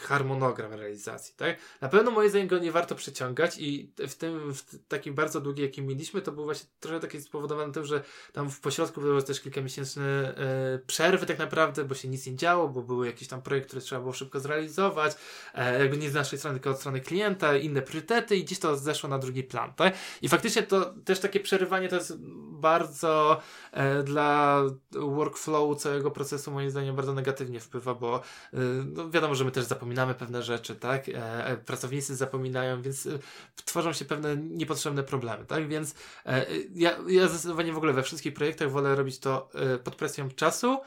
harmonogram 0.00 0.72
realizacji, 0.72 1.34
tak? 1.36 1.56
Na 1.80 1.88
pewno 1.88 2.10
moim 2.10 2.30
zdaniem 2.30 2.48
go 2.48 2.58
nie 2.58 2.72
warto 2.72 2.94
przeciągać 2.94 3.58
i 3.58 3.92
w 4.08 4.14
tym, 4.14 4.54
w 4.54 4.86
takim 4.88 5.14
bardzo 5.14 5.40
długi, 5.40 5.62
jaki 5.62 5.82
mieliśmy, 5.82 6.22
to 6.22 6.32
był 6.32 6.44
właśnie 6.44 6.68
trochę 6.80 7.00
taki 7.00 7.20
spowodowany 7.22 7.72
tym, 7.72 7.84
że 7.84 8.02
tam 8.32 8.50
w 8.50 8.60
pośrodku 8.60 9.00
były 9.00 9.22
też 9.22 9.40
kilkamiesięczne 9.40 10.34
e, 10.36 10.78
przerwy 10.86 11.26
tak 11.26 11.38
naprawdę, 11.38 11.84
bo 11.84 11.94
się 11.94 12.08
nic 12.08 12.26
nie 12.26 12.36
działo, 12.36 12.68
bo 12.68 12.82
były 12.82 13.06
jakieś 13.06 13.28
tam 13.28 13.42
projekty, 13.42 13.68
które 13.68 13.82
trzeba 13.82 14.00
było 14.00 14.12
szybko 14.12 14.40
zrealizować, 14.40 15.16
e, 15.54 15.78
jakby 15.80 15.96
nie 15.96 16.10
z 16.10 16.14
naszej 16.14 16.38
strony, 16.38 16.58
tylko 16.58 16.70
od 16.70 16.78
strony 16.78 17.00
klienta, 17.00 17.56
inne 17.56 17.82
priorytety 17.82 18.36
i 18.36 18.44
gdzieś 18.44 18.58
to 18.58 18.76
zeszło 18.76 19.08
na 19.08 19.18
drugi 19.18 19.42
plan, 19.42 19.74
tak? 19.74 19.94
I 20.22 20.28
faktycznie 20.28 20.62
to 20.62 20.94
też 21.04 21.20
takie 21.20 21.40
przerywanie 21.40 21.88
to 21.88 21.96
jest 21.96 22.16
bardzo 22.60 23.40
e, 23.72 24.02
dla 24.02 24.62
workflowu 24.90 25.74
całego 25.74 26.10
procesu 26.10 26.50
moim 26.50 26.70
zdaniem 26.70 26.96
bardzo 26.96 27.14
negatywnie 27.14 27.60
wpływa, 27.60 27.94
bo 27.94 28.16
e, 28.52 28.56
no 28.84 29.10
wiadomo, 29.10 29.34
że 29.34 29.44
my 29.44 29.50
też 29.50 29.69
zapominamy 29.70 30.14
pewne 30.14 30.42
rzeczy, 30.42 30.76
tak? 30.76 31.08
E, 31.08 31.46
e 31.46 31.56
pracownicy 31.56 32.16
zapominają, 32.16 32.82
więc 32.82 33.06
e, 33.06 33.18
tworzą 33.64 33.92
się 33.92 34.04
pewne 34.04 34.36
niepotrzebne 34.36 35.02
problemy, 35.02 35.46
tak? 35.46 35.68
Więc 35.68 35.94
e, 36.26 36.46
ja, 36.74 36.98
ja 37.08 37.28
zdecydowanie 37.28 37.72
w 37.72 37.76
ogóle 37.76 37.92
we 37.92 38.02
wszystkich 38.02 38.34
projektach 38.34 38.70
wolę 38.70 38.94
robić 38.94 39.18
to 39.18 39.48
e, 39.54 39.78
pod 39.78 39.96
presją 39.96 40.30
czasu, 40.30 40.78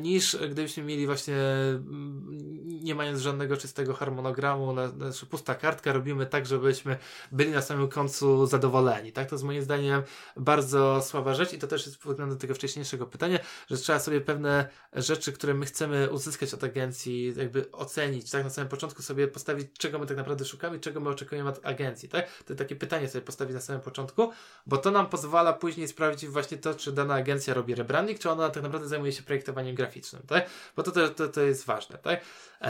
niż 0.00 0.36
gdybyśmy 0.36 0.82
mieli 0.82 1.06
właśnie 1.06 1.34
mm, 1.34 2.59
nie 2.80 2.94
mając 2.94 3.20
żadnego 3.20 3.56
czystego 3.56 3.94
harmonogramu, 3.94 4.72
na, 4.72 4.88
znaczy 4.88 5.26
pusta 5.26 5.54
kartka, 5.54 5.92
robimy 5.92 6.26
tak, 6.26 6.46
żebyśmy 6.46 6.96
byli 7.32 7.50
na 7.50 7.62
samym 7.62 7.88
końcu 7.88 8.46
zadowoleni, 8.46 9.12
tak? 9.12 9.28
To 9.28 9.34
jest 9.34 9.44
moim 9.44 9.62
zdaniem 9.62 10.02
bardzo 10.36 11.02
słaba 11.02 11.34
rzecz 11.34 11.52
i 11.52 11.58
to 11.58 11.66
też 11.66 11.86
jest 11.86 11.98
względem 11.98 12.38
tego 12.38 12.54
wcześniejszego 12.54 13.06
pytania, 13.06 13.38
że 13.70 13.76
trzeba 13.76 13.98
sobie 13.98 14.20
pewne 14.20 14.68
rzeczy, 14.92 15.32
które 15.32 15.54
my 15.54 15.66
chcemy 15.66 16.10
uzyskać 16.10 16.54
od 16.54 16.64
agencji, 16.64 17.34
jakby 17.36 17.72
ocenić, 17.72 18.30
tak? 18.30 18.44
Na 18.44 18.50
samym 18.50 18.68
początku 18.68 19.02
sobie 19.02 19.28
postawić, 19.28 19.68
czego 19.78 19.98
my 19.98 20.06
tak 20.06 20.16
naprawdę 20.16 20.44
szukamy, 20.44 20.80
czego 20.80 21.00
my 21.00 21.10
oczekujemy 21.10 21.48
od 21.48 21.66
agencji, 21.66 22.08
tak? 22.08 22.26
To 22.44 22.54
takie 22.54 22.76
pytanie 22.76 23.08
sobie 23.08 23.22
postawić 23.22 23.54
na 23.54 23.60
samym 23.60 23.82
początku, 23.82 24.30
bo 24.66 24.76
to 24.76 24.90
nam 24.90 25.06
pozwala 25.06 25.52
później 25.52 25.88
sprawdzić 25.88 26.30
właśnie 26.30 26.58
to, 26.58 26.74
czy 26.74 26.92
dana 26.92 27.14
agencja 27.14 27.54
robi 27.54 27.74
rebranding, 27.74 28.18
czy 28.18 28.30
ona 28.30 28.50
tak 28.50 28.62
naprawdę 28.62 28.88
zajmuje 28.88 29.12
się 29.12 29.22
projektowaniem 29.22 29.74
graficznym, 29.74 30.22
tak? 30.26 30.50
Bo 30.76 30.82
to, 30.82 30.90
to, 30.90 31.08
to, 31.08 31.28
to 31.28 31.40
jest 31.40 31.66
ważne, 31.66 31.98
tak? 31.98 32.20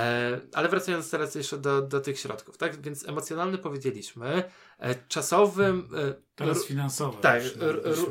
E, 0.01 0.41
ale 0.53 0.69
wracając 0.69 1.11
teraz 1.11 1.35
jeszcze 1.35 1.59
do, 1.59 1.83
do 1.83 2.01
tych 2.01 2.19
środków, 2.19 2.57
tak? 2.57 2.81
Więc 2.81 3.09
emocjonalny 3.09 3.59
powiedzieliśmy, 3.59 4.43
e, 4.79 4.95
czasowym... 5.09 5.89
E, 5.97 6.15
teraz 6.35 6.65
finansowy. 6.65 7.17
Tak, 7.21 7.43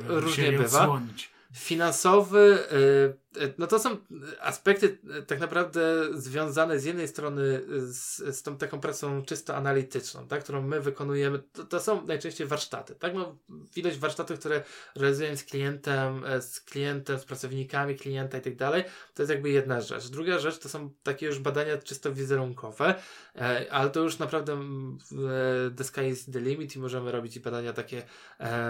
różnie 0.08 0.52
bywa. 0.52 0.80
Odsłonić. 0.80 1.32
Finansowy, 1.54 2.60
y, 2.72 3.14
no 3.58 3.68
to 3.68 3.80
są 3.80 3.98
aspekty 4.40 4.98
y, 5.20 5.24
tak 5.24 5.40
naprawdę 5.40 5.82
związane 6.14 6.80
z 6.80 6.86
jednej 6.86 7.08
strony 7.08 7.62
z, 7.78 8.18
z 8.38 8.44
tą 8.44 8.58
taką 8.58 8.80
pracą 8.80 9.22
czysto 9.26 9.56
analityczną, 9.56 10.28
tak, 10.28 10.44
którą 10.44 10.62
my 10.62 10.82
wykonujemy. 10.82 11.40
To, 11.40 11.64
to 11.64 11.80
są 11.80 12.06
najczęściej 12.06 12.48
warsztaty, 12.48 12.96
tak? 12.96 13.14
No, 13.14 13.38
ilość 13.76 13.98
warsztatów, 13.98 14.40
które 14.40 14.64
realizujemy 14.96 15.38
z 15.38 15.44
klientem, 15.44 16.26
e, 16.26 16.42
z 16.42 16.62
klientem, 16.62 17.20
z 17.20 17.26
pracownikami 17.26 17.96
klienta 17.96 18.38
i 18.38 18.42
tak 18.42 18.56
dalej, 18.56 18.84
to 19.14 19.22
jest 19.22 19.32
jakby 19.32 19.50
jedna 19.50 19.82
rzecz. 19.82 20.08
Druga 20.08 20.40
rzecz 20.40 20.60
to 20.60 20.70
są 20.70 20.90
takie 21.04 21.26
już 21.26 21.40
badania 21.40 21.78
czysto 21.78 22.14
wizerunkowe, 22.14 22.96
e, 23.36 23.66
ale 23.72 23.90
to 23.90 24.00
już 24.00 24.20
naprawdę 24.20 24.54
e, 24.54 25.72
the 25.76 25.84
sky 25.84 26.08
is 26.08 26.26
the 26.26 26.40
limit 26.40 26.76
i 26.76 26.80
możemy 26.80 27.12
robić 27.12 27.40
badania 27.40 27.74
takie 27.74 28.04
e, 28.40 28.70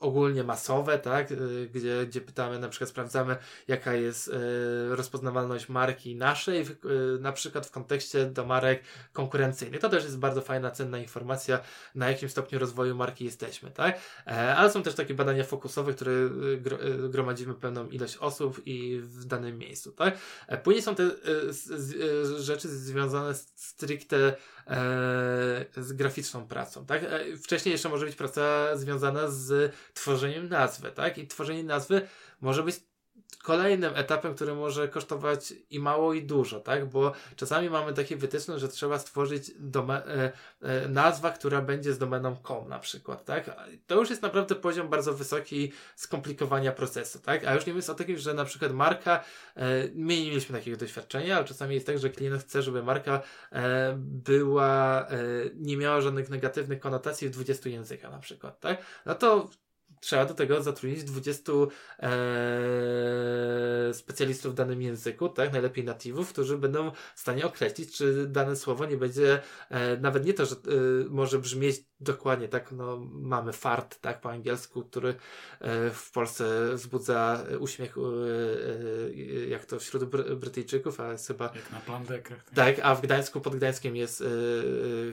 ogólnie 0.00 0.44
masowe, 0.44 0.98
tak? 0.98 1.28
gdzie, 1.74 2.06
gdzie 2.06 2.20
pytamy, 2.20 2.58
na 2.58 2.68
przykład 2.68 2.90
sprawdzamy, 2.90 3.36
jaka 3.68 3.94
jest 3.94 4.28
e, 4.28 4.96
rozpoznawalność 4.96 5.68
marki 5.68 6.16
naszej, 6.16 6.60
e, 6.62 6.66
na 7.20 7.32
przykład 7.32 7.66
w 7.66 7.70
kontekście 7.70 8.26
do 8.26 8.44
marek 8.44 8.82
konkurencyjnych. 9.12 9.80
To 9.80 9.88
też 9.88 10.04
jest 10.04 10.18
bardzo 10.18 10.40
fajna, 10.40 10.70
cenna 10.70 10.98
informacja, 10.98 11.60
na 11.94 12.08
jakim 12.08 12.28
stopniu 12.28 12.58
rozwoju 12.58 12.96
marki 12.96 13.24
jesteśmy, 13.24 13.70
tak? 13.70 13.98
E, 14.26 14.56
ale 14.56 14.70
są 14.70 14.82
też 14.82 14.94
takie 14.94 15.14
badania 15.14 15.44
fokusowe, 15.44 15.94
które 15.94 16.12
gro, 16.60 16.78
gromadzimy 17.08 17.54
pewną 17.54 17.88
ilość 17.88 18.16
osób 18.16 18.62
i 18.66 19.00
w 19.02 19.24
danym 19.24 19.58
miejscu, 19.58 19.92
tak? 19.92 20.18
Później 20.62 20.82
są 20.82 20.94
te 20.94 21.10
rzeczy 22.38 22.68
związane 22.68 23.34
stricte 23.54 24.36
z 25.76 25.92
graficzną 25.92 26.46
pracą, 26.46 26.86
tak? 26.86 27.02
Wcześniej 27.42 27.72
jeszcze 27.72 27.88
może 27.88 28.06
być 28.06 28.16
praca 28.16 28.76
związana 28.76 29.28
z 29.28 29.74
tworzeniem 29.94 30.48
nazwy, 30.48 30.90
tak? 30.90 31.18
I 31.18 31.26
tworzenie 31.26 31.64
nazwy 31.64 32.02
może 32.40 32.62
być 32.62 32.76
kolejnym 33.36 33.92
etapem, 33.96 34.34
który 34.34 34.54
może 34.54 34.88
kosztować 34.88 35.54
i 35.70 35.80
mało, 35.80 36.14
i 36.14 36.22
dużo, 36.22 36.60
tak? 36.60 36.86
Bo 36.86 37.12
czasami 37.36 37.70
mamy 37.70 37.92
takie 37.92 38.16
wytyczne, 38.16 38.58
że 38.58 38.68
trzeba 38.68 38.98
stworzyć 38.98 39.50
dome- 39.58 40.06
e, 40.06 40.32
e, 40.62 40.88
nazwa, 40.88 41.30
która 41.30 41.62
będzie 41.62 41.92
z 41.92 41.98
domeną 41.98 42.36
com 42.46 42.68
na 42.68 42.78
przykład, 42.78 43.24
tak? 43.24 43.50
To 43.86 43.94
już 43.94 44.10
jest 44.10 44.22
naprawdę 44.22 44.54
poziom 44.54 44.88
bardzo 44.88 45.14
wysoki 45.14 45.72
skomplikowania 45.96 46.72
procesu, 46.72 47.18
tak? 47.18 47.44
A 47.44 47.54
już 47.54 47.66
nie 47.66 47.72
mówiąc 47.72 47.90
o 47.90 47.94
takim, 47.94 48.18
że 48.18 48.34
na 48.34 48.44
przykład 48.44 48.72
marka, 48.72 49.24
e, 49.56 49.88
my 49.94 50.16
nie 50.16 50.26
mieliśmy 50.26 50.58
takiego 50.58 50.76
doświadczenia, 50.76 51.36
ale 51.36 51.44
czasami 51.44 51.74
jest 51.74 51.86
tak, 51.86 51.98
że 51.98 52.10
klient 52.10 52.42
chce, 52.42 52.62
żeby 52.62 52.82
marka 52.82 53.22
e, 53.52 53.94
była, 53.98 55.06
e, 55.08 55.16
nie 55.54 55.76
miała 55.76 56.00
żadnych 56.00 56.30
negatywnych 56.30 56.80
konotacji 56.80 57.28
w 57.28 57.30
20 57.30 57.70
językach 57.70 58.12
na 58.12 58.18
przykład, 58.18 58.60
tak? 58.60 58.82
No 59.06 59.14
to 59.14 59.48
trzeba 60.04 60.24
do 60.24 60.34
tego 60.34 60.62
zatrudnić 60.62 61.04
20 61.04 61.52
e, 61.52 61.58
specjalistów 63.94 64.52
w 64.52 64.54
danym 64.54 64.82
języku, 64.82 65.28
tak, 65.28 65.52
najlepiej 65.52 65.84
natywów, 65.84 66.32
którzy 66.32 66.58
będą 66.58 66.90
w 67.14 67.20
stanie 67.20 67.46
określić, 67.46 67.96
czy 67.96 68.26
dane 68.26 68.56
słowo 68.56 68.86
nie 68.86 68.96
będzie, 68.96 69.40
e, 69.70 69.96
nawet 69.96 70.24
nie 70.24 70.34
to, 70.34 70.46
że 70.46 70.54
e, 70.54 70.58
może 71.08 71.38
brzmieć 71.38 71.76
dokładnie, 72.00 72.48
tak, 72.48 72.72
no 72.72 72.96
mamy 73.12 73.52
fart, 73.52 74.00
tak, 74.00 74.20
po 74.20 74.30
angielsku, 74.30 74.82
który 74.82 75.14
e, 75.60 75.90
w 75.90 76.10
Polsce 76.10 76.74
wzbudza 76.74 77.44
uśmiech, 77.58 77.96
e, 77.98 78.00
jak 79.48 79.64
to 79.64 79.78
wśród 79.78 80.04
Bry 80.04 80.36
Brytyjczyków, 80.36 81.00
a 81.00 81.12
jest 81.12 81.26
chyba... 81.26 81.44
Jak 81.44 81.72
na 81.72 81.80
plandekach. 81.80 82.44
Tak. 82.44 82.54
tak, 82.54 82.76
a 82.82 82.94
w 82.94 83.02
Gdańsku, 83.02 83.40
pod 83.40 83.56
Gdańskiem 83.56 83.96
jest 83.96 84.24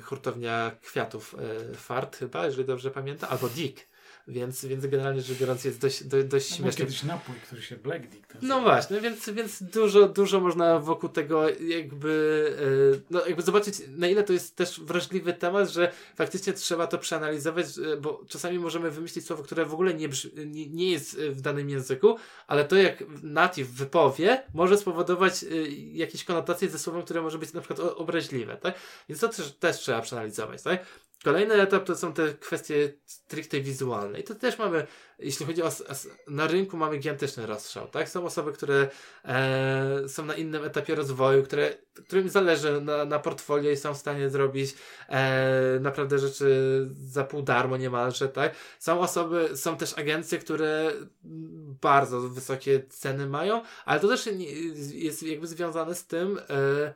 hurtownia 0.03 0.71
kwiatów 0.81 1.35
fart 1.75 2.17
chyba, 2.17 2.45
jeżeli 2.45 2.65
dobrze 2.65 2.91
pamiętam, 2.91 3.29
albo 3.31 3.49
Dick, 3.49 3.90
więc, 4.31 4.65
więc 4.65 4.85
generalnie 4.85 5.21
rzecz 5.21 5.37
biorąc 5.37 5.63
jest 5.63 5.81
dość, 5.81 6.03
do, 6.03 6.23
dość 6.23 6.49
no, 6.49 6.57
śmieszny. 6.57 6.85
kiedyś 6.85 7.03
napój, 7.03 7.35
który 7.45 7.61
się 7.61 7.75
Black 7.75 8.07
Dick 8.07 8.33
No 8.41 8.61
właśnie, 8.61 9.01
więc, 9.01 9.29
więc 9.29 9.63
dużo, 9.63 10.07
dużo 10.07 10.39
można 10.39 10.79
wokół 10.79 11.09
tego 11.09 11.49
jakby, 11.49 12.45
yy, 12.91 13.01
no 13.09 13.25
jakby 13.25 13.41
zobaczyć 13.41 13.75
na 13.87 14.07
ile 14.07 14.23
to 14.23 14.33
jest 14.33 14.55
też 14.55 14.79
wrażliwy 14.79 15.33
temat, 15.33 15.69
że 15.69 15.91
faktycznie 16.15 16.53
trzeba 16.53 16.87
to 16.87 16.97
przeanalizować, 16.97 17.65
bo 18.01 18.21
czasami 18.27 18.59
możemy 18.59 18.91
wymyślić 18.91 19.25
słowo, 19.25 19.43
które 19.43 19.65
w 19.65 19.73
ogóle 19.73 19.93
nie, 19.93 20.09
nie, 20.45 20.69
nie 20.69 20.91
jest 20.91 21.19
w 21.19 21.41
danym 21.41 21.69
języku, 21.69 22.15
ale 22.47 22.65
to 22.65 22.75
jak 22.75 23.03
native 23.23 23.67
wypowie 23.67 24.43
może 24.53 24.77
spowodować 24.77 25.45
jakieś 25.93 26.23
konotacje 26.23 26.69
ze 26.69 26.79
słowem, 26.79 27.03
które 27.03 27.21
może 27.21 27.37
być 27.37 27.53
na 27.53 27.61
przykład 27.61 27.79
obraźliwe, 27.95 28.57
tak? 28.57 28.75
Więc 29.09 29.21
to 29.21 29.29
też, 29.29 29.51
też 29.51 29.77
trzeba 29.77 30.01
przeanalizować, 30.01 30.63
tak? 30.63 30.85
Kolejny 31.23 31.61
etap 31.61 31.85
to 31.85 31.95
są 31.95 32.13
te 32.13 32.33
kwestie 32.33 32.93
stricte 33.05 33.61
wizualne. 33.61 34.19
I 34.19 34.23
to 34.23 34.35
też 34.35 34.57
mamy, 34.57 34.87
jeśli 35.19 35.45
chodzi 35.45 35.63
o. 35.63 35.69
Na 36.27 36.47
rynku 36.47 36.77
mamy 36.77 36.97
gigantyczny 36.97 37.45
rozstrzał, 37.45 37.87
tak? 37.87 38.09
Są 38.09 38.25
osoby, 38.25 38.53
które 38.53 38.89
e, 39.25 40.09
są 40.09 40.25
na 40.25 40.33
innym 40.33 40.63
etapie 40.63 40.95
rozwoju, 40.95 41.43
które, 41.43 41.73
którym 42.05 42.29
zależy 42.29 42.81
na, 42.81 43.05
na 43.05 43.19
portfolio 43.19 43.71
i 43.71 43.77
są 43.77 43.93
w 43.93 43.97
stanie 43.97 44.29
zrobić 44.29 44.75
e, 45.09 45.79
naprawdę 45.81 46.19
rzeczy 46.19 46.87
za 46.93 47.23
pół 47.23 47.41
darmo 47.41 47.77
niemalże, 47.77 48.29
tak? 48.29 48.55
Są 48.79 48.99
osoby, 48.99 49.49
są 49.57 49.77
też 49.77 49.97
agencje, 49.97 50.39
które 50.39 50.91
bardzo 51.81 52.21
wysokie 52.21 52.83
ceny 52.89 53.27
mają, 53.27 53.61
ale 53.85 53.99
to 53.99 54.07
też 54.07 54.29
jest 54.93 55.23
jakby 55.23 55.47
związane 55.47 55.95
z 55.95 56.05
tym. 56.05 56.39
E, 56.49 56.93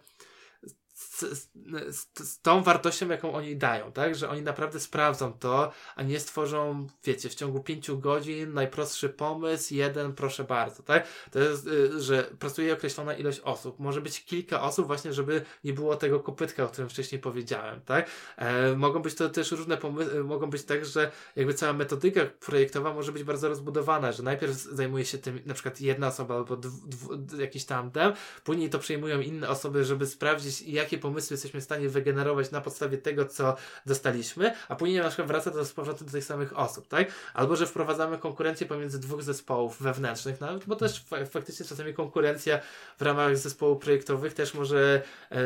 z, 1.15 1.49
z, 1.95 2.07
z, 2.19 2.41
tą 2.41 2.63
wartością, 2.63 3.09
jaką 3.09 3.33
oni 3.33 3.55
dają, 3.55 3.91
tak? 3.91 4.15
Że 4.15 4.29
oni 4.29 4.41
naprawdę 4.41 4.79
sprawdzą 4.79 5.33
to, 5.33 5.71
a 5.95 6.03
nie 6.03 6.19
stworzą, 6.19 6.87
wiecie, 7.03 7.29
w 7.29 7.35
ciągu 7.35 7.63
pięciu 7.63 7.99
godzin 7.99 8.53
najprostszy 8.53 9.09
pomysł, 9.09 9.73
jeden, 9.73 10.13
proszę 10.13 10.43
bardzo, 10.43 10.83
tak? 10.83 11.07
To 11.31 11.39
jest, 11.39 11.67
y, 11.67 12.01
że 12.01 12.23
pracuje 12.39 12.73
określona 12.73 13.13
ilość 13.13 13.39
osób. 13.39 13.79
Może 13.79 14.01
być 14.01 14.25
kilka 14.25 14.61
osób 14.61 14.87
właśnie, 14.87 15.13
żeby 15.13 15.41
nie 15.63 15.73
było 15.73 15.95
tego 15.95 16.19
kopytka, 16.19 16.63
o 16.63 16.67
którym 16.67 16.89
wcześniej 16.89 17.21
powiedziałem, 17.21 17.81
tak? 17.81 18.09
E, 18.37 18.75
mogą 18.75 19.01
być 19.01 19.15
to 19.15 19.29
też 19.29 19.51
różne 19.51 19.77
pomysły, 19.77 20.23
mogą 20.23 20.49
być 20.49 20.63
tak, 20.63 20.85
że 20.85 21.11
jakby 21.35 21.53
cała 21.53 21.73
metodyka 21.73 22.21
projektowa 22.39 22.93
może 22.93 23.11
być 23.11 23.23
bardzo 23.23 23.49
rozbudowana, 23.49 24.11
że 24.11 24.23
najpierw 24.23 24.53
zajmuje 24.53 25.05
się 25.05 25.17
tym 25.17 25.39
na 25.45 25.53
przykład 25.53 25.81
jedna 25.81 26.07
osoba 26.07 26.35
albo 26.35 26.57
dw, 26.57 26.87
dw, 26.87 27.39
jakiś 27.39 27.65
tandem, 27.65 28.13
później 28.43 28.69
to 28.69 28.79
przejmują 28.79 29.21
inne 29.21 29.49
osoby, 29.49 29.83
żeby 29.83 30.07
sprawdzić, 30.07 30.61
jakie 30.61 30.97
pomysły 31.05 31.33
jesteśmy 31.33 31.61
w 31.61 31.63
stanie 31.63 31.89
wygenerować 31.89 32.51
na 32.51 32.61
podstawie 32.61 32.97
tego, 32.97 33.25
co 33.25 33.55
dostaliśmy, 33.85 34.53
a 34.69 34.75
później 34.75 34.99
na 35.01 35.07
przykład 35.07 35.27
wraca 35.27 35.51
to 35.51 35.65
z 35.65 35.73
powrotem 35.73 36.07
do 36.07 36.13
tych 36.13 36.23
samych 36.23 36.59
osób, 36.59 36.87
tak? 36.87 37.07
Albo, 37.33 37.55
że 37.55 37.67
wprowadzamy 37.67 38.17
konkurencję 38.17 38.67
pomiędzy 38.67 38.99
dwóch 38.99 39.23
zespołów 39.23 39.81
wewnętrznych, 39.81 40.41
no, 40.41 40.47
bo 40.67 40.75
też 40.75 41.05
faktycznie 41.29 41.65
czasami 41.65 41.93
konkurencja 41.93 42.59
w 42.97 43.01
ramach 43.01 43.37
zespołów 43.37 43.81
projektowych 43.81 44.33
też 44.33 44.53
może 44.53 45.01
e, 45.31 45.35
e, 45.35 45.41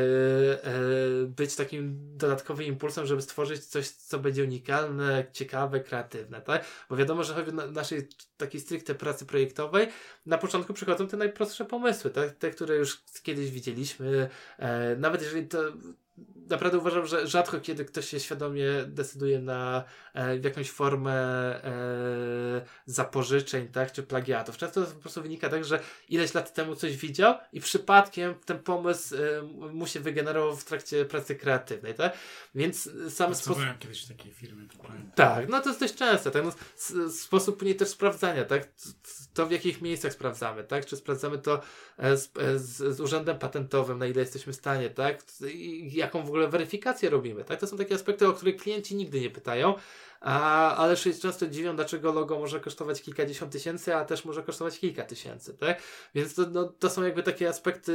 być 1.26 1.56
takim 1.56 1.98
dodatkowym 2.18 2.66
impulsem, 2.66 3.06
żeby 3.06 3.22
stworzyć 3.22 3.66
coś, 3.66 3.90
co 3.90 4.20
będzie 4.20 4.44
unikalne, 4.44 5.26
ciekawe, 5.34 5.80
kreatywne, 5.80 6.42
tak? 6.42 6.66
Bo 6.90 6.96
wiadomo, 6.96 7.24
że 7.24 7.34
choćby 7.34 7.52
na 7.52 7.66
naszej 7.68 8.08
takiej 8.38 8.62
stricte 8.62 8.96
pracy 8.96 9.26
projektowej 9.26 9.88
na 10.26 10.38
początku 10.38 10.74
przychodzą 10.74 11.08
te 11.08 11.18
najprostsze 11.18 11.66
pomysły, 11.66 12.12
tak? 12.12 12.36
te, 12.36 12.52
które 12.52 12.76
już 12.76 13.02
kiedyś 13.24 13.52
widzieliśmy, 13.52 14.30
e, 14.60 14.96
nawet 14.96 15.22
jeżeli 15.22 15.48
to 15.52 15.96
naprawdę 16.50 16.78
uważam, 16.78 17.08
że 17.08 17.28
rzadko 17.28 17.60
kiedy 17.60 17.86
ktoś 17.86 18.10
się 18.10 18.20
świadomie 18.20 18.66
decyduje 18.88 19.40
na 19.40 19.84
e, 20.14 20.38
jakąś 20.38 20.72
formę 20.72 21.14
e, 21.64 22.62
zapożyczeń, 22.86 23.68
tak, 23.68 23.92
czy 23.92 24.04
plagiatów. 24.04 24.58
Często 24.58 24.86
to 24.86 24.92
po 24.92 25.02
prostu 25.02 25.22
wynika 25.22 25.50
tak, 25.50 25.66
że 25.66 25.80
ileś 26.10 26.34
lat 26.34 26.54
temu 26.54 26.76
coś 26.76 26.98
widział 26.98 27.36
i 27.54 27.62
przypadkiem 27.62 28.36
ten 28.46 28.60
pomysł 28.60 29.16
e, 29.16 29.42
mu 29.72 29.88
się 29.88 30.00
wygenerował 30.00 30.56
w 30.56 30.64
trakcie 30.64 31.06
pracy 31.06 31.36
kreatywnej, 31.36 31.94
tak? 31.94 32.18
Więc 32.56 32.90
sam 33.10 33.36
sposób... 33.36 33.64
kiedyś 33.80 34.06
takiej 34.06 34.34
firmy. 34.34 34.68
Tak, 35.16 35.50
no 35.50 35.62
to 35.62 35.70
jest 35.70 35.80
dość 35.80 35.96
częste, 35.96 36.32
tak? 36.32 36.44
No, 36.44 36.52
sposób 37.10 37.58
później 37.58 37.76
też 37.76 37.90
sprawdzania, 37.90 38.46
tak? 38.46 38.70
To 39.34 39.46
w 39.46 39.52
jakich 39.52 39.82
miejscach 39.82 40.14
sprawdzamy, 40.14 40.64
tak? 40.64 40.86
Czy 40.86 40.96
sprawdzamy 40.98 41.38
to 41.38 41.62
e, 41.98 42.18
z, 42.18 42.32
e, 42.40 42.60
z, 42.60 42.96
z 42.96 43.02
urzędem 43.02 43.40
patentowym, 43.40 43.98
na 43.98 44.08
ile 44.08 44.22
jesteśmy 44.22 44.54
w 44.54 44.56
stanie, 44.56 44.90
tak? 44.90 45.24
I 45.54 45.96
jaką 46.10 46.24
w 46.24 46.28
ogóle 46.28 46.48
weryfikację 46.48 47.10
robimy, 47.10 47.44
tak? 47.44 47.60
To 47.60 47.68
są 47.68 47.78
takie 47.78 47.96
aspekty, 47.96 48.28
o 48.28 48.34
które 48.34 48.54
klienci 48.54 48.96
nigdy 48.96 49.22
nie 49.22 49.30
pytają, 49.30 49.74
a, 50.22 50.76
ale 50.76 50.98
się 50.98 51.14
często 51.14 51.48
dziwią, 51.48 51.76
dlaczego 51.76 52.14
logo 52.14 52.40
może 52.40 52.60
kosztować 52.60 53.02
kilkadziesiąt 53.02 53.52
tysięcy, 53.52 53.96
a 53.96 54.06
też 54.06 54.26
może 54.26 54.44
kosztować 54.44 54.80
kilka 54.80 55.04
tysięcy, 55.04 55.54
tak? 55.54 55.82
Więc 56.16 56.36
to, 56.36 56.46
no, 56.52 56.64
to 56.66 56.90
są 56.90 57.04
jakby 57.04 57.24
takie 57.24 57.50
aspekty, 57.50 57.92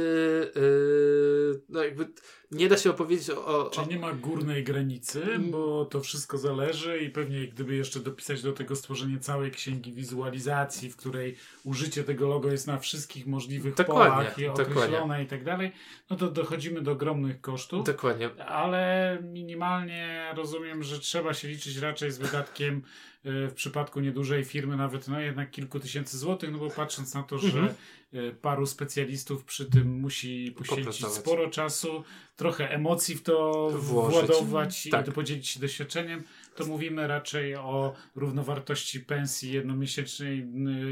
yy, 0.55 1.61
no 1.69 1.83
jakby 1.83 2.07
nie 2.51 2.69
da 2.69 2.77
się 2.77 2.89
opowiedzieć 2.89 3.29
o... 3.29 3.45
o 3.45 3.69
Czyli 3.69 3.87
nie 3.87 3.99
ma 3.99 4.13
górnej 4.13 4.63
granicy, 4.63 5.23
mm. 5.23 5.51
bo 5.51 5.85
to 5.85 6.01
wszystko 6.01 6.37
zależy 6.37 6.99
i 6.99 7.09
pewnie 7.09 7.47
gdyby 7.47 7.75
jeszcze 7.75 7.99
dopisać 7.99 8.41
do 8.41 8.53
tego 8.53 8.75
stworzenie 8.75 9.19
całej 9.19 9.51
księgi 9.51 9.93
wizualizacji, 9.93 10.89
w 10.89 10.95
której 10.95 11.35
użycie 11.63 12.03
tego 12.03 12.27
logo 12.27 12.51
jest 12.51 12.67
na 12.67 12.79
wszystkich 12.79 13.27
możliwych 13.27 13.75
dokładnie, 13.75 14.15
polach 14.15 14.39
i 14.39 14.47
określone 14.47 14.91
dokładnie. 14.91 15.23
i 15.23 15.27
tak 15.27 15.43
dalej, 15.43 15.71
no 16.09 16.15
to 16.15 16.31
dochodzimy 16.31 16.81
do 16.81 16.91
ogromnych 16.91 17.41
kosztów. 17.41 17.85
Dokładnie. 17.85 18.29
Ale 18.45 19.17
minimalnie 19.23 20.33
rozumiem, 20.35 20.83
że 20.83 20.99
trzeba 20.99 21.33
się 21.33 21.47
liczyć 21.47 21.77
raczej 21.77 22.11
z 22.11 22.17
wydatkiem 22.17 22.81
w 23.25 23.53
przypadku 23.55 23.99
niedużej 23.99 24.45
firmy 24.45 24.77
nawet 24.77 25.07
no 25.07 25.19
jednak 25.19 25.51
kilku 25.51 25.79
tysięcy 25.79 26.17
złotych, 26.17 26.51
no 26.51 26.57
bo 26.57 26.69
patrząc 26.69 27.13
na 27.13 27.23
to, 27.23 27.37
że 27.37 27.59
mhm. 27.59 27.75
e, 28.13 28.31
paru 28.31 28.65
specjalistów 28.65 29.43
przy 29.43 29.65
tym 29.65 29.99
musi 29.99 30.51
poświęcić 30.57 31.07
sporo 31.07 31.49
czasu, 31.49 32.03
trochę 32.35 32.69
emocji 32.69 33.15
w 33.15 33.23
to 33.23 33.69
Włożyć. 33.71 34.13
władować 34.13 34.87
tak. 34.91 35.07
i 35.07 35.11
podzielić 35.11 35.47
się 35.47 35.59
doświadczeniem, 35.59 36.23
to 36.55 36.65
mówimy 36.65 37.07
raczej 37.07 37.55
o 37.55 37.93
równowartości 38.15 38.99
pensji 38.99 39.51
jednomiesięcznej 39.51 40.47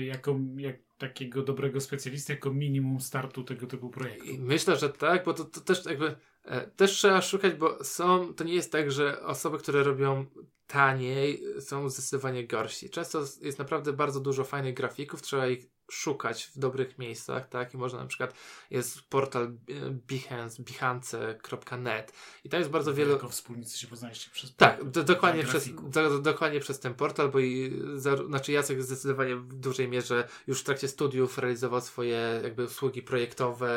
jako 0.05 0.39
jak 0.57 0.75
takiego 0.97 1.43
dobrego 1.43 1.81
specjalisty, 1.81 2.33
jako 2.33 2.53
minimum 2.53 3.01
startu 3.01 3.43
tego 3.43 3.67
typu 3.67 3.89
projektu. 3.89 4.31
Myślę, 4.39 4.77
że 4.77 4.89
tak, 4.89 5.25
bo 5.25 5.33
to, 5.33 5.45
to 5.45 5.61
też 5.61 5.85
jakby 5.85 6.07
e, 6.07 6.15
też 6.75 6.91
trzeba 6.91 7.21
szukać, 7.21 7.53
bo 7.53 7.83
są, 7.83 8.33
to 8.33 8.43
nie 8.43 8.53
jest 8.53 8.71
tak, 8.71 8.91
że 8.91 9.21
osoby, 9.21 9.57
które 9.57 9.83
robią 9.83 10.25
taniej 10.67 11.43
są 11.59 11.89
zdecydowanie 11.89 12.47
gorsi. 12.47 12.89
Często 12.89 13.23
jest 13.41 13.59
naprawdę 13.59 13.93
bardzo 13.93 14.19
dużo 14.19 14.43
fajnych 14.43 14.73
grafików, 14.73 15.21
trzeba 15.21 15.47
ich 15.47 15.72
szukać 15.93 16.43
w 16.43 16.59
dobrych 16.59 16.97
miejscach, 16.99 17.49
tak? 17.49 17.73
I 17.73 17.77
można 17.77 17.99
na 17.99 18.05
przykład, 18.05 18.33
jest 18.71 19.01
portal 19.01 19.43
e, 19.43 19.49
Behance, 19.89 20.63
behance.net 20.63 22.13
i 22.43 22.49
tam 22.49 22.59
jest 22.59 22.71
bardzo 22.71 22.93
wiele... 22.93 23.11
Jako 23.11 23.29
wspólnicy 23.29 23.79
się 23.79 23.87
poznaliście 23.87 24.29
przez... 24.31 24.55
Tak, 24.55 24.83
do, 24.89 25.03
dokładnie, 25.03 25.43
przez, 25.43 25.69
do, 25.83 26.19
dokładnie 26.19 26.59
przez 26.59 26.79
ten 26.79 26.93
portal, 26.93 27.29
bo 27.29 27.39
i, 27.39 27.81
za, 27.95 28.15
znaczy 28.15 28.51
Jacek 28.51 28.83
zdecydowanie 28.83 29.35
w 29.35 29.53
dużej 29.53 29.87
mierze 29.87 30.27
już 30.47 30.61
w 30.61 30.63
trakcie 30.63 30.87
studiów 30.87 31.37
realizował 31.37 31.81
swoje 31.81 32.39
jakby 32.43 32.63
usługi 32.65 33.01
projektowe 33.01 33.69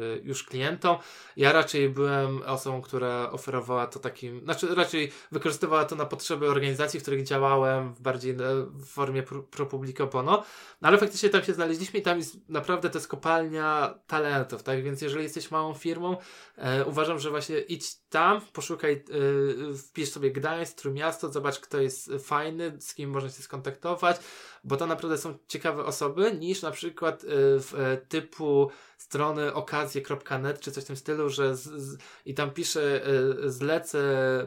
yy, 0.00 0.20
już 0.24 0.44
klientom. 0.44 0.96
Ja 1.36 1.52
raczej 1.52 1.88
byłem 1.88 2.42
osobą, 2.42 2.82
która 2.82 3.30
oferowała 3.30 3.86
to 3.86 3.98
takim, 3.98 4.40
znaczy 4.40 4.74
raczej 4.74 5.12
wykorzystywała 5.32 5.84
to 5.84 5.96
na 5.96 6.06
potrzeby 6.06 6.50
organizacji, 6.50 7.00
w 7.00 7.02
których 7.02 7.22
działałem 7.22 7.94
w 7.94 8.00
bardziej 8.00 8.36
w 8.74 8.86
formie 8.86 9.22
pro, 9.22 9.42
pro 9.42 9.66
publico 9.66 10.06
bono, 10.06 10.44
no 10.82 10.88
ale 10.88 10.98
faktycznie 11.02 11.30
tam 11.30 11.42
się 11.42 11.54
znaleźliśmy 11.54 12.00
i 12.00 12.02
tam 12.02 12.18
jest 12.18 12.48
naprawdę 12.48 12.90
to 12.90 12.98
jest 12.98 13.08
kopalnia 13.08 13.98
talentów, 14.06 14.62
tak? 14.62 14.82
Więc 14.82 15.02
jeżeli 15.02 15.24
jesteś 15.24 15.50
małą 15.50 15.74
firmą, 15.74 16.16
e, 16.56 16.84
uważam, 16.84 17.18
że 17.18 17.30
właśnie 17.30 17.58
idź 17.58 17.96
tam, 18.08 18.40
poszukaj, 18.52 18.92
e, 18.92 19.74
wpisz 19.74 20.10
sobie 20.10 20.30
Gdańsk, 20.30 20.84
miasto, 20.84 21.32
zobacz 21.32 21.60
kto 21.60 21.80
jest 21.80 22.10
fajny, 22.24 22.76
z 22.80 22.94
kim 22.94 23.10
można 23.10 23.30
się 23.30 23.42
skontaktować, 23.42 24.16
bo 24.64 24.76
to 24.76 24.86
naprawdę 24.86 25.18
są 25.18 25.38
ciekawe 25.48 25.84
osoby, 25.84 26.32
niż 26.40 26.62
na 26.62 26.70
przykład 26.70 27.24
e, 27.24 27.26
w, 27.60 27.74
e, 27.74 27.96
typu 27.96 28.70
strony 29.02 29.54
okazje.net 29.54 30.60
czy 30.60 30.72
coś 30.72 30.84
w 30.84 30.86
tym 30.86 30.96
stylu, 30.96 31.28
że 31.28 31.56
z, 31.56 31.62
z, 31.62 31.98
i 32.26 32.34
tam 32.34 32.50
piszę 32.50 33.08
y, 33.44 33.50
zlecę 33.50 34.02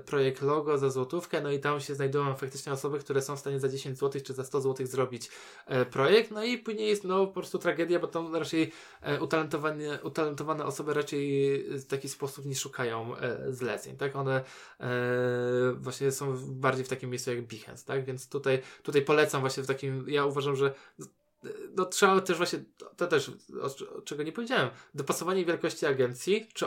projekt 0.06 0.42
logo 0.42 0.78
za 0.78 0.90
złotówkę, 0.90 1.42
no 1.42 1.52
i 1.52 1.60
tam 1.60 1.80
się 1.80 1.96
znajdują 1.96 2.36
faktycznie 2.36 2.74
osoby, 2.74 3.00
które 3.00 3.22
są 3.22 3.36
w 3.36 3.40
stanie 3.40 3.60
za 3.60 3.70
10 3.70 4.00
zł 4.00 4.22
czy 4.22 4.34
za 4.34 4.44
100 4.44 4.62
zł 4.62 4.88
zrobić 4.88 5.30
y, 5.82 5.86
projekt, 5.86 6.32
no 6.32 6.44
i 6.44 6.58
później 6.58 6.88
jest 6.88 7.04
no 7.04 7.28
po 7.28 7.34
prostu 7.34 7.60
tragedia, 7.60 8.00
bo 8.00 8.08
tam 8.08 8.36
raczej 8.36 8.72
y, 9.18 9.24
utalentowane, 9.24 10.04
utalentowane 10.04 10.66
osoby 10.66 10.94
raczej 10.94 11.64
w 11.70 11.86
taki 11.86 12.10
sposób 12.10 12.46
nie 12.46 12.56
szukają 12.56 13.12
zleceń, 13.50 13.98
tak? 13.98 14.16
One 14.16 14.44
właśnie 15.76 16.12
są 16.12 16.38
bardziej 16.38 16.86
w 16.86 16.90
takim 16.90 17.10
miejscu 17.10 17.32
jak 17.32 17.48
Behance, 17.48 17.86
tak? 17.86 18.06
Więc 18.06 18.30
tutaj, 18.30 18.62
tutaj 18.84 19.02
polecam 19.02 19.42
właśnie 19.42 19.64
w 19.64 19.68
takim, 19.68 20.05
ja 20.08 20.26
uważam, 20.26 20.56
że 20.56 20.74
no 21.76 21.86
trzeba 21.86 22.22
też 22.22 22.38
właśnie, 22.38 22.60
to 22.98 23.08
też, 23.08 23.32
o, 23.62 24.02
czego 24.02 24.24
nie 24.24 24.32
powiedziałem, 24.32 24.70
dopasowanie 24.94 25.46
wielkości 25.46 25.86
agencji, 25.86 26.48
czy, 26.54 26.66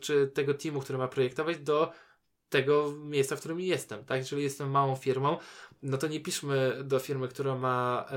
czy 0.00 0.26
tego 0.34 0.54
teamu, 0.54 0.80
który 0.80 0.98
ma 0.98 1.08
projektować, 1.08 1.58
do 1.58 1.92
tego 2.48 2.92
miejsca, 2.92 3.36
w 3.36 3.38
którym 3.38 3.60
jestem, 3.60 4.04
tak? 4.04 4.18
Jeżeli 4.18 4.42
jestem 4.42 4.70
małą 4.70 4.96
firmą, 4.96 5.38
no 5.82 5.98
to 5.98 6.06
nie 6.06 6.20
piszmy 6.20 6.76
do 6.84 6.98
firmy, 6.98 7.28
która 7.28 7.54
ma 7.54 8.04
e, 8.06 8.12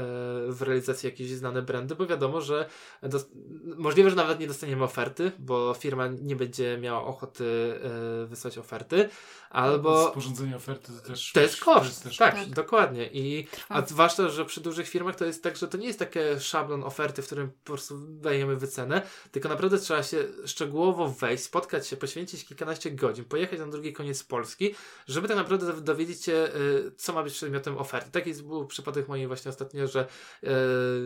w 0.51 0.61
realizacji 0.61 1.07
jakieś 1.07 1.30
znane 1.30 1.61
brandy, 1.61 1.95
bo 1.95 2.05
wiadomo, 2.05 2.41
że 2.41 2.70
możliwe, 3.78 4.09
że 4.09 4.16
nawet 4.16 4.39
nie 4.39 4.47
dostaniemy 4.47 4.84
oferty, 4.84 5.32
bo 5.39 5.74
firma 5.74 6.07
nie 6.07 6.36
będzie 6.36 6.78
miała 6.78 7.03
ochoty 7.03 7.80
e, 8.24 8.26
wysłać 8.26 8.57
oferty, 8.57 9.09
albo... 9.49 10.07
Sporządzenie 10.11 10.55
oferty 10.55 10.91
to 10.93 11.07
też... 11.07 11.32
To 11.32 11.41
jest 11.41 11.59
koszt, 11.59 12.03
też 12.03 12.18
tak, 12.18 12.36
tak, 12.36 12.49
dokładnie. 12.49 13.09
I, 13.14 13.47
a 13.70 13.86
zwłaszcza, 13.86 14.30
że 14.30 14.45
przy 14.45 14.61
dużych 14.61 14.89
firmach 14.89 15.16
to 15.16 15.26
jest 15.26 15.43
tak, 15.43 15.57
że 15.57 15.68
to 15.68 15.78
nie 15.78 15.88
jest 15.88 15.99
takie 15.99 16.39
szablon 16.39 16.84
oferty, 16.84 17.22
w 17.22 17.26
którym 17.26 17.51
po 17.64 17.74
prostu 17.74 17.97
dajemy 18.07 18.55
wycenę, 18.55 19.01
tylko 19.32 19.49
naprawdę 19.49 19.80
trzeba 19.80 20.03
się 20.03 20.18
szczegółowo 20.45 21.07
wejść, 21.07 21.43
spotkać 21.43 21.88
się, 21.88 21.97
poświęcić 21.97 22.45
kilkanaście 22.45 22.91
godzin, 22.91 23.26
pojechać 23.26 23.59
na 23.59 23.68
drugi 23.68 23.93
koniec 23.93 24.24
Polski, 24.24 24.76
żeby 25.07 25.28
tak 25.28 25.38
naprawdę 25.38 25.82
dowiedzieć 25.82 26.24
się, 26.24 26.49
y, 26.55 26.91
co 26.97 27.14
ma 27.14 27.24
być 27.24 27.34
przedmiotem 27.34 27.53
oferty. 27.78 28.12
Taki 28.12 28.34
był 28.34 28.68
przypadek 28.68 29.08
mojej 29.08 29.28
właśnie 29.28 29.49
ostatnio, 29.49 29.88
że 29.88 30.08
y, 30.43 30.47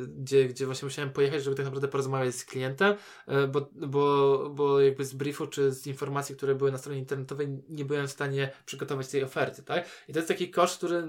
gdzie, 0.08 0.45
gdzie 0.45 0.66
właśnie 0.66 0.86
musiałem 0.86 1.12
pojechać, 1.12 1.43
żeby 1.43 1.56
tak 1.56 1.66
naprawdę 1.66 1.88
porozmawiać 1.88 2.36
z 2.36 2.45
klientem, 2.45 2.95
y, 3.28 3.48
bo, 3.48 3.70
bo, 3.74 4.50
bo 4.50 4.82
jakby 4.82 5.06
z 5.06 5.14
briefu 5.14 5.48
czy 5.48 5.72
z 5.72 5.88
informacji, 5.88 6.36
które 6.36 6.56
były 6.56 6.72
na 6.72 6.78
stronie 6.78 7.00
internetowej 7.00 7.48
nie 7.70 7.86
byłem 7.86 8.08
w 8.08 8.12
stanie 8.12 8.52
przygotować 8.66 9.08
tej 9.08 9.24
oferty, 9.24 9.64
tak? 9.64 9.86
I 10.08 10.14
to 10.14 10.20
jest 10.20 10.28
taki 10.28 10.50
koszt, 10.50 10.78
który 10.78 10.95
y, 10.95 11.08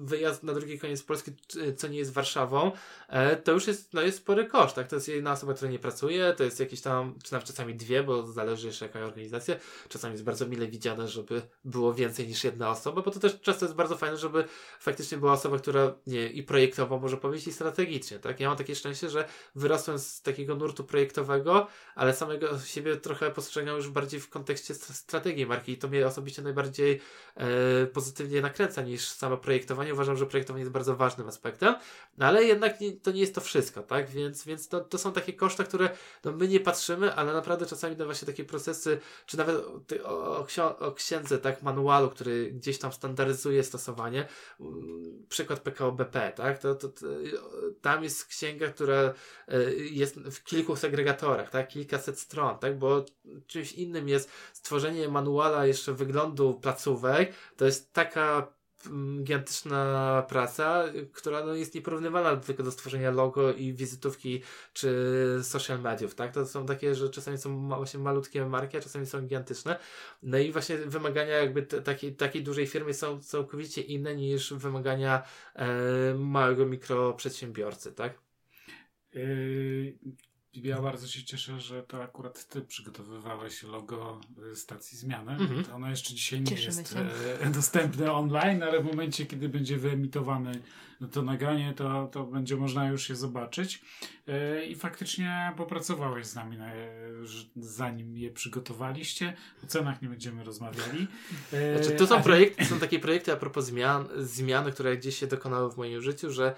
wyjazd 0.00 0.42
na 0.42 0.54
drugi 0.54 0.78
koniec 0.78 1.02
Polski, 1.02 1.32
co 1.76 1.88
nie 1.88 1.98
jest 1.98 2.12
Warszawą, 2.12 2.72
e, 3.08 3.36
to 3.36 3.52
już 3.52 3.66
jest, 3.66 3.94
no 3.94 4.02
jest 4.02 4.18
spory 4.18 4.46
koszt, 4.46 4.74
tak? 4.74 4.88
To 4.88 4.96
jest 4.96 5.08
jedna 5.08 5.32
osoba, 5.32 5.54
która 5.54 5.70
nie 5.70 5.78
pracuje, 5.78 6.34
to 6.36 6.44
jest 6.44 6.60
jakieś 6.60 6.80
tam, 6.80 7.14
czy 7.24 7.32
nawet 7.32 7.48
czasami 7.48 7.74
dwie, 7.74 8.02
bo 8.02 8.26
zależy 8.26 8.66
jeszcze 8.66 8.86
jaka 8.86 9.00
organizacja. 9.00 9.56
Czasami 9.88 10.12
jest 10.12 10.24
bardzo 10.24 10.46
mile 10.46 10.66
widziane, 10.66 11.08
żeby 11.08 11.42
było 11.64 11.94
więcej 11.94 12.28
niż 12.28 12.44
jedna 12.44 12.70
osoba, 12.70 13.02
bo 13.02 13.10
to 13.10 13.20
też 13.20 13.40
często 13.40 13.64
jest 13.64 13.76
bardzo 13.76 13.96
fajne, 13.96 14.16
żeby 14.16 14.44
faktycznie 14.80 15.18
była 15.18 15.32
osoba, 15.32 15.58
która 15.58 15.94
nie, 16.06 16.28
i 16.28 16.42
projektowo 16.42 16.98
może 16.98 17.16
powiedzieć 17.16 17.46
i 17.48 17.52
strategicznie, 17.52 18.18
tak? 18.18 18.40
Ja 18.40 18.48
mam 18.48 18.58
takie 18.58 18.74
szczęście, 18.74 19.10
że 19.10 19.28
wyrosłem 19.54 19.98
z 19.98 20.22
takiego 20.22 20.56
nurtu 20.56 20.84
projektowego, 20.84 21.66
ale 21.94 22.14
samego 22.14 22.58
siebie 22.58 22.96
trochę 22.96 23.30
postrzegam 23.30 23.76
już 23.76 23.88
bardziej 23.88 24.20
w 24.20 24.30
kontekście 24.30 24.74
strategii 24.74 25.46
marki 25.46 25.72
i 25.72 25.78
to 25.78 25.88
mnie 25.88 26.06
osobiście 26.06 26.42
najbardziej 26.42 27.00
e, 27.36 27.86
pozytywnie 27.86 28.40
nakręca 28.40 28.82
niż 28.82 29.08
samo 29.08 29.36
projektowanie. 29.36 29.94
Uważam, 29.94 30.16
że 30.16 30.26
projektowanie 30.26 30.60
jest 30.60 30.72
bardzo 30.72 30.96
ważnym 30.96 31.28
aspektem, 31.28 31.74
no 32.18 32.26
ale 32.26 32.44
jednak 32.44 32.80
nie, 32.80 32.92
to 32.92 33.10
nie 33.10 33.20
jest 33.20 33.34
to 33.34 33.40
wszystko, 33.40 33.82
tak? 33.82 34.10
Więc, 34.10 34.44
więc 34.44 34.68
to, 34.68 34.80
to 34.80 34.98
są 34.98 35.12
takie 35.12 35.32
koszta, 35.32 35.64
które 35.64 35.90
no, 36.24 36.32
my 36.32 36.48
nie 36.48 36.60
patrzymy, 36.60 37.14
ale 37.14 37.32
naprawdę 37.32 37.66
czasami 37.66 37.96
na 37.96 38.04
właśnie 38.04 38.26
takie 38.26 38.44
procesy, 38.44 39.00
czy 39.26 39.38
nawet 39.38 39.56
o, 40.04 40.46
o, 40.58 40.78
o 40.78 40.92
księdze, 40.92 41.38
tak, 41.38 41.62
manualu, 41.62 42.10
który 42.10 42.52
gdzieś 42.52 42.78
tam 42.78 42.92
standaryzuje 42.92 43.64
stosowanie. 43.64 44.28
Mm, 44.60 45.26
przykład 45.28 45.60
PKO 45.60 45.92
BP, 45.92 46.32
tak? 46.36 46.58
To, 46.58 46.74
to, 46.74 46.88
to, 46.88 47.06
tam 47.80 48.04
jest 48.04 48.26
księga, 48.26 48.68
która 48.68 49.14
e, 49.48 49.62
jest 49.74 50.16
w 50.16 50.44
kilku 50.44 50.76
segregatorach, 50.76 51.50
tak? 51.50 51.68
Kilkaset 51.68 52.20
stron, 52.20 52.58
tak? 52.58 52.78
Bo 52.78 53.04
czymś 53.46 53.72
innym 53.72 54.08
jest 54.08 54.30
stworzenie 54.52 55.08
manuala 55.08 55.66
jeszcze 55.66 55.92
wyglądu 55.92 56.54
placówek, 56.54 57.32
to 57.56 57.64
jest 57.64 57.92
taka 57.92 58.57
gigantyczna 59.18 60.22
praca, 60.28 60.84
która 61.12 61.44
no, 61.44 61.54
jest 61.54 61.74
nieporównywalna 61.74 62.36
tylko 62.36 62.62
do 62.62 62.72
stworzenia 62.72 63.10
logo 63.10 63.52
i 63.52 63.72
wizytówki 63.72 64.42
czy 64.72 64.90
social 65.42 65.80
mediów, 65.80 66.14
tak? 66.14 66.34
To 66.34 66.46
są 66.46 66.66
takie, 66.66 66.94
że 66.94 67.10
czasami 67.10 67.38
są 67.38 67.68
właśnie 67.68 68.00
malutkie 68.00 68.46
marki, 68.46 68.76
a 68.76 68.80
czasami 68.80 69.06
są 69.06 69.20
gigantyczne. 69.20 69.78
No 70.22 70.38
i 70.38 70.52
właśnie 70.52 70.76
wymagania 70.76 71.36
jakby 71.36 71.62
takiej, 71.62 72.16
takiej 72.16 72.42
dużej 72.42 72.66
firmy 72.66 72.94
są 72.94 73.20
całkowicie 73.20 73.82
inne 73.82 74.16
niż 74.16 74.54
wymagania 74.54 75.22
e, 75.54 76.14
małego 76.14 76.66
mikroprzedsiębiorcy, 76.66 77.92
tak? 77.92 78.18
Ja 80.54 80.82
bardzo 80.82 81.06
się 81.06 81.24
cieszę, 81.24 81.60
że 81.60 81.82
to 81.82 82.02
akurat 82.02 82.46
ty 82.48 82.62
przygotowywałeś 82.62 83.62
logo 83.62 84.20
y, 84.52 84.56
stacji 84.56 84.98
zmiany. 84.98 85.32
Mhm. 85.32 85.64
Ono 85.74 85.90
jeszcze 85.90 86.14
dzisiaj 86.14 86.40
nie 86.40 86.46
Cieszymy 86.46 86.80
jest 86.80 86.92
się. 86.92 87.00
E, 87.40 87.50
dostępne 87.60 88.12
online, 88.12 88.62
ale 88.62 88.80
w 88.80 88.84
momencie, 88.84 89.26
kiedy 89.26 89.48
będzie 89.48 89.76
wyemitowane 89.76 90.52
to 91.12 91.22
nagranie, 91.22 91.74
to, 91.76 92.08
to 92.12 92.24
będzie 92.24 92.56
można 92.56 92.88
już 92.88 93.08
je 93.08 93.16
zobaczyć. 93.16 93.82
E, 94.28 94.64
I 94.64 94.74
faktycznie 94.74 95.52
popracowałeś 95.56 96.26
z 96.26 96.34
nami, 96.34 96.58
zanim 97.56 98.16
je 98.16 98.30
przygotowaliście. 98.30 99.36
O 99.64 99.66
cenach 99.66 100.02
nie 100.02 100.08
będziemy 100.08 100.44
rozmawiali. 100.44 101.06
E, 101.52 101.82
znaczy, 101.82 101.96
to 101.96 102.06
są, 102.06 102.22
projekty, 102.22 102.64
są 102.64 102.78
takie 102.78 102.98
projekty 102.98 103.32
a 103.32 103.36
propos 103.36 103.64
zmian, 103.64 104.08
zmian, 104.16 104.72
które 104.72 104.96
gdzieś 104.96 105.18
się 105.18 105.26
dokonały 105.26 105.72
w 105.72 105.76
moim 105.76 106.02
życiu, 106.02 106.30
że 106.30 106.54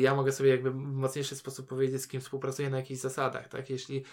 ja 0.00 0.14
mogę 0.14 0.32
sobie 0.32 0.50
jakby 0.50 0.70
w 0.70 0.74
mocniejszy 0.74 1.36
sposób 1.36 1.68
powiedzieć, 1.68 2.02
z 2.02 2.08
kim 2.08 2.20
współpracuję 2.20 2.70
na 2.70 2.76
jakichś 2.76 3.00
zasadach. 3.00 3.48
Tak? 3.48 3.70
Jeśli 3.70 4.04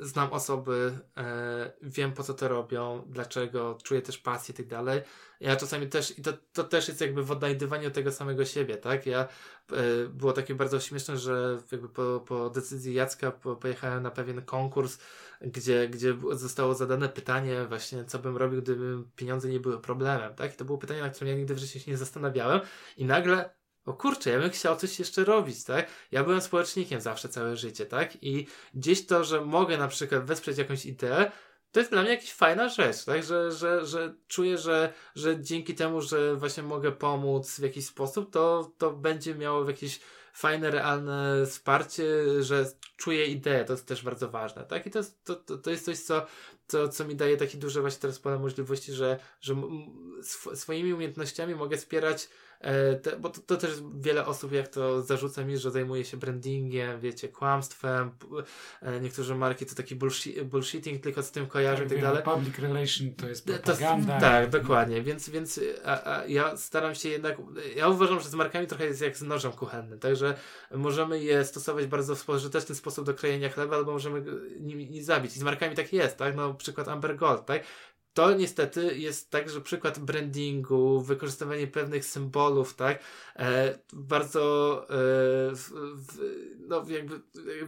znam 0.00 0.32
osoby, 0.32 0.98
e, 1.16 1.72
wiem 1.82 2.12
po 2.12 2.22
co 2.22 2.34
to 2.34 2.48
robią, 2.48 3.04
dlaczego, 3.06 3.78
czuję 3.82 4.02
też 4.02 4.18
pasję 4.18 4.52
i 4.52 4.56
tak 4.56 4.66
dalej. 4.66 5.00
Ja 5.40 5.56
czasami 5.56 5.86
też, 5.88 6.18
i 6.18 6.22
to, 6.22 6.32
to 6.52 6.64
też 6.64 6.88
jest 6.88 7.00
jakby 7.00 7.24
w 7.24 7.30
odnajdywaniu 7.30 7.90
tego 7.90 8.12
samego 8.12 8.44
siebie, 8.44 8.76
tak? 8.76 9.06
Ja, 9.06 9.28
e, 9.72 10.08
było 10.08 10.32
takie 10.32 10.54
bardzo 10.54 10.80
śmieszne, 10.80 11.18
że 11.18 11.58
jakby 11.72 11.88
po, 11.88 12.20
po 12.26 12.50
decyzji 12.50 12.94
Jacka 12.94 13.30
po, 13.30 13.56
pojechałem 13.56 14.02
na 14.02 14.10
pewien 14.10 14.42
konkurs, 14.42 14.98
gdzie, 15.40 15.88
gdzie 15.88 16.16
zostało 16.32 16.74
zadane 16.74 17.08
pytanie 17.08 17.66
właśnie, 17.68 18.04
co 18.04 18.18
bym 18.18 18.36
robił, 18.36 18.62
gdyby 18.62 19.04
pieniądze 19.16 19.48
nie 19.48 19.60
były 19.60 19.80
problemem, 19.80 20.34
tak? 20.34 20.54
I 20.54 20.56
to 20.56 20.64
było 20.64 20.78
pytanie, 20.78 21.00
na 21.00 21.10
którym 21.10 21.28
ja 21.28 21.38
nigdy 21.38 21.54
w 21.54 21.58
życiu 21.58 21.78
się 21.78 21.90
nie 21.90 21.96
zastanawiałem 21.96 22.60
i 22.96 23.04
nagle 23.04 23.58
o 23.84 23.92
kurczę, 23.92 24.30
ja 24.30 24.38
bym 24.38 24.50
chciał 24.50 24.76
coś 24.76 24.98
jeszcze 24.98 25.24
robić, 25.24 25.64
tak? 25.64 25.86
Ja 26.10 26.24
byłem 26.24 26.40
społecznikiem 26.40 27.00
zawsze 27.00 27.28
całe 27.28 27.56
życie, 27.56 27.86
tak? 27.86 28.22
I 28.22 28.46
gdzieś 28.74 29.06
to, 29.06 29.24
że 29.24 29.40
mogę 29.40 29.78
na 29.78 29.88
przykład 29.88 30.24
wesprzeć 30.24 30.58
jakąś 30.58 30.86
ideę, 30.86 31.30
to 31.72 31.80
jest 31.80 31.92
dla 31.92 32.02
mnie 32.02 32.10
jakaś 32.10 32.32
fajna 32.32 32.68
rzecz, 32.68 33.04
tak? 33.04 33.24
Że, 33.24 33.52
że, 33.52 33.86
że 33.86 34.14
czuję, 34.28 34.58
że, 34.58 34.92
że 35.14 35.42
dzięki 35.42 35.74
temu, 35.74 36.00
że 36.00 36.36
właśnie 36.36 36.62
mogę 36.62 36.92
pomóc 36.92 37.60
w 37.60 37.62
jakiś 37.62 37.86
sposób, 37.86 38.32
to, 38.32 38.72
to 38.78 38.90
będzie 38.90 39.34
miało 39.34 39.70
jakieś 39.70 40.00
fajne, 40.32 40.70
realne 40.70 41.46
wsparcie, 41.46 42.04
że 42.40 42.66
czuję 42.96 43.26
ideę, 43.26 43.64
to 43.64 43.72
jest 43.72 43.86
też 43.86 44.04
bardzo 44.04 44.28
ważne, 44.28 44.64
tak? 44.64 44.86
I 44.86 44.90
to 44.90 44.98
jest, 44.98 45.24
to, 45.24 45.36
to, 45.36 45.58
to 45.58 45.70
jest 45.70 45.84
coś, 45.84 45.98
co, 45.98 46.26
co, 46.66 46.88
co 46.88 47.04
mi 47.04 47.16
daje 47.16 47.36
takie 47.36 47.58
duże 47.58 47.80
właśnie 47.80 48.00
teraz 48.00 48.18
pole 48.18 48.38
możliwości, 48.38 48.92
że, 48.92 49.18
że 49.40 49.56
swoimi 50.54 50.92
umiejętnościami 50.92 51.54
mogę 51.54 51.76
wspierać 51.76 52.28
te, 53.02 53.16
bo 53.16 53.28
to, 53.28 53.40
to, 53.40 53.56
też 53.56 53.70
wiele 54.00 54.26
osób, 54.26 54.52
jak 54.52 54.68
to 54.68 55.02
zarzuca 55.02 55.44
mi, 55.44 55.58
że 55.58 55.70
zajmuje 55.70 56.04
się 56.04 56.16
brandingiem, 56.16 57.00
wiecie, 57.00 57.28
kłamstwem. 57.28 58.10
E, 58.82 59.00
niektóre 59.00 59.34
marki 59.34 59.66
to 59.66 59.74
taki 59.74 59.94
bullshit, 59.96 60.42
bullshitting 60.42 61.02
tylko 61.02 61.22
z 61.22 61.30
tym 61.30 61.46
kojarzą 61.46 61.82
tak, 61.82 61.86
i 61.86 61.94
tak 61.94 62.02
dalej. 62.02 62.22
Public 62.22 62.58
relation 62.58 63.14
to 63.14 63.28
jest 63.28 63.46
propaganda. 63.46 64.14
To, 64.14 64.20
tak, 64.20 64.50
dokładnie. 64.50 65.02
Więc, 65.02 65.28
więc 65.28 65.60
a, 65.84 66.16
a 66.16 66.26
ja 66.26 66.56
staram 66.56 66.94
się 66.94 67.08
jednak, 67.08 67.36
ja 67.76 67.88
uważam, 67.88 68.20
że 68.20 68.28
z 68.28 68.34
markami 68.34 68.66
trochę 68.66 68.84
jest 68.84 69.00
jak 69.00 69.16
z 69.16 69.22
nożem 69.22 69.52
kuchennym, 69.52 69.98
także 69.98 70.34
możemy 70.70 71.22
je 71.22 71.44
stosować 71.44 71.86
bardzo 71.86 72.16
w 72.16 72.24
pożyteczny 72.24 72.74
sposób 72.74 73.06
do 73.06 73.14
krojenia 73.14 73.48
chleba, 73.48 73.76
albo 73.76 73.92
możemy 73.92 74.24
nimi 74.60 75.02
zabić. 75.02 75.36
I 75.36 75.38
z 75.38 75.42
markami 75.42 75.76
tak 75.76 75.92
jest, 75.92 76.16
tak? 76.16 76.36
No 76.36 76.54
przykład 76.54 76.88
Amber 76.88 77.16
Gold, 77.16 77.46
tak? 77.46 77.62
To 78.18 78.32
niestety 78.34 78.98
jest 78.98 79.30
tak, 79.30 79.50
że 79.50 79.60
przykład 79.60 79.98
brandingu, 79.98 81.00
wykorzystywanie 81.00 81.66
pewnych 81.66 82.04
symbolów, 82.04 82.74
tak, 82.74 82.98
e, 83.36 83.78
bardzo, 83.92 84.82
e, 84.82 84.86
w, 85.54 85.70
w, 85.94 86.18
no 86.58 86.84
jakby, 86.88 87.14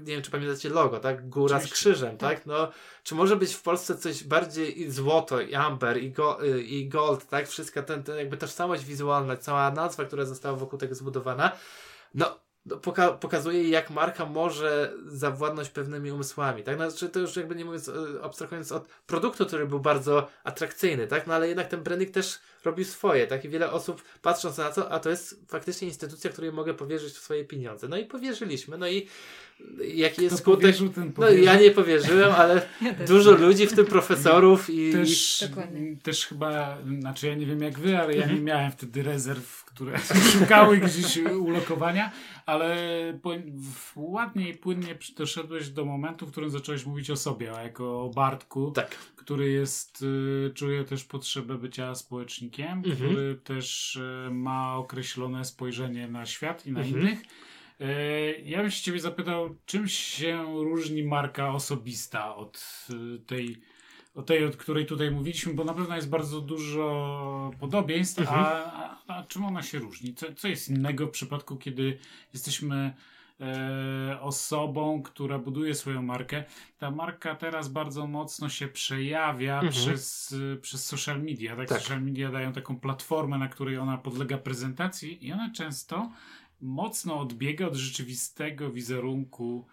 nie 0.01 0.13
wiem, 0.13 0.23
czy 0.23 0.31
pamiętacie 0.31 0.69
logo, 0.69 1.01
tak, 1.01 1.29
góra 1.29 1.57
Oczywiście. 1.57 1.77
z 1.77 1.79
krzyżem, 1.79 2.17
tak. 2.17 2.39
tak, 2.39 2.47
no, 2.47 2.73
czy 3.03 3.15
może 3.15 3.37
być 3.37 3.55
w 3.55 3.63
Polsce 3.63 3.97
coś 3.97 4.25
bardziej 4.25 4.91
złoto, 4.91 5.41
i 5.41 5.55
amber, 5.55 6.03
i, 6.03 6.11
go, 6.11 6.39
i 6.67 6.89
gold, 6.89 7.29
tak, 7.29 7.49
wszystka 7.49 7.83
ten, 7.83 8.03
ten 8.03 8.17
jakby 8.17 8.37
tożsamość 8.37 8.85
wizualna, 8.85 9.37
cała 9.37 9.71
nazwa, 9.71 10.05
która 10.05 10.25
została 10.25 10.57
wokół 10.57 10.79
tego 10.79 10.95
zbudowana, 10.95 11.53
no, 12.15 12.41
poka 12.83 13.13
pokazuje, 13.13 13.69
jak 13.69 13.91
marka 13.91 14.27
może 14.27 14.93
zawładnąć 15.07 15.69
pewnymi 15.69 16.13
umysłami, 16.13 16.63
tak? 16.63 16.77
Znaczy, 16.77 17.09
to 17.09 17.21
już 17.21 17.37
jakby 17.37 17.55
nie 17.55 17.65
mówiąc, 17.65 17.89
e, 17.89 17.93
abstrahując 18.23 18.73
od 18.73 18.89
produktu, 19.07 19.47
który 19.47 19.67
był 19.67 19.81
bardzo 19.81 20.29
atrakcyjny, 20.45 21.07
tak? 21.07 21.27
No 21.27 21.35
ale 21.35 21.49
jednak 21.49 21.69
ten 21.69 21.83
branding 21.83 22.11
też 22.11 22.39
robił 22.65 22.85
swoje, 22.85 23.27
tak? 23.27 23.45
I 23.45 23.49
wiele 23.49 23.73
osób 23.73 24.03
patrząc 24.23 24.59
na 24.59 24.71
to, 24.71 24.93
a 24.93 25.01
to 25.01 25.11
jest 25.11 25.41
faktycznie 25.49 25.89
instytucja, 25.89 26.31
której 26.31 26.53
mogę 26.53 26.75
powierzyć 26.75 27.17
swoje 27.17 27.45
pieniądze. 27.45 27.89
No 27.89 27.97
i 27.97 28.05
powierzyliśmy, 28.05 28.79
no 28.79 28.89
i 28.89 29.09
jaki 29.95 30.23
jest 30.23 30.43
Kto 30.43 30.53
skutek. 30.53 30.77
no 31.19 31.29
ja 31.31 31.61
nie 31.61 31.71
powierzyłem, 31.71 32.33
ale 32.33 32.55
ja 32.83 32.93
dużo 32.93 33.33
nie. 33.33 33.39
ludzi, 33.39 33.67
w 33.67 33.73
tym 33.73 33.87
profesorów 33.87 34.71
i. 34.71 34.93
Też, 34.93 35.45
też 36.03 36.27
chyba, 36.27 36.79
znaczy 37.01 37.27
ja 37.27 37.35
nie 37.35 37.47
wiem 37.47 37.63
jak 37.63 37.79
wy, 37.79 37.99
ale 37.99 38.17
ja 38.17 38.27
nie 38.27 38.41
miałem 38.41 38.73
wtedy 38.73 39.03
rezerw, 39.03 39.65
które 39.65 39.99
szukały 40.39 40.79
gdzieś 40.79 41.17
ulokowania, 41.17 42.13
ale 42.47 42.77
po, 43.23 43.33
ładnie 43.97 44.49
i 44.49 44.55
płynnie 44.55 44.99
doszedłeś 45.17 45.69
do 45.69 45.85
momentu, 45.85 46.27
w 46.27 46.31
którym 46.31 46.51
zacząłeś 46.51 46.87
mówić 46.87 47.11
o 47.11 47.17
sobie, 47.17 47.57
a 47.57 47.63
jako 47.63 48.05
o 48.05 48.11
Bartku, 48.11 48.71
tak. 48.71 48.91
który 49.17 49.51
jest, 49.51 50.03
y, 50.03 50.51
czuje 50.55 50.85
też 50.85 51.05
potrzebę 51.05 51.59
bycia 51.59 51.95
społecznikiem, 51.95 52.73
mhm. 52.79 52.97
który 52.97 53.35
też 53.45 53.97
y, 53.97 54.31
ma 54.31 54.77
określone 54.77 55.45
spojrzenie 55.45 56.09
na 56.09 56.27
świat 56.27 56.67
i 56.67 56.73
na 56.73 56.81
mhm. 56.81 57.01
innych 57.01 57.23
ja 58.45 58.63
bym 58.63 58.71
się 58.71 58.83
ciebie 58.83 59.01
zapytał, 59.01 59.57
czym 59.67 59.89
się 59.89 60.45
różni 60.65 61.03
marka 61.03 61.53
osobista 61.53 62.37
od 62.37 62.87
e, 62.91 63.19
tej, 63.19 63.61
od 64.15 64.27
tej, 64.27 64.45
od 64.45 64.57
której 64.57 64.87
tutaj 64.87 65.11
mówiliśmy, 65.11 65.55
bo 65.55 65.65
na 65.65 65.75
pewno 65.75 65.97
jest 65.97 66.09
bardzo 66.09 66.41
dużo 66.41 67.51
podobieństw, 67.61 68.19
mhm. 68.19 68.41
a, 68.41 68.73
a, 68.73 68.99
a, 69.07 69.25
czym 69.25 69.45
ona 69.45 69.63
się 69.63 69.79
różni? 69.79 70.15
Co, 70.15 70.35
co 70.35 70.49
jest 70.49 70.69
innego 70.69 71.07
w 71.07 71.11
przypadku, 71.11 71.57
kiedy 71.57 71.99
jesteśmy 72.33 72.95
e, 73.41 74.19
osobą, 74.21 75.03
która 75.03 75.39
buduje 75.39 75.75
swoją 75.75 76.03
markę? 76.03 76.45
Ta 76.79 76.91
marka 76.91 77.35
teraz 77.35 77.69
bardzo 77.69 78.07
mocno 78.07 78.49
się 78.49 78.69
przejawia 78.69 79.55
mhm. 79.55 79.73
przez, 79.73 80.35
przez 80.61 80.87
social 80.87 81.23
media. 81.23 81.57
Tak? 81.57 81.69
tak? 81.69 81.81
Social 81.81 82.03
media 82.03 82.31
dają 82.31 82.53
taką 82.53 82.81
platformę, 82.81 83.39
na 83.39 83.49
której 83.49 83.79
ona 83.79 83.99
podlega 83.99 84.39
prezentacji 84.39 85.27
i 85.27 85.33
ona 85.33 85.51
często 85.51 86.11
mocno 86.63 87.21
odbiega 87.21 87.67
od 87.67 87.75
rzeczywistego 87.75 88.71
wizerunku 88.71 89.67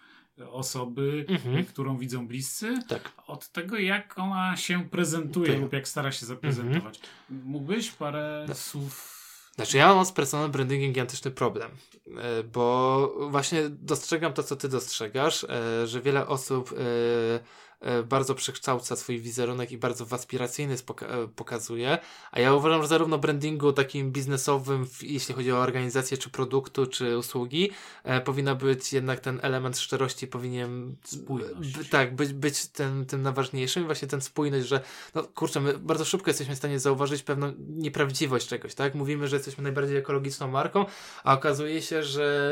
osoby, 0.51 1.25
mhm. 1.29 1.65
którą 1.65 1.97
widzą 1.97 2.27
bliscy, 2.27 2.79
tak. 2.88 3.11
od 3.27 3.49
tego, 3.49 3.77
jak 3.77 4.19
ona 4.19 4.57
się 4.57 4.89
prezentuje 4.89 5.51
tak. 5.51 5.61
lub 5.61 5.73
jak 5.73 5.88
stara 5.88 6.11
się 6.11 6.25
zaprezentować. 6.25 6.99
Mhm. 7.31 7.49
Mógłbyś 7.49 7.91
parę 7.91 8.45
no. 8.47 8.55
słów 8.55 9.17
znaczy 9.55 9.77
ja 9.77 9.95
mam 9.95 10.05
z 10.05 10.11
personal 10.11 10.49
brandingiem 10.49 10.91
gigantyczny 10.91 11.31
problem, 11.31 11.71
e, 12.17 12.43
bo 12.43 13.29
właśnie 13.29 13.69
dostrzegam 13.69 14.33
to, 14.33 14.43
co 14.43 14.55
ty 14.55 14.69
dostrzegasz, 14.69 15.43
e, 15.43 15.88
że 15.88 16.01
wiele 16.01 16.27
osób 16.27 16.73
e, 16.73 16.77
E, 16.77 17.39
bardzo 18.05 18.36
przekształca 18.36 18.95
swój 18.95 19.19
wizerunek 19.19 19.71
i 19.71 19.78
bardzo 19.78 20.05
w 20.05 20.13
aspiracyjny 20.13 20.73
e, 20.73 21.28
pokazuje. 21.28 21.97
A 22.32 22.39
ja 22.39 22.53
uważam, 22.53 22.82
że 22.82 22.88
zarówno 22.88 23.17
brandingu 23.17 23.73
takim 23.73 24.11
biznesowym, 24.11 24.88
jeśli 25.01 25.36
chodzi 25.36 25.51
o 25.51 25.57
organizację 25.57 26.17
czy 26.17 26.30
produktu, 26.30 26.86
czy 26.86 27.17
usługi, 27.17 27.71
e, 28.03 28.21
powinna 28.21 28.55
być 28.55 28.93
jednak 28.93 29.19
ten 29.19 29.39
element 29.41 29.80
szczerości 29.80 30.28
powinien 30.28 30.95
Spójność. 31.03 31.89
tak, 31.89 32.15
być, 32.15 32.34
być 32.34 32.67
tym, 32.67 33.05
tym 33.05 33.21
najważniejszym. 33.21 33.84
I 33.84 33.86
właśnie 33.86 34.07
ten 34.07 34.21
spójność, 34.21 34.67
że 34.67 34.82
no 35.15 35.23
kurczę, 35.23 35.59
my 35.59 35.78
bardzo 35.78 36.05
szybko 36.05 36.30
jesteśmy 36.30 36.55
w 36.55 36.57
stanie 36.57 36.80
zauważyć 36.80 37.23
pewną 37.23 37.53
nieprawdziwość 37.59 38.47
czegoś, 38.47 38.75
tak? 38.75 38.95
Mówimy, 38.95 39.28
że 39.28 39.36
jesteśmy 39.36 39.63
najbardziej 39.63 39.97
ekologiczną 39.97 40.47
marką, 40.47 40.86
a 41.23 41.34
okazuje 41.34 41.82
się, 41.82 42.03
że 42.03 42.51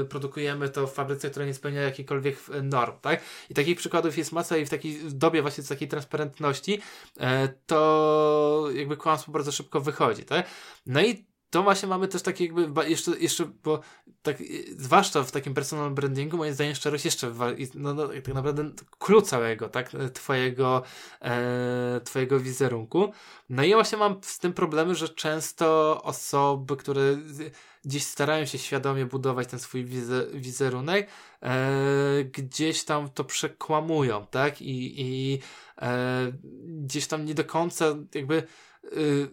y, 0.00 0.04
produkujemy 0.04 0.68
to 0.68 0.86
w 0.86 0.92
fabryce, 0.92 1.30
która 1.30 1.46
nie 1.46 1.54
spełnia 1.54 1.80
jakichkolwiek 1.80 2.36
norm, 2.62 2.92
tak? 3.00 3.20
I 3.50 3.54
takich 3.54 3.76
przykładów 3.76 4.18
jest 4.18 4.32
masa 4.32 4.43
i 4.50 4.66
w 4.66 4.70
takiej 4.70 4.98
dobie 5.04 5.42
właśnie 5.42 5.64
takiej 5.64 5.88
transparentności, 5.88 6.80
e, 7.20 7.48
to 7.66 8.68
jakby 8.74 8.96
kłamstwo 8.96 9.32
bardzo 9.32 9.52
szybko 9.52 9.80
wychodzi, 9.80 10.24
tak? 10.24 10.46
No 10.86 11.02
i 11.02 11.26
to 11.54 11.62
właśnie 11.62 11.88
mamy 11.88 12.08
też 12.08 12.22
takie 12.22 12.44
jakby, 12.44 12.88
jeszcze, 12.88 13.18
jeszcze 13.18 13.44
bo 13.44 13.80
tak, 14.22 14.36
zwłaszcza 14.78 15.22
w 15.22 15.30
takim 15.30 15.54
personal 15.54 15.90
brandingu, 15.90 16.36
moim 16.36 16.54
zdaniem 16.54 16.74
szczerość 16.74 17.04
jeszcze, 17.04 17.32
no, 17.74 17.94
no, 17.94 18.08
tak 18.08 18.34
naprawdę 18.34 18.70
klucz 18.98 19.24
całego, 19.24 19.68
tak, 19.68 19.90
twojego, 20.14 20.82
e, 21.20 22.00
twojego 22.04 22.40
wizerunku. 22.40 23.12
No 23.48 23.64
i 23.64 23.74
właśnie 23.74 23.98
mam 23.98 24.20
z 24.22 24.38
tym 24.38 24.52
problemy, 24.52 24.94
że 24.94 25.08
często 25.08 26.00
osoby, 26.02 26.76
które 26.76 27.16
gdzieś 27.84 28.04
starają 28.04 28.46
się 28.46 28.58
świadomie 28.58 29.06
budować 29.06 29.48
ten 29.48 29.58
swój 29.58 29.84
wizerunek, 30.34 31.08
e, 31.44 32.24
gdzieś 32.24 32.84
tam 32.84 33.10
to 33.10 33.24
przekłamują, 33.24 34.26
tak, 34.26 34.62
i, 34.62 35.00
i 35.00 35.38
e, 35.82 36.32
gdzieś 36.66 37.06
tam 37.06 37.24
nie 37.24 37.34
do 37.34 37.44
końca 37.44 37.84
jakby 38.14 38.42
y, 38.84 39.28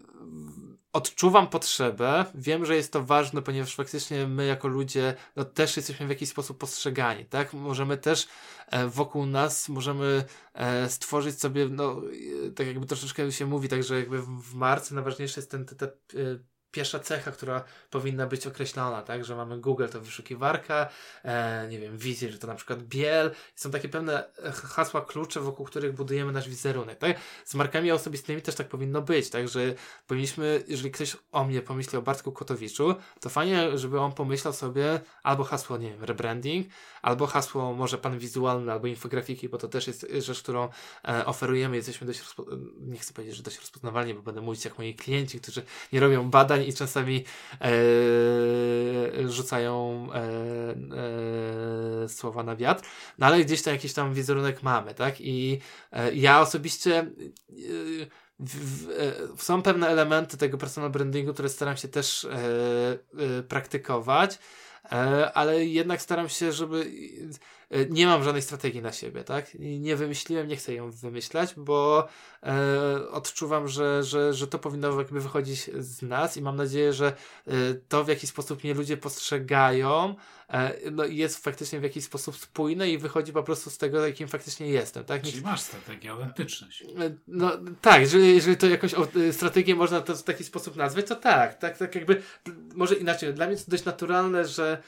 odczuwam 0.93 1.47
potrzebę, 1.49 2.25
wiem, 2.35 2.65
że 2.65 2.75
jest 2.75 2.93
to 2.93 3.03
ważne, 3.03 3.41
ponieważ 3.41 3.75
faktycznie 3.75 4.27
my 4.27 4.45
jako 4.45 4.67
ludzie 4.67 5.15
no, 5.35 5.45
też 5.45 5.77
jesteśmy 5.77 6.07
w 6.07 6.09
jakiś 6.09 6.29
sposób 6.29 6.57
postrzegani, 6.57 7.25
tak? 7.25 7.53
Możemy 7.53 7.97
też 7.97 8.27
e, 8.67 8.87
wokół 8.87 9.25
nas, 9.25 9.69
możemy 9.69 10.23
e, 10.53 10.89
stworzyć 10.89 11.39
sobie, 11.39 11.69
no, 11.69 12.01
e, 12.47 12.51
tak 12.51 12.67
jakby 12.67 12.85
troszeczkę 12.85 13.31
się 13.31 13.45
mówi, 13.45 13.69
tak, 13.69 13.83
że 13.83 13.99
jakby 13.99 14.21
w, 14.21 14.53
marcu 14.53 14.95
najważniejsze 14.95 15.41
jest 15.41 15.51
ten, 15.51 15.65
ten, 15.65 15.77
ten, 15.77 15.89
ten 16.07 16.45
pierwsza 16.71 16.99
cecha, 16.99 17.31
która 17.31 17.63
powinna 17.89 18.27
być 18.27 18.47
określona, 18.47 19.01
tak, 19.01 19.25
że 19.25 19.35
mamy 19.35 19.57
Google 19.59 19.87
to 19.91 20.01
wyszukiwarka, 20.01 20.89
e, 21.23 21.67
nie 21.67 21.79
wiem, 21.79 21.97
wizję, 21.97 22.31
że 22.31 22.37
to 22.37 22.47
na 22.47 22.55
przykład 22.55 22.83
biel. 22.83 23.31
Są 23.55 23.71
takie 23.71 23.89
pewne 23.89 24.35
e, 24.37 24.51
hasła 24.51 25.01
klucze, 25.01 25.39
wokół 25.39 25.65
których 25.65 25.93
budujemy 25.93 26.31
nasz 26.31 26.49
wizerunek, 26.49 26.97
tak? 26.97 27.17
Z 27.45 27.55
markami 27.55 27.91
osobistymi 27.91 28.41
też 28.41 28.55
tak 28.55 28.67
powinno 28.67 29.01
być, 29.01 29.29
tak, 29.29 29.47
że 29.47 29.73
powinniśmy, 30.07 30.63
jeżeli 30.67 30.91
ktoś 30.91 31.17
o 31.31 31.43
mnie 31.43 31.61
pomyśli 31.61 31.97
o 31.97 32.01
Bartku 32.01 32.31
Kotowiczu, 32.31 32.95
to 33.19 33.29
fajnie, 33.29 33.77
żeby 33.77 33.99
on 33.99 34.11
pomyślał 34.13 34.53
sobie 34.53 34.99
albo 35.23 35.43
hasło, 35.43 35.77
nie 35.77 35.91
wiem, 35.91 36.03
rebranding, 36.03 36.67
albo 37.01 37.27
hasło 37.27 37.73
może 37.73 37.97
pan 37.97 38.19
wizualny, 38.19 38.71
albo 38.71 38.87
infografiki, 38.87 39.49
bo 39.49 39.57
to 39.57 39.67
też 39.67 39.87
jest 39.87 40.07
rzecz, 40.19 40.41
którą 40.41 40.69
e, 41.07 41.25
oferujemy, 41.25 41.75
jesteśmy 41.75 42.07
dość, 42.07 42.21
nie 42.79 42.99
chcę 42.99 43.13
powiedzieć, 43.13 43.35
że 43.35 43.43
dość 43.43 43.59
rozpoznawalni, 43.59 44.13
bo 44.13 44.21
będę 44.21 44.41
mówić 44.41 44.65
jak 44.65 44.77
moi 44.77 44.95
klienci, 44.95 45.39
którzy 45.39 45.63
nie 45.93 45.99
robią 45.99 46.29
badań 46.29 46.60
i 46.67 46.73
czasami 46.73 47.25
e, 47.61 47.71
rzucają 49.29 50.07
e, 50.13 50.17
e, 52.03 52.09
słowa 52.09 52.43
na 52.43 52.55
wiatr, 52.55 52.83
no 53.17 53.25
ale 53.25 53.45
gdzieś 53.45 53.61
tam 53.61 53.73
jakiś 53.73 53.93
tam 53.93 54.13
wizerunek 54.13 54.63
mamy, 54.63 54.93
tak? 54.93 55.21
I 55.21 55.59
e, 55.91 56.15
ja 56.15 56.41
osobiście 56.41 56.99
e, 56.99 57.05
w, 58.39 58.85
w, 58.85 58.89
e, 58.89 59.37
są 59.37 59.61
pewne 59.61 59.87
elementy 59.87 60.37
tego 60.37 60.57
personal 60.57 60.89
brandingu, 60.89 61.33
które 61.33 61.49
staram 61.49 61.77
się 61.77 61.87
też 61.87 62.27
praktykować, 63.47 64.39
ale 65.33 65.65
jednak 65.65 66.01
staram 66.01 66.29
się, 66.29 66.51
żeby 66.51 66.91
E, 67.60 67.60
nie 67.89 68.05
mam 68.05 68.23
żadnej 68.23 68.41
strategii 68.41 68.81
na 68.81 68.91
siebie, 68.91 69.23
tak? 69.23 69.45
Nie 69.59 69.95
wymyśliłem, 69.95 70.47
nie 70.47 70.55
chcę 70.55 70.73
ją 70.73 70.91
wymyślać, 70.91 71.53
bo 71.57 72.07
e, 72.43 73.09
odczuwam, 73.09 73.67
że, 73.67 74.03
że, 74.03 74.33
że 74.33 74.47
to 74.47 74.59
powinno 74.59 74.99
jakby 74.99 75.21
wychodzić 75.21 75.69
z 75.79 76.01
nas 76.01 76.37
i 76.37 76.41
mam 76.41 76.55
nadzieję, 76.55 76.93
że 76.93 77.07
e, 77.47 77.51
to 77.89 78.03
w 78.03 78.07
jaki 78.07 78.27
sposób 78.27 78.63
mnie 78.63 78.73
ludzie 78.73 78.97
postrzegają, 78.97 80.15
e, 80.49 80.91
no, 80.91 81.05
jest 81.05 81.43
faktycznie 81.43 81.79
w 81.79 81.83
jakiś 81.83 82.03
sposób 82.03 82.37
spójne 82.37 82.89
i 82.89 82.97
wychodzi 82.97 83.33
po 83.33 83.43
prostu 83.43 83.69
z 83.69 83.77
tego, 83.77 84.05
jakim 84.05 84.27
faktycznie 84.27 84.67
jestem, 84.67 85.03
tak? 85.03 85.21
Czyli 85.21 85.41
masz 85.41 85.61
strategię, 85.61 86.11
autentyczność. 86.11 86.81
E, 86.81 86.85
no 87.27 87.51
tak, 87.81 88.01
jeżeli, 88.01 88.35
jeżeli 88.35 88.57
to 88.57 88.67
jakąś 88.67 88.93
e, 88.93 89.33
strategię 89.33 89.75
można 89.75 90.01
to 90.01 90.15
w 90.15 90.23
taki 90.23 90.43
sposób 90.43 90.75
nazwać, 90.75 91.07
to 91.07 91.15
tak, 91.15 91.59
tak, 91.59 91.77
tak 91.77 91.95
jakby, 91.95 92.21
może 92.75 92.95
inaczej, 92.95 93.33
dla 93.33 93.47
mnie 93.47 93.57
to 93.57 93.63
dość 93.67 93.85
naturalne, 93.85 94.45
że 94.45 94.83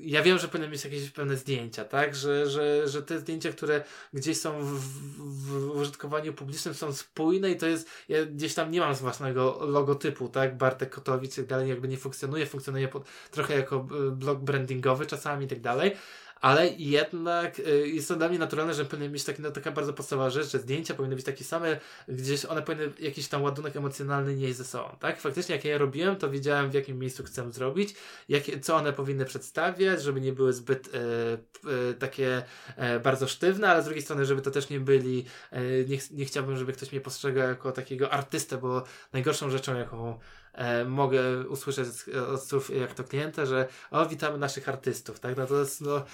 ja 0.00 0.22
wiem, 0.22 0.38
że 0.38 0.48
powinny 0.48 0.68
mieć 0.68 0.84
jakieś 0.84 1.10
pewne 1.10 1.36
zdjęcia, 1.36 1.84
tak? 1.84 2.14
Że, 2.14 2.50
że, 2.50 2.88
że 2.88 3.02
te 3.02 3.18
zdjęcia, 3.18 3.52
które 3.52 3.84
gdzieś 4.12 4.40
są 4.40 4.60
w, 4.60 4.64
w, 4.64 5.20
w 5.44 5.76
użytkowaniu 5.76 6.32
publicznym 6.32 6.74
są 6.74 6.92
spójne 6.92 7.50
i 7.50 7.56
to 7.56 7.66
jest, 7.66 7.88
ja 8.08 8.26
gdzieś 8.26 8.54
tam 8.54 8.70
nie 8.70 8.80
mam 8.80 8.94
własnego 8.94 9.58
logotypu, 9.66 10.28
tak? 10.28 10.56
Bartek 10.56 10.90
Kotowicz 10.90 11.32
i 11.32 11.36
tak 11.36 11.46
dalej 11.46 11.68
jakby 11.68 11.88
nie 11.88 11.96
funkcjonuje, 11.96 12.46
funkcjonuje 12.46 12.88
pod, 12.88 13.04
trochę 13.30 13.54
jako 13.54 13.76
e, 13.76 14.10
blog 14.10 14.38
brandingowy 14.38 15.06
czasami 15.06 15.44
i 15.44 15.48
tak 15.48 15.60
dalej, 15.60 15.92
ale 16.44 16.68
jednak 16.68 17.58
y, 17.58 17.88
jest 17.88 18.08
to 18.08 18.16
dla 18.16 18.28
mnie 18.28 18.38
naturalne, 18.38 18.74
że 18.74 18.84
powinny 18.84 19.08
mieć 19.08 19.24
taki, 19.24 19.42
no, 19.42 19.50
taka 19.50 19.70
bardzo 19.70 19.92
podstawowa 19.92 20.30
rzecz, 20.30 20.50
że 20.50 20.58
zdjęcia 20.58 20.94
powinny 20.94 21.16
być 21.16 21.24
takie 21.24 21.44
same, 21.44 21.80
gdzieś 22.08 22.44
one 22.44 22.62
powinny 22.62 22.92
jakiś 22.98 23.28
tam 23.28 23.42
ładunek 23.42 23.76
emocjonalny 23.76 24.36
nieść 24.36 24.56
ze 24.56 24.64
sobą, 24.64 24.96
tak? 25.00 25.20
Faktycznie 25.20 25.54
jak 25.54 25.64
ja 25.64 25.70
je 25.70 25.78
robiłem, 25.78 26.16
to 26.16 26.30
wiedziałem 26.30 26.70
w 26.70 26.74
jakim 26.74 26.98
miejscu 26.98 27.24
chcę 27.24 27.52
zrobić, 27.52 27.94
jakie, 28.28 28.60
co 28.60 28.76
one 28.76 28.92
powinny 28.92 29.24
przedstawiać, 29.24 30.02
żeby 30.02 30.20
nie 30.20 30.32
były 30.32 30.52
zbyt 30.52 30.90
e, 30.94 31.00
e, 31.90 31.94
takie 31.94 32.42
e, 32.76 33.00
bardzo 33.00 33.28
sztywne, 33.28 33.68
ale 33.68 33.82
z 33.82 33.84
drugiej 33.84 34.02
strony, 34.02 34.24
żeby 34.24 34.42
to 34.42 34.50
też 34.50 34.70
nie 34.70 34.80
byli, 34.80 35.24
e, 35.50 35.62
nie, 35.84 35.98
nie 36.10 36.24
chciałbym, 36.24 36.56
żeby 36.56 36.72
ktoś 36.72 36.92
mnie 36.92 37.00
postrzegał 37.00 37.48
jako 37.48 37.72
takiego 37.72 38.10
artystę, 38.10 38.56
bo 38.56 38.84
najgorszą 39.12 39.50
rzeczą, 39.50 39.76
jaką 39.76 40.18
e, 40.54 40.84
mogę 40.84 41.48
usłyszeć 41.48 41.88
od 42.32 42.42
słów 42.42 42.76
jak 42.76 42.94
to 42.94 43.04
klienta, 43.04 43.46
że 43.46 43.68
o, 43.90 44.06
witamy 44.06 44.38
naszych 44.38 44.68
artystów, 44.68 45.20
tak? 45.20 45.36
No 45.36 45.46
to 45.46 45.60
jest, 45.60 45.80
no, 45.80 46.04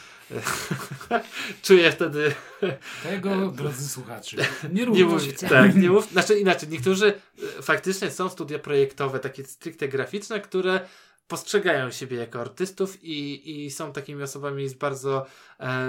czuję 1.62 1.92
wtedy... 1.92 2.34
Tego, 3.02 3.48
drodzy 3.48 3.88
słuchacze, 3.88 4.36
nie 4.72 4.86
nie 4.86 5.04
mów, 5.04 5.22
Tak, 5.48 5.74
nie 5.74 5.90
mów, 5.90 6.10
znaczy 6.10 6.38
inaczej, 6.38 6.68
niektórzy 6.68 7.12
e, 7.58 7.62
faktycznie 7.62 8.10
są 8.10 8.28
studia 8.28 8.58
projektowe, 8.58 9.18
takie 9.18 9.44
stricte 9.44 9.88
graficzne, 9.88 10.40
które 10.40 10.80
postrzegają 11.28 11.90
siebie 11.90 12.16
jako 12.16 12.40
artystów 12.40 13.04
i, 13.04 13.50
i 13.64 13.70
są 13.70 13.92
takimi 13.92 14.22
osobami 14.22 14.68
z 14.68 14.74
bardzo 14.74 15.26
e, 15.60 15.88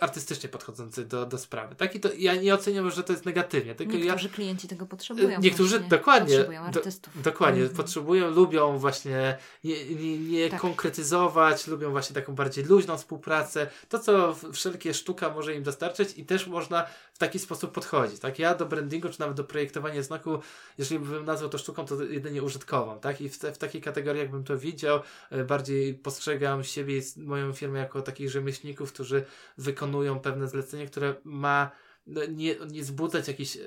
artystycznie 0.00 0.48
podchodzący 0.48 1.04
do, 1.04 1.26
do 1.26 1.38
sprawy. 1.38 1.74
Tak? 1.74 1.94
I 1.94 2.00
to 2.00 2.08
ja 2.18 2.34
nie 2.34 2.54
oceniam, 2.54 2.90
że 2.90 3.04
to 3.04 3.12
jest 3.12 3.26
negatywnie. 3.26 3.74
Tylko 3.74 3.92
niektórzy 3.92 4.28
ja, 4.28 4.34
klienci 4.34 4.68
tego 4.68 4.86
potrzebują. 4.86 5.40
Niektórzy 5.40 5.78
właśnie. 5.78 5.98
dokładnie. 5.98 6.36
Potrzebują 6.36 6.60
artystów. 6.62 7.16
Do, 7.16 7.30
dokładnie. 7.30 7.62
Mm. 7.62 7.74
Potrzebują, 7.74 8.30
lubią 8.30 8.78
właśnie 8.78 9.38
nie, 9.64 9.84
nie, 9.94 10.18
nie 10.18 10.48
tak. 10.48 10.60
konkretyzować, 10.60 11.66
lubią 11.66 11.90
właśnie 11.90 12.14
taką 12.14 12.34
bardziej 12.34 12.64
luźną 12.64 12.96
współpracę. 12.96 13.66
To, 13.88 13.98
co 13.98 14.36
wszelkie 14.52 14.94
sztuka 14.94 15.30
może 15.30 15.54
im 15.54 15.62
dostarczyć 15.62 16.18
i 16.18 16.24
też 16.24 16.46
można 16.46 16.86
taki 17.20 17.38
sposób 17.38 17.72
podchodzić. 17.72 18.20
Tak? 18.20 18.38
Ja 18.38 18.54
do 18.54 18.66
brandingu, 18.66 19.08
czy 19.08 19.20
nawet 19.20 19.36
do 19.36 19.44
projektowania 19.44 20.02
znaku, 20.02 20.38
jeżeli 20.78 21.04
bym 21.04 21.24
nazwał 21.24 21.50
to 21.50 21.58
sztuką, 21.58 21.84
to 21.84 22.02
jedynie 22.02 22.42
użytkową. 22.42 23.00
Tak? 23.00 23.20
I 23.20 23.28
w, 23.28 23.36
w 23.36 23.58
takiej 23.58 23.80
kategorii, 23.80 24.20
jakbym 24.20 24.44
to 24.44 24.58
widział, 24.58 25.00
e, 25.30 25.44
bardziej 25.44 25.94
postrzegam 25.94 26.64
siebie 26.64 26.98
i 26.98 27.02
moją 27.16 27.52
firmę 27.52 27.78
jako 27.78 28.02
takich 28.02 28.30
rzemieślników, 28.30 28.92
którzy 28.92 29.24
wykonują 29.58 30.20
pewne 30.20 30.48
zlecenie, 30.48 30.86
które 30.86 31.14
ma 31.24 31.70
no, 32.06 32.20
nie, 32.24 32.56
nie 32.70 32.82
wzbudzać 32.82 33.28
jakichś, 33.28 33.58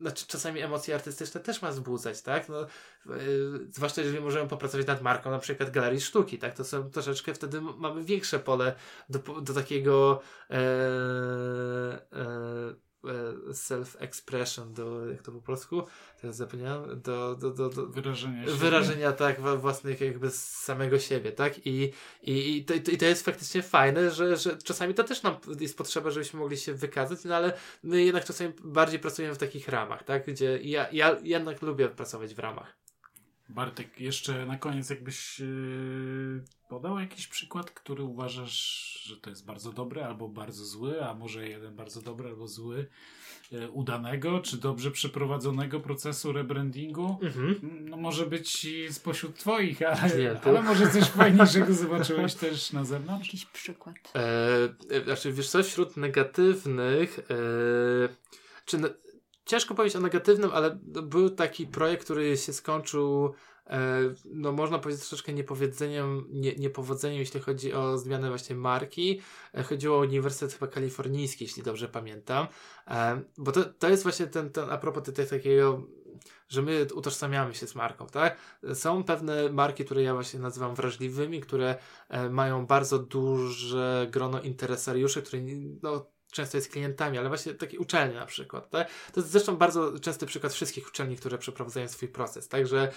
znaczy 0.00 0.26
czasami 0.26 0.60
emocje 0.60 0.94
artystyczne 0.94 1.40
też 1.40 1.62
ma 1.62 1.70
wzbudzać, 1.70 2.22
tak? 2.22 2.48
No, 2.48 2.66
yy, 3.06 3.66
zwłaszcza 3.72 4.00
jeżeli 4.00 4.20
możemy 4.20 4.48
popracować 4.48 4.86
nad 4.86 5.02
marką 5.02 5.30
na 5.30 5.38
przykład 5.38 5.70
galerii 5.70 6.00
sztuki, 6.00 6.38
tak? 6.38 6.54
To 6.54 6.64
są 6.64 6.90
troszeczkę 6.90 7.34
wtedy 7.34 7.60
mamy 7.60 8.04
większe 8.04 8.38
pole 8.38 8.74
do, 9.08 9.18
do 9.18 9.54
takiego 9.54 10.20
e, 10.50 10.56
e, 10.56 11.98
E, 12.12 12.87
self-expression, 13.52 14.72
do, 14.72 15.06
jak 15.10 15.22
to 15.22 15.32
po 15.32 15.40
polsku, 15.40 15.82
teraz 16.20 16.36
zapomniałem, 16.36 17.00
do, 17.00 17.34
do, 17.34 17.50
do, 17.50 17.68
do 17.68 17.86
wyrażenia, 17.86 18.44
wyrażenia 18.46 19.12
tak, 19.12 19.40
własnych 19.40 20.00
jakby 20.00 20.30
samego 20.30 20.98
siebie, 20.98 21.32
tak, 21.32 21.66
i, 21.66 21.92
i, 22.22 22.56
i, 22.56 22.64
to, 22.64 22.74
i 22.74 22.98
to 22.98 23.04
jest 23.04 23.24
faktycznie 23.24 23.62
fajne, 23.62 24.10
że, 24.10 24.36
że 24.36 24.56
czasami 24.56 24.94
to 24.94 25.04
też 25.04 25.22
nam 25.22 25.36
jest 25.60 25.78
potrzeba, 25.78 26.10
żebyśmy 26.10 26.40
mogli 26.40 26.56
się 26.56 26.74
wykazać, 26.74 27.24
no 27.24 27.36
ale 27.36 27.52
my 27.82 28.02
jednak 28.04 28.24
czasami 28.24 28.52
bardziej 28.64 28.98
pracujemy 28.98 29.34
w 29.34 29.38
takich 29.38 29.68
ramach, 29.68 30.04
tak, 30.04 30.26
gdzie 30.26 30.58
ja, 30.62 30.86
ja 30.92 31.16
jednak 31.22 31.62
lubię 31.62 31.88
pracować 31.88 32.34
w 32.34 32.38
ramach. 32.38 32.87
Bartek, 33.48 34.00
jeszcze 34.00 34.46
na 34.46 34.58
koniec 34.58 34.90
jakbyś 34.90 35.40
yy, 35.40 36.44
podał 36.68 36.98
jakiś 36.98 37.26
przykład, 37.26 37.70
który 37.70 38.02
uważasz, 38.02 39.02
że 39.04 39.16
to 39.16 39.30
jest 39.30 39.46
bardzo 39.46 39.72
dobry 39.72 40.04
albo 40.04 40.28
bardzo 40.28 40.64
zły, 40.64 41.04
a 41.06 41.14
może 41.14 41.48
jeden 41.48 41.76
bardzo 41.76 42.02
dobry 42.02 42.28
albo 42.28 42.48
zły, 42.48 42.86
yy, 43.52 43.70
udanego 43.70 44.40
czy 44.40 44.56
dobrze 44.56 44.90
przeprowadzonego 44.90 45.80
procesu 45.80 46.32
rebrandingu? 46.32 47.18
Mhm. 47.22 47.60
No 47.90 47.96
może 47.96 48.26
być 48.26 48.66
spośród 48.90 49.36
twoich, 49.36 49.82
ale, 49.82 50.40
ale 50.44 50.62
może 50.62 50.90
coś 50.90 51.04
fajniejszego 51.04 51.74
zobaczyłeś 51.74 52.34
też 52.34 52.72
na 52.72 52.84
zewnątrz? 52.84 53.26
Jakiś 53.28 53.46
przykład. 53.46 53.96
E, 54.90 55.04
znaczy, 55.04 55.32
wiesz 55.32 55.48
co, 55.48 55.62
wśród 55.62 55.96
negatywnych... 55.96 57.18
E, 57.18 58.38
czy 58.68 58.78
ciężko 59.48 59.74
powiedzieć 59.74 59.96
o 59.96 60.00
negatywnym, 60.00 60.50
ale 60.54 60.78
był 60.82 61.30
taki 61.30 61.66
projekt, 61.66 62.04
który 62.04 62.36
się 62.36 62.52
skończył, 62.52 63.34
e, 63.66 64.00
no 64.24 64.52
można 64.52 64.78
powiedzieć 64.78 65.08
troszeczkę 65.08 65.32
niepowiedzeniem, 65.32 66.26
nie, 66.30 66.54
niepowodzeniem, 66.54 67.18
jeśli 67.18 67.40
chodzi 67.40 67.72
o 67.72 67.98
zmianę 67.98 68.28
właśnie 68.28 68.56
marki. 68.56 69.20
E, 69.54 69.62
chodziło 69.62 69.96
o 69.96 70.00
Uniwersytet 70.00 70.52
chyba 70.52 70.66
Kalifornijski, 70.66 71.44
jeśli 71.44 71.62
dobrze 71.62 71.88
pamiętam. 71.88 72.46
E, 72.88 73.22
bo 73.38 73.52
to, 73.52 73.64
to 73.64 73.88
jest 73.88 74.02
właśnie 74.02 74.26
ten, 74.26 74.50
ten 74.50 74.70
a 74.70 74.78
propos 74.78 75.02
tego 75.02 75.30
takiego 75.30 75.82
że 76.48 76.62
my 76.62 76.86
utożsamiamy 76.94 77.54
się 77.54 77.66
z 77.66 77.74
marką, 77.74 78.06
tak? 78.06 78.36
Są 78.74 79.04
pewne 79.04 79.52
marki, 79.52 79.84
które 79.84 80.02
ja 80.02 80.14
właśnie 80.14 80.40
nazywam 80.40 80.74
wrażliwymi, 80.74 81.40
które 81.40 81.76
mają 82.30 82.66
bardzo 82.66 82.98
duże 82.98 84.06
grono 84.10 84.40
interesariuszy, 84.40 85.22
które 85.22 85.42
no, 85.82 86.06
często 86.32 86.56
jest 86.56 86.72
klientami, 86.72 87.18
ale 87.18 87.28
właśnie 87.28 87.54
takie 87.54 87.78
uczelnie 87.78 88.14
na 88.14 88.26
przykład. 88.26 88.70
Tak? 88.70 88.88
To 89.12 89.20
jest 89.20 89.32
zresztą 89.32 89.56
bardzo 89.56 90.00
częsty 90.00 90.26
przykład 90.26 90.52
wszystkich 90.52 90.88
uczelni, 90.88 91.16
które 91.16 91.38
przeprowadzają 91.38 91.88
swój 91.88 92.08
proces. 92.08 92.48
Tak, 92.48 92.66
że, 92.66 92.92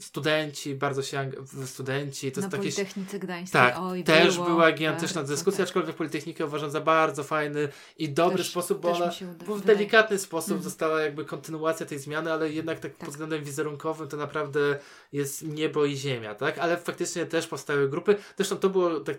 studenci 0.00 0.74
bardzo 0.74 1.02
się 1.02 1.30
studenci 1.64 2.32
to 2.32 2.40
na 2.40 2.44
jest 2.44 2.50
takie. 2.50 2.62
Politechnice 2.62 3.18
Gdańskiej 3.18 3.60
tak, 3.60 3.74
oj, 3.78 4.04
też 4.04 4.34
było, 4.34 4.46
była 4.46 4.72
gigantyczna 4.72 5.20
tak, 5.20 5.30
dyskusja, 5.30 5.58
tak. 5.58 5.66
aczkolwiek 5.66 5.96
Politechnikę 5.96 6.46
uważam 6.46 6.70
za 6.70 6.80
bardzo 6.80 7.24
fajny 7.24 7.68
i 7.98 8.08
dobry 8.08 8.38
Też- 8.38 8.50
sposób, 8.50 8.80
bo 8.80 8.92
ona 8.92 9.10
w 9.46 9.60
delikatny 9.60 10.18
sposób 10.18 10.50
Mhm. 10.50 10.64
została 10.64 11.00
jakby 11.02 11.24
kontynuacja 11.24 11.86
tej 11.86 11.98
zmiany, 11.98 12.32
ale 12.32 12.50
jednak 12.50 12.80
tak, 12.80 12.92
Tak. 12.92 13.00
pod 13.00 13.08
względem 13.08 13.44
wizerunkowym 13.44 14.08
to 14.08 14.16
naprawdę 14.16 14.78
jest 15.12 15.42
niebo 15.42 15.84
i 15.84 15.96
ziemia, 15.96 16.34
tak? 16.34 16.58
Ale 16.58 16.76
faktycznie 16.76 17.26
też 17.26 17.46
powstały 17.46 17.88
grupy. 17.88 18.16
Zresztą 18.36 18.56
to 18.56 18.68
było 18.70 19.00
tak 19.00 19.16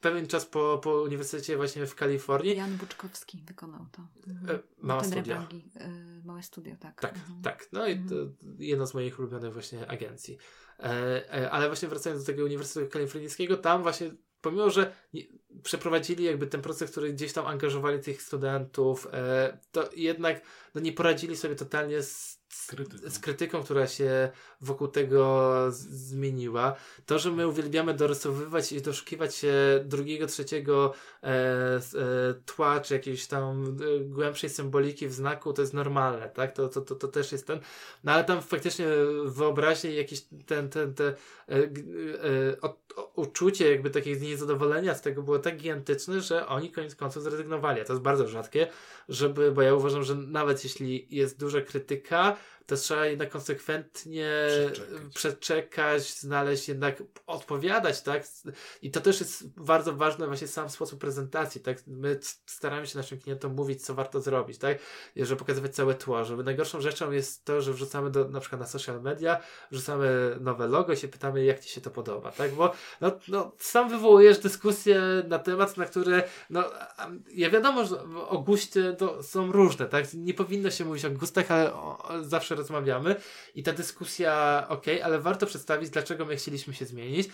pewien 0.00 0.26
czas 0.26 0.46
po, 0.46 0.80
po 0.82 1.02
uniwersytecie 1.02 1.56
właśnie 1.56 1.86
w 1.86 1.94
Kalifornii. 1.94 2.56
Jan 2.56 2.76
Buczkowski 2.76 3.42
wykonał 3.46 3.86
to. 3.92 4.02
E, 4.54 4.58
mała 4.78 5.00
Ten 5.00 5.10
studia. 5.10 5.48
Y, 5.80 6.24
małe 6.24 6.42
studio, 6.42 6.76
tak. 6.80 7.00
Tak, 7.00 7.14
Mhm. 7.14 7.42
tak. 7.42 7.68
No 7.72 7.86
i 7.86 7.98
to 7.98 8.14
jedna 8.58 8.86
z 8.86 8.94
moich 8.94 9.18
ulubionych 9.18 9.52
właśnie 9.52 9.90
agencji. 9.90 10.38
E, 10.78 11.34
e, 11.34 11.50
ale 11.50 11.66
właśnie 11.66 11.88
wracając 11.88 12.22
do 12.22 12.26
tego 12.26 12.44
Uniwersytetu 12.44 12.92
Kalifornijskiego, 12.92 13.56
tam 13.56 13.82
właśnie 13.82 14.10
pomimo, 14.40 14.70
że 14.70 14.92
nie, 15.12 15.22
przeprowadzili 15.62 16.24
jakby 16.24 16.46
ten 16.46 16.62
proces, 16.62 16.90
który 16.90 17.12
gdzieś 17.12 17.32
tam 17.32 17.46
angażowali 17.46 18.00
tych 18.00 18.22
studentów, 18.22 19.08
e, 19.12 19.58
to 19.72 19.90
jednak 19.96 20.40
no, 20.74 20.80
nie 20.80 20.92
poradzili 20.92 21.36
sobie 21.36 21.54
totalnie 21.54 22.02
z, 22.02 22.37
z, 22.58 22.66
Krytyką. 22.66 23.10
z 23.10 23.18
krytyką, 23.18 23.62
która 23.62 23.86
się 23.86 24.30
wokół 24.60 24.88
tego 24.88 25.52
zmieniła. 25.70 26.76
To, 27.06 27.18
że 27.18 27.30
my 27.30 27.48
uwielbiamy 27.48 27.94
dorysowywać 27.94 28.72
i 28.72 28.82
doszukiwać 28.82 29.34
się 29.34 29.54
drugiego, 29.84 30.26
trzeciego 30.26 30.94
e, 31.22 31.26
e, 31.26 31.80
tła, 32.46 32.80
czy 32.80 32.94
jakiejś 32.94 33.26
tam 33.26 33.64
e, 33.64 34.00
głębszej 34.00 34.50
symboliki 34.50 35.08
w 35.08 35.12
znaku, 35.12 35.52
to 35.52 35.62
jest 35.62 35.74
normalne, 35.74 36.28
tak? 36.28 36.52
To, 36.52 36.68
to, 36.68 36.80
to, 36.80 36.94
to 36.94 37.08
też 37.08 37.32
jest 37.32 37.46
ten. 37.46 37.60
No 38.04 38.12
ale 38.12 38.24
tam 38.24 38.42
faktycznie 38.42 38.86
wyobraźnie 39.24 39.94
jakiś 39.94 40.22
ten, 40.46 40.68
ten, 40.68 40.94
te, 40.94 41.04
e, 41.04 41.14
e, 41.48 42.60
o, 42.60 42.76
o, 42.96 43.12
uczucie 43.16 43.70
jakby 43.70 43.90
takiego 43.90 44.24
niezadowolenia 44.24 44.94
z 44.94 45.02
tego 45.02 45.22
było 45.22 45.38
tak 45.38 45.56
gigantyczne, 45.56 46.20
że 46.20 46.46
oni 46.46 46.70
koniec 46.70 46.94
końców 46.94 47.22
zrezygnowali. 47.22 47.80
A 47.80 47.84
to 47.84 47.92
jest 47.92 48.02
bardzo 48.02 48.28
rzadkie, 48.28 48.66
żeby, 49.08 49.52
bo 49.52 49.62
ja 49.62 49.74
uważam, 49.74 50.02
że 50.02 50.14
nawet 50.14 50.64
jeśli 50.64 51.06
jest 51.10 51.40
duża 51.40 51.60
krytyka, 51.60 52.36
to 52.68 52.76
trzeba 52.76 53.06
jednak 53.06 53.30
konsekwentnie 53.30 54.30
Przeczekać. 54.48 55.14
przeczekać, 55.14 56.14
znaleźć 56.14 56.68
jednak, 56.68 57.02
odpowiadać, 57.26 58.02
tak? 58.02 58.24
I 58.82 58.90
to 58.90 59.00
też 59.00 59.20
jest 59.20 59.48
bardzo 59.48 59.92
ważne 59.92 60.26
właśnie 60.26 60.48
sam 60.48 60.70
sposób 60.70 61.00
prezentacji, 61.00 61.60
tak? 61.60 61.78
My 61.86 62.20
staramy 62.46 62.86
się 62.86 62.98
naszym 62.98 63.18
klientom 63.18 63.54
mówić, 63.54 63.84
co 63.84 63.94
warto 63.94 64.20
zrobić, 64.20 64.58
tak? 64.58 64.78
Żeby 65.16 65.36
pokazywać 65.36 65.74
całe 65.74 65.94
tło, 65.94 66.24
żeby 66.24 66.44
najgorszą 66.44 66.80
rzeczą 66.80 67.10
jest 67.10 67.44
to, 67.44 67.60
że 67.60 67.72
wrzucamy 67.72 68.10
do, 68.10 68.28
na 68.28 68.40
przykład 68.40 68.60
na 68.60 68.66
social 68.66 69.02
media, 69.02 69.40
wrzucamy 69.70 70.36
nowe 70.40 70.66
logo 70.66 70.92
i 70.92 70.96
się 70.96 71.08
pytamy, 71.08 71.44
jak 71.44 71.60
Ci 71.60 71.70
się 71.70 71.80
to 71.80 71.90
podoba, 71.90 72.32
tak? 72.32 72.52
Bo 72.54 72.72
no, 73.00 73.12
no, 73.28 73.52
sam 73.58 73.88
wywołujesz 73.88 74.38
dyskusję 74.38 75.02
na 75.28 75.38
temat, 75.38 75.76
na 75.76 75.84
które, 75.84 76.22
no, 76.50 76.64
ja 77.34 77.50
wiadomo, 77.50 77.84
że 77.84 78.02
o 78.28 78.38
guście 78.38 78.92
to 78.92 79.22
są 79.22 79.52
różne, 79.52 79.86
tak? 79.86 80.14
Nie 80.14 80.34
powinno 80.34 80.70
się 80.70 80.84
mówić 80.84 81.04
o 81.04 81.10
gustach, 81.10 81.50
ale 81.50 81.74
o, 81.74 82.08
zawsze 82.22 82.57
rozmawiamy 82.58 83.16
i 83.54 83.62
ta 83.62 83.72
dyskusja, 83.72 84.64
ok, 84.68 84.84
ale 85.04 85.18
warto 85.18 85.46
przedstawić, 85.46 85.90
dlaczego 85.90 86.24
my 86.24 86.36
chcieliśmy 86.36 86.74
się 86.74 86.86
zmienić, 86.86 87.28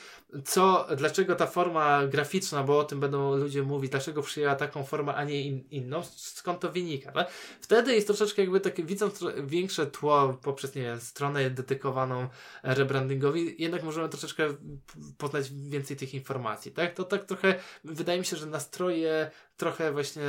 co, 0.45 0.87
dlaczego 0.97 1.35
ta 1.37 1.47
forma 1.47 2.07
graficzna, 2.07 2.63
bo 2.63 2.79
o 2.79 2.85
tym 2.85 3.01
będą 3.01 3.37
ludzie 3.37 3.63
mówić, 3.63 3.91
dlaczego 3.91 4.23
przyjęła 4.23 4.55
taką 4.55 4.85
formę, 4.85 5.15
a 5.15 5.25
nie 5.25 5.43
in, 5.43 5.65
inną, 5.71 6.03
skąd 6.17 6.61
to 6.61 6.73
wynika, 6.73 7.13
tak? 7.13 7.31
Wtedy 7.61 7.95
jest 7.95 8.07
troszeczkę 8.07 8.43
jakby 8.43 8.61
takie, 8.61 8.83
widząc 8.85 9.25
większe 9.45 9.87
tło 9.87 10.39
poprzez, 10.43 10.75
nie 10.75 10.83
wiem, 10.83 11.01
stronę 11.01 11.51
dedykowaną 11.51 12.29
rebrandingowi, 12.63 13.55
jednak 13.59 13.83
możemy 13.83 14.09
troszeczkę 14.09 14.49
poznać 15.19 15.51
więcej 15.51 15.97
tych 15.97 16.15
informacji, 16.15 16.73
tak? 16.73 16.95
To 16.95 17.05
tak 17.05 17.25
trochę, 17.25 17.55
wydaje 17.85 18.19
mi 18.19 18.25
się, 18.25 18.37
że 18.37 18.47
nastroje 18.47 19.31
trochę 19.57 19.93
właśnie 19.93 20.23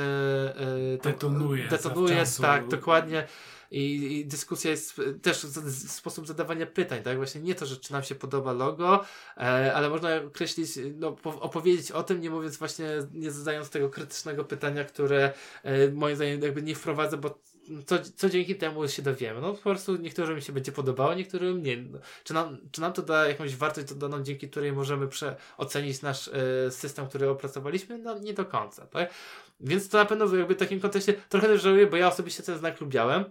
to- 1.02 1.08
Detonuje 1.08 1.68
detonuje 1.68 2.24
tak, 2.40 2.68
dokładnie. 2.68 3.26
I, 3.70 4.16
I 4.18 4.26
dyskusja 4.26 4.70
jest 4.70 4.98
e, 4.98 5.12
też 5.12 5.40
z, 5.40 5.64
z, 5.64 5.90
sposób 5.90 6.26
zadawania 6.26 6.66
pytań, 6.66 7.02
tak? 7.02 7.16
Właśnie 7.16 7.40
nie 7.40 7.54
to, 7.54 7.66
że 7.66 7.76
czy 7.76 7.92
nam 7.92 8.02
się 8.02 8.14
podoba 8.14 8.52
logo, 8.52 9.04
e, 9.36 9.74
ale 9.74 9.90
można 9.90 10.16
określić, 10.16 10.70
no, 10.94 11.12
po, 11.12 11.40
opowiedzieć 11.40 11.92
o 11.92 12.02
tym, 12.02 12.20
nie 12.20 12.30
mówiąc 12.30 12.56
właśnie, 12.56 12.86
nie 13.12 13.30
zadając 13.30 13.70
tego 13.70 13.90
krytycznego 13.90 14.44
pytania, 14.44 14.84
które 14.84 15.32
e, 15.62 15.90
moim 15.90 16.16
zdaniem 16.16 16.42
jakby 16.42 16.62
nie 16.62 16.74
wprowadza, 16.74 17.16
bo 17.16 17.38
co, 17.86 17.98
co 18.16 18.30
dzięki 18.30 18.54
temu 18.54 18.88
się 18.88 19.02
dowiemy? 19.02 19.40
No 19.40 19.52
po 19.54 19.62
prostu 19.62 19.96
niektórym 19.96 20.40
się 20.40 20.52
będzie 20.52 20.72
podobało, 20.72 21.14
niektórym 21.14 21.62
nie. 21.62 21.84
Czy 22.24 22.34
nam, 22.34 22.58
czy 22.70 22.80
nam 22.80 22.92
to 22.92 23.02
da 23.02 23.28
jakąś 23.28 23.56
wartość 23.56 23.86
dodaną, 23.86 24.22
dzięki 24.22 24.50
której 24.50 24.72
możemy 24.72 25.08
ocenić 25.56 26.02
nasz 26.02 26.28
e, 26.28 26.70
system, 26.70 27.06
który 27.06 27.28
opracowaliśmy? 27.28 27.98
No 27.98 28.18
nie 28.18 28.34
do 28.34 28.44
końca, 28.44 28.86
tak? 28.86 29.14
Więc 29.60 29.88
to 29.88 29.98
na 29.98 30.04
pewno 30.04 30.36
jakby 30.36 30.54
w 30.54 30.58
takim 30.58 30.80
kontekście 30.80 31.12
trochę 31.28 31.46
też 31.46 31.62
żałuję, 31.62 31.86
bo 31.86 31.96
ja 31.96 32.08
osobiście 32.08 32.42
ten 32.42 32.58
znak 32.58 32.80
lubiałem. 32.80 33.24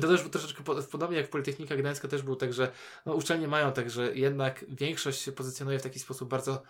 To 0.00 0.08
też 0.08 0.22
troszeczkę 0.30 0.64
po, 0.64 0.74
podobnie 0.82 1.16
jak 1.16 1.30
Politechnika 1.30 1.76
Gdańska 1.76 2.08
też 2.08 2.22
był 2.22 2.36
tak, 2.36 2.52
że 2.52 2.72
no, 3.06 3.14
uczelnie 3.14 3.48
mają 3.48 3.72
tak, 3.72 3.90
że 3.90 4.14
jednak 4.14 4.64
większość 4.68 5.20
się 5.20 5.32
pozycjonuje 5.32 5.78
w 5.78 5.82
taki 5.82 5.98
sposób 5.98 6.28
bardzo 6.28 6.62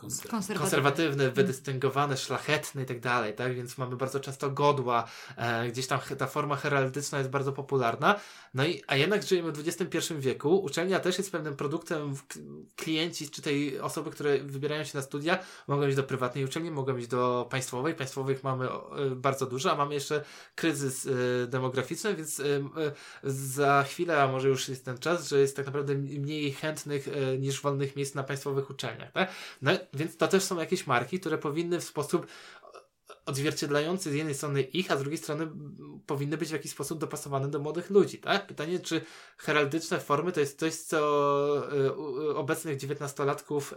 Konserwatywny. 0.00 0.58
konserwatywny, 0.60 1.30
wydystyngowany, 1.30 2.16
szlachetny 2.16 2.82
i 2.82 2.86
tak 2.86 3.00
dalej, 3.00 3.34
tak? 3.34 3.54
Więc 3.54 3.78
mamy 3.78 3.96
bardzo 3.96 4.20
często 4.20 4.50
godła, 4.50 5.04
e, 5.36 5.68
gdzieś 5.68 5.86
tam 5.86 5.98
ta 6.18 6.26
forma 6.26 6.56
heraldyczna 6.56 7.18
jest 7.18 7.30
bardzo 7.30 7.52
popularna. 7.52 8.20
No 8.54 8.64
i, 8.66 8.82
a 8.86 8.96
jednak 8.96 9.22
żyjemy 9.22 9.52
w 9.52 9.68
XXI 9.68 10.14
wieku. 10.18 10.56
Uczelnia 10.58 11.00
też 11.00 11.18
jest 11.18 11.32
pewnym 11.32 11.56
produktem, 11.56 12.14
w- 12.16 12.26
k- 12.26 12.40
klienci, 12.76 13.30
czy 13.30 13.42
tej 13.42 13.80
osoby, 13.80 14.10
które 14.10 14.38
wybierają 14.38 14.84
się 14.84 14.98
na 14.98 15.02
studia, 15.02 15.38
mogą 15.68 15.86
iść 15.86 15.96
do 15.96 16.02
prywatnej 16.02 16.44
uczelni, 16.44 16.70
mogą 16.70 16.96
iść 16.96 17.08
do 17.08 17.46
państwowej. 17.50 17.94
Państwowych 17.94 18.44
mamy 18.44 18.68
e, 18.68 18.70
bardzo 19.16 19.46
dużo, 19.46 19.72
a 19.72 19.76
mamy 19.76 19.94
jeszcze 19.94 20.24
kryzys 20.54 21.06
e, 21.06 21.46
demograficzny, 21.46 22.14
więc 22.14 22.40
e, 22.40 22.44
e, 22.44 22.60
za 23.24 23.82
chwilę, 23.88 24.22
a 24.22 24.28
może 24.28 24.48
już 24.48 24.68
jest 24.68 24.84
ten 24.84 24.98
czas, 24.98 25.28
że 25.28 25.40
jest 25.40 25.56
tak 25.56 25.66
naprawdę 25.66 25.94
mniej 25.94 26.52
chętnych 26.52 27.08
e, 27.08 27.38
niż 27.38 27.60
wolnych 27.60 27.96
miejsc 27.96 28.14
na 28.14 28.22
państwowych 28.22 28.70
uczelniach, 28.70 29.12
tak? 29.12 29.30
No, 29.62 29.70
więc 29.94 30.16
to 30.16 30.28
też 30.28 30.44
są 30.44 30.58
jakieś 30.58 30.86
marki, 30.86 31.20
które 31.20 31.38
powinny 31.38 31.80
w 31.80 31.84
sposób 31.84 32.26
odzwierciedlający 33.28 34.10
z 34.10 34.14
jednej 34.14 34.34
strony 34.34 34.62
ich, 34.62 34.90
a 34.90 34.96
z 34.96 35.00
drugiej 35.00 35.18
strony 35.18 35.48
powinny 36.06 36.36
być 36.38 36.48
w 36.48 36.52
jakiś 36.52 36.72
sposób 36.72 36.98
dopasowane 36.98 37.48
do 37.48 37.58
młodych 37.58 37.90
ludzi, 37.90 38.18
tak? 38.18 38.46
Pytanie, 38.46 38.78
czy 38.78 39.00
heraldyczne 39.38 40.00
formy 40.00 40.32
to 40.32 40.40
jest 40.40 40.58
coś, 40.58 40.74
co 40.74 40.98
y, 41.86 41.92
u- 41.92 42.36
obecnych 42.36 42.76
dziewiętnastolatków 42.76 43.72
y, 43.72 43.76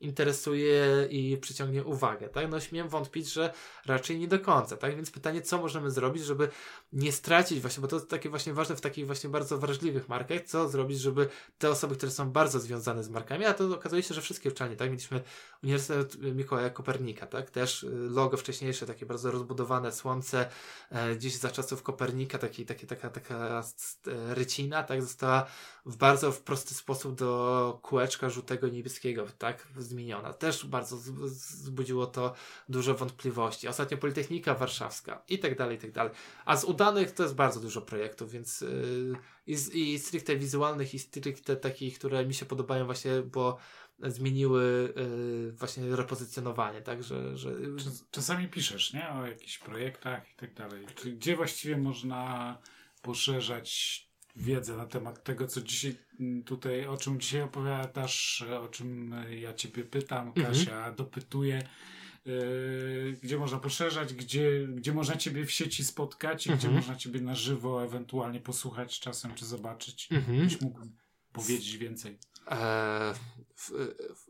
interesuje 0.00 1.06
i 1.10 1.38
przyciągnie 1.40 1.84
uwagę, 1.84 2.28
tak? 2.28 2.50
No 2.50 2.60
śmiem 2.60 2.88
wątpić, 2.88 3.32
że 3.32 3.52
raczej 3.86 4.18
nie 4.18 4.28
do 4.28 4.38
końca, 4.38 4.76
tak? 4.76 4.96
Więc 4.96 5.10
pytanie, 5.10 5.42
co 5.42 5.58
możemy 5.58 5.90
zrobić, 5.90 6.24
żeby 6.24 6.48
nie 6.92 7.12
stracić 7.12 7.60
właśnie, 7.60 7.80
bo 7.80 7.88
to 7.88 7.96
jest 7.96 8.08
takie 8.08 8.30
właśnie 8.30 8.52
ważne 8.54 8.76
w 8.76 8.80
takich 8.80 9.06
właśnie 9.06 9.30
bardzo 9.30 9.58
wrażliwych 9.58 10.08
markach, 10.08 10.42
co 10.42 10.68
zrobić, 10.68 11.00
żeby 11.00 11.28
te 11.58 11.70
osoby, 11.70 11.96
które 11.96 12.12
są 12.12 12.30
bardzo 12.30 12.60
związane 12.60 13.04
z 13.04 13.08
markami, 13.08 13.44
a 13.44 13.54
to 13.54 13.74
okazuje 13.74 14.02
się, 14.02 14.14
że 14.14 14.20
wszystkie 14.20 14.48
uczelnie, 14.50 14.76
tak? 14.76 14.90
Mieliśmy 14.90 15.22
Uniwersytet 15.62 16.16
Mikołaja 16.22 16.70
Kopernika, 16.70 17.26
tak? 17.26 17.50
Też 17.50 17.82
y, 17.82 17.90
logo 18.10 18.36
wcześniejsze, 18.62 18.86
takie 18.86 19.06
bardzo 19.06 19.30
rozbudowane 19.30 19.92
słońce, 19.92 20.48
e, 20.90 21.16
gdzieś 21.16 21.36
za 21.36 21.50
czasów 21.50 21.82
Kopernika, 21.82 22.38
taki, 22.38 22.66
taki, 22.66 22.86
taka, 22.86 23.10
taka 23.10 23.62
e, 24.06 24.34
rycina, 24.34 24.82
tak? 24.82 25.02
Została 25.02 25.46
w 25.86 25.96
bardzo 25.96 26.32
w 26.32 26.40
prosty 26.40 26.74
sposób 26.74 27.14
do 27.14 27.78
kółeczka 27.82 28.30
żółtego 28.30 28.68
niebieskiego, 28.68 29.26
tak? 29.38 29.68
Zmieniona. 29.76 30.32
Też 30.32 30.66
bardzo 30.66 30.96
wzbudziło 30.96 32.06
to 32.06 32.34
dużo 32.68 32.94
wątpliwości. 32.94 33.68
Ostatnio 33.68 33.98
Politechnika 33.98 34.54
Warszawska 34.54 35.22
i 35.28 35.38
tak 35.38 35.58
dalej, 35.58 35.76
i 35.76 35.80
tak 35.80 35.92
dalej. 35.92 36.12
A 36.44 36.56
z 36.56 36.64
udanych 36.64 37.12
to 37.12 37.22
jest 37.22 37.34
bardzo 37.34 37.60
dużo 37.60 37.82
projektów, 37.82 38.30
więc 38.30 38.60
yy, 38.60 39.16
i, 39.46 39.52
i 39.92 39.98
stricte 39.98 40.36
wizualnych, 40.36 40.94
i 40.94 40.98
stricte 40.98 41.56
takich, 41.56 41.98
które 41.98 42.26
mi 42.26 42.34
się 42.34 42.46
podobają 42.46 42.84
właśnie, 42.84 43.22
bo 43.22 43.58
zmieniły 44.02 44.92
yy, 44.96 45.52
właśnie 45.52 45.96
repozycjonowanie, 45.96 46.80
tak, 46.82 47.02
że, 47.02 47.36
że 47.36 47.50
Czas- 47.84 48.04
Czasami 48.10 48.48
piszesz, 48.48 48.92
nie? 48.92 49.08
O 49.10 49.26
jakichś 49.26 49.58
projektach 49.58 50.30
i 50.32 50.36
tak 50.36 50.54
dalej. 50.54 50.86
Gdzie 51.16 51.36
właściwie 51.36 51.76
można 51.76 52.58
poszerzać 53.02 54.02
wiedzę 54.36 54.76
na 54.76 54.86
temat 54.86 55.24
tego, 55.24 55.46
co 55.46 55.60
dzisiaj 55.62 55.96
mm, 56.20 56.42
tutaj, 56.44 56.86
o 56.86 56.96
czym 56.96 57.20
dzisiaj 57.20 57.42
opowiadasz, 57.42 58.42
o 58.62 58.68
czym 58.68 59.14
ja 59.40 59.54
ciebie 59.54 59.84
pytam, 59.84 60.28
Mhm. 60.28 60.46
Kasia 60.46 60.92
dopytuje. 60.92 61.68
yy, 62.24 63.16
gdzie 63.22 63.38
można 63.38 63.58
poszerzać, 63.58 64.14
gdzie, 64.14 64.66
gdzie 64.68 64.92
można 64.92 65.16
Ciebie 65.16 65.46
w 65.46 65.50
sieci 65.50 65.84
spotkać 65.84 66.46
i 66.46 66.50
gdzie 66.50 66.54
Mhm. 66.68 66.74
można 66.74 66.96
Ciebie 66.96 67.20
na 67.20 67.34
żywo 67.34 67.84
ewentualnie 67.84 68.40
posłuchać 68.40 69.00
czasem 69.00 69.34
czy 69.34 69.46
zobaczyć. 69.46 70.08
Mhm. 70.12 70.38
Byś 70.44 70.60
mógł 70.60 70.80
powiedzieć 71.32 71.76
więcej. 71.76 72.18
E, 72.50 73.14
w, 73.62 73.70
w, 73.70 74.26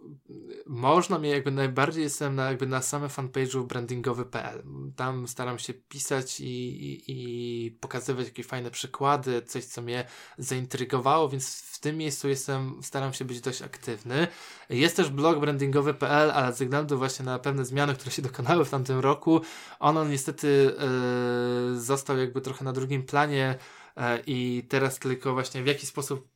można 0.66 1.18
mnie 1.18 1.30
jakby 1.30 1.50
najbardziej 1.50 2.02
jestem 2.02 2.34
na, 2.34 2.48
jakby 2.48 2.66
na 2.66 2.82
samym 2.82 3.08
fanpage'u 3.08 3.66
brandingowy.pl. 3.66 4.62
Tam 4.96 5.28
staram 5.28 5.58
się 5.58 5.74
pisać 5.74 6.40
i, 6.40 6.44
i, 6.44 7.02
i 7.06 7.70
pokazywać 7.70 8.26
jakieś 8.26 8.46
fajne 8.46 8.70
przykłady, 8.70 9.42
coś 9.42 9.64
co 9.64 9.82
mnie 9.82 10.06
zaintrygowało, 10.38 11.28
więc 11.28 11.62
w 11.62 11.78
tym 11.80 11.96
miejscu 11.96 12.28
jestem, 12.28 12.82
staram 12.82 13.12
się 13.12 13.24
być 13.24 13.40
dość 13.40 13.62
aktywny. 13.62 14.26
Jest 14.70 14.96
też 14.96 15.10
blog 15.10 15.40
brandingowy.pl, 15.40 16.30
ale 16.30 16.52
ze 16.52 16.64
względu 16.64 16.98
właśnie 16.98 17.24
na 17.24 17.38
pewne 17.38 17.64
zmiany, 17.64 17.94
które 17.94 18.10
się 18.10 18.22
dokonały 18.22 18.64
w 18.64 18.70
tamtym 18.70 18.98
roku, 18.98 19.40
ono 19.80 20.04
niestety 20.04 20.76
e, 20.78 21.80
został 21.80 22.18
jakby 22.18 22.40
trochę 22.40 22.64
na 22.64 22.72
drugim 22.72 23.02
planie 23.02 23.58
e, 23.96 24.22
i 24.26 24.66
teraz 24.68 24.98
tylko 24.98 25.32
właśnie 25.32 25.62
w 25.62 25.66
jaki 25.66 25.86
sposób 25.86 26.28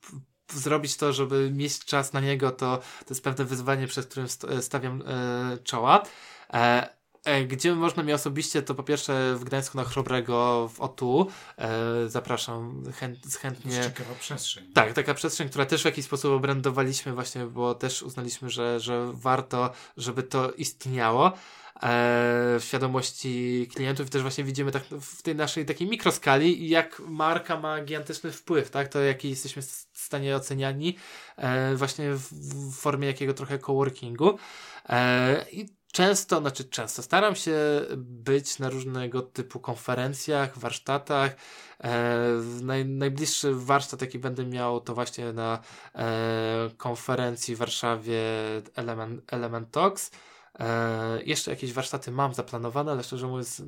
zrobić 0.53 0.97
to, 0.97 1.13
żeby 1.13 1.51
mieć 1.51 1.85
czas 1.85 2.13
na 2.13 2.21
niego, 2.21 2.51
to, 2.51 2.77
to 2.79 3.07
jest 3.11 3.25
pewne 3.25 3.45
wyzwanie, 3.45 3.87
przed 3.87 4.07
którym 4.07 4.29
st- 4.29 4.47
stawiam 4.65 5.03
e, 5.07 5.59
czoła. 5.65 6.03
E, 6.53 6.89
e, 7.25 7.45
gdzie 7.45 7.75
można 7.75 8.03
mnie 8.03 8.15
osobiście, 8.15 8.63
to 8.63 8.75
po 8.75 8.83
pierwsze 8.83 9.35
w 9.37 9.45
Gdańsku 9.45 9.79
na 9.79 9.85
Chrobrego 9.85 10.69
w 10.75 10.81
OTU. 10.81 11.27
E, 11.59 11.69
zapraszam 12.09 12.83
chęt, 12.93 13.21
To 13.21 13.27
jest 13.27 13.39
chętnie. 13.39 13.83
ciekawa 13.83 14.15
przestrzeń. 14.21 14.73
Tak, 14.73 14.93
taka 14.93 15.15
przestrzeń, 15.15 15.49
która 15.49 15.67
też 15.67 15.83
w 15.83 15.85
jakiś 15.85 16.05
sposób 16.05 16.33
obrędowaliśmy 16.33 17.13
właśnie, 17.13 17.47
bo 17.47 17.75
też 17.75 18.03
uznaliśmy, 18.03 18.51
że, 18.51 18.81
że 18.81 19.11
warto, 19.13 19.71
żeby 19.97 20.23
to 20.23 20.51
istniało 20.53 21.33
e, 21.33 21.66
w 21.83 22.65
świadomości 22.65 23.69
klientów 23.75 24.07
i 24.07 24.11
też 24.11 24.23
właśnie 24.23 24.45
widzimy 24.45 24.73
tak 24.73 24.83
w 24.85 25.23
tej 25.23 25.35
naszej 25.35 25.67
takiej 25.67 25.89
mikroskali, 25.89 26.69
jak 26.69 27.01
marka 27.01 27.61
ma 27.61 27.81
gigantyczny 27.81 28.33
wpływ, 28.33 28.71
tak, 28.71 28.89
to 28.89 29.01
jaki 29.01 29.31
jesteśmy 29.31 29.63
w 29.63 29.89
stanie 29.93 30.37
oceniani 30.37 30.97
e, 31.37 31.75
właśnie 31.75 32.13
w, 32.13 32.73
formie 32.73 33.07
jakiego 33.07 33.35
trochę 33.35 33.59
coworkingu. 33.59 34.39
E, 34.89 35.47
i 35.53 35.69
często, 35.93 36.41
znaczy 36.41 36.65
często, 36.65 37.03
staram 37.03 37.35
się 37.35 37.57
być 37.97 38.59
na 38.59 38.71
różnego 38.71 39.23
typu 39.23 39.61
konferencjach, 39.61 40.59
warsztatach, 40.59 41.37
e, 41.81 41.93
naj, 42.63 42.85
najbliższy 42.85 43.55
warsztat, 43.55 44.01
jaki 44.01 44.19
będę 44.19 44.47
miał, 44.47 44.81
to 44.81 44.95
właśnie 44.95 45.33
na 45.33 45.59
e, 45.95 46.71
konferencji 46.77 47.55
w 47.55 47.59
Warszawie 47.59 48.23
Element, 48.75 49.33
Element 49.33 49.71
Talks. 49.71 50.11
E, 50.59 51.23
jeszcze 51.23 51.51
jakieś 51.51 51.73
warsztaty 51.73 52.11
mam 52.11 52.35
zaplanowane, 52.35 52.93
ale 52.93 53.03
szczerze 53.05 53.27
mówiąc, 53.27 53.63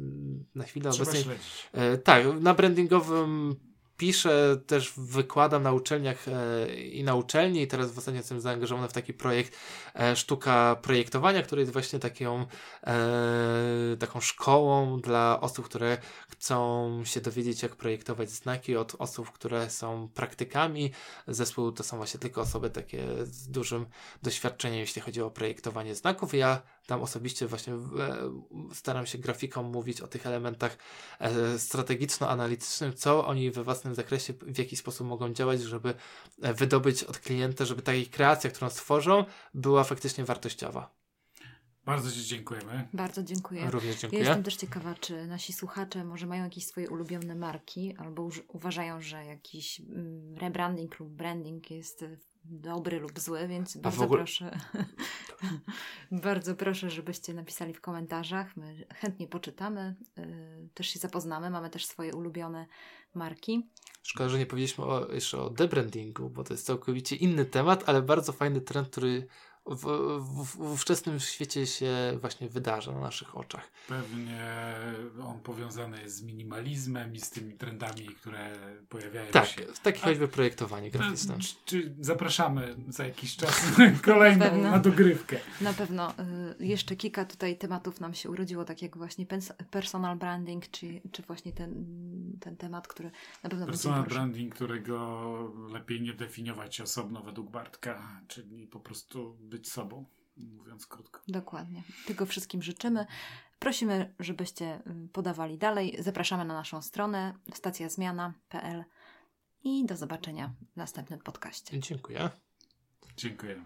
na 0.55 0.64
chwilę 0.64 0.91
Trzeba 0.91 1.12
śledzić. 1.12 1.68
E, 1.72 1.99
tak, 1.99 2.24
na 2.41 2.55
brandingowym 2.55 3.57
piszę, 3.99 4.61
też 4.66 4.93
wykładam 4.97 5.62
na 5.62 5.72
uczelniach 5.72 6.28
e, 6.28 6.74
i 6.74 7.05
na 7.05 7.14
uczelni 7.14 7.62
i 7.62 7.66
teraz 7.66 7.93
w 7.93 7.99
ostatnio 7.99 8.18
jestem 8.18 8.41
zaangażowany 8.41 8.89
w 8.89 8.93
taki 8.93 9.14
projekt 9.14 9.57
e, 9.95 10.16
Sztuka 10.16 10.76
Projektowania, 10.82 11.43
który 11.43 11.62
jest 11.62 11.72
właśnie 11.72 11.99
taką, 11.99 12.47
e, 12.86 13.97
taką 13.99 14.20
szkołą 14.20 15.01
dla 15.01 15.41
osób, 15.41 15.64
które 15.64 15.99
chcą 16.28 17.03
się 17.05 17.20
dowiedzieć, 17.20 17.62
jak 17.62 17.76
projektować 17.76 18.30
znaki 18.30 18.76
od 18.76 18.95
osób, 18.99 19.30
które 19.30 19.70
są 19.70 20.09
praktykami. 20.14 20.93
Zespół 21.28 21.72
to 21.72 21.82
są 21.82 21.97
właśnie 21.97 22.20
tylko 22.20 22.41
osoby 22.41 22.70
takie 22.70 23.05
z 23.24 23.49
dużym 23.49 23.86
doświadczeniem, 24.22 24.78
jeśli 24.78 25.03
chodzi 25.03 25.22
o 25.22 25.30
projektowanie 25.30 25.95
znaków. 25.95 26.34
Ja 26.34 26.62
tam 26.89 27.03
osobiście 27.03 27.47
właśnie 27.47 27.74
e, 27.74 27.78
staram 28.74 29.07
się 29.07 29.18
grafikom 29.18 29.66
mówić 29.72 30.01
o 30.01 30.07
tych 30.07 30.26
elementach 30.26 30.78
e, 31.18 31.59
strategiczno-analitycznym, 31.59 32.93
co 32.95 33.26
oni 33.26 33.51
we 33.51 33.64
własnym 33.64 33.95
zakresie, 33.95 34.32
w 34.32 34.59
jaki 34.59 34.76
sposób 34.76 35.07
mogą 35.07 35.32
działać, 35.32 35.61
żeby 35.61 35.95
e, 36.43 36.55
wydobyć 36.55 37.05
od 37.05 37.18
klienta, 37.18 37.64
żeby 37.64 37.82
ta 37.82 37.95
ich 37.95 38.11
kreacja, 38.11 38.51
którą 38.51 38.70
stworzą, 38.70 39.24
była 39.55 39.84
faktycznie 39.84 40.24
wartościowa. 40.24 40.99
Bardzo 41.84 42.12
Ci 42.12 42.24
dziękujemy. 42.24 42.89
Bardzo 42.93 43.22
dziękuję. 43.22 43.70
Również 43.70 43.95
Ja 43.95 44.01
dziękuję. 44.01 44.20
jestem 44.22 44.43
też 44.43 44.57
ciekawa, 44.57 44.95
czy 44.95 45.26
nasi 45.26 45.53
słuchacze 45.53 46.05
może 46.05 46.26
mają 46.26 46.45
jakieś 46.45 46.66
swoje 46.66 46.91
ulubione 46.91 47.34
marki, 47.34 47.95
albo 47.99 48.22
uż- 48.22 48.43
uważają, 48.49 49.01
że 49.01 49.24
jakiś 49.24 49.80
mm, 49.80 50.34
rebranding 50.36 51.01
lub 51.01 51.09
branding 51.09 51.70
jest 51.70 52.05
dobry 52.45 53.01
lub 53.01 53.20
zły, 53.20 53.49
więc 53.49 53.76
w 53.76 53.80
bardzo 53.80 54.05
ogóle- 54.05 54.18
proszę. 54.18 54.59
bardzo 56.11 56.55
proszę, 56.55 56.91
żebyście 56.91 57.34
napisali 57.34 57.74
w 57.74 57.80
komentarzach. 57.80 58.57
My 58.57 58.86
chętnie 58.95 59.28
poczytamy, 59.28 59.97
y, 60.18 60.68
też 60.74 60.86
się 60.89 60.99
zapoznamy. 60.99 61.51
Mamy 61.51 61.70
też 61.70 61.86
swoje 61.86 62.14
ulubione 62.14 62.66
marki. 63.14 63.70
Szkoda, 64.03 64.28
że 64.28 64.39
nie 64.39 64.47
powiedzieliśmy 64.47 64.84
o, 64.84 65.12
jeszcze 65.12 65.41
o 65.43 65.51
debrandingu, 65.51 66.30
bo 66.30 66.45
to 66.45 66.55
jest 66.55 66.66
całkowicie 66.66 67.16
inny 67.16 67.45
temat, 67.45 67.89
ale 67.89 68.03
bardzo 68.03 68.32
fajny 68.32 68.61
trend, 68.61 68.89
który 68.89 69.26
w, 69.68 69.84
w, 70.20 70.44
w 70.44 70.60
ówczesnym 70.60 71.20
świecie 71.20 71.66
się 71.66 72.18
właśnie 72.20 72.48
wydarza 72.48 72.92
na 72.92 73.00
naszych 73.00 73.36
oczach. 73.36 73.70
Pewnie 73.88 74.40
on 75.26 75.40
powiązany 75.40 76.02
jest 76.02 76.16
z 76.16 76.22
minimalizmem 76.22 77.14
i 77.14 77.20
z 77.20 77.30
tymi 77.30 77.52
trendami, 77.52 78.06
które 78.06 78.50
pojawiają 78.88 79.30
Tak, 79.32 79.46
się. 79.46 79.62
takie 79.82 80.00
A- 80.02 80.04
choćby 80.04 80.28
projektowanie 80.28 80.90
graficzne. 80.90 81.38
Czy, 81.38 81.54
czy 81.64 81.94
zapraszamy 82.00 82.76
za 82.88 83.04
jakiś 83.04 83.36
czas 83.36 83.62
kolejną 84.04 84.44
Pewno. 84.44 84.70
na 84.70 84.78
dogrywkę. 84.78 85.36
Na 85.60 85.72
pewno 85.72 86.10
y, 86.10 86.64
jeszcze 86.66 86.96
kilka 86.96 87.24
tutaj 87.24 87.58
tematów 87.58 88.00
nam 88.00 88.14
się 88.14 88.30
urodziło, 88.30 88.64
tak 88.64 88.82
jak 88.82 88.96
właśnie 88.96 89.26
personal 89.70 90.16
branding, 90.16 90.70
czy, 90.70 91.00
czy 91.12 91.22
właśnie 91.22 91.52
ten, 91.52 91.84
ten 92.40 92.56
temat, 92.56 92.88
który 92.88 93.10
na 93.42 93.50
pewno 93.50 93.66
Personal 93.66 94.04
branding, 94.04 94.54
którego 94.54 95.28
lepiej 95.72 96.00
nie 96.02 96.12
definiować 96.12 96.80
osobno 96.80 97.22
według 97.22 97.50
Bartka, 97.50 98.20
czyli 98.28 98.66
po 98.66 98.80
prostu 98.80 99.36
być 99.40 99.57
sobą, 99.66 100.04
mówiąc 100.36 100.86
krótko. 100.86 101.20
Dokładnie. 101.28 101.82
Tego 102.06 102.26
wszystkim 102.26 102.62
życzymy. 102.62 103.06
Prosimy, 103.59 104.14
żebyście 104.20 104.82
y, 104.86 105.09
podawali 105.12 105.59
dalej. 105.59 105.96
Zapraszamy 105.98 106.44
na 106.44 106.54
naszą 106.54 106.82
stronę 106.82 107.34
stacjazmiana.pl 107.54 108.84
i 109.64 109.86
do 109.86 109.96
zobaczenia 109.96 110.54
w 110.72 110.76
następnym 110.76 111.20
podcaście. 111.20 111.80
Dziękuję. 111.80 112.30
Dziękuję. 113.16 113.64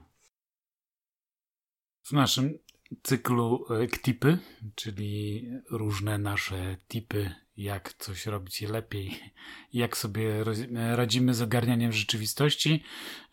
W 2.03 2.13
naszym 2.13 2.59
cyklu 3.03 3.65
e, 3.71 3.87
KTIPy, 3.87 4.39
czyli 4.75 5.47
różne 5.71 6.19
nasze 6.19 6.77
tipy, 6.89 7.35
jak 7.57 7.95
coś 7.95 8.27
robić 8.27 8.61
lepiej, 8.61 9.21
jak 9.73 9.97
sobie 9.97 10.45
e, 10.77 10.97
radzimy 10.97 11.35
z 11.35 11.43
ogarnianiem 11.43 11.93
rzeczywistości, 11.93 12.83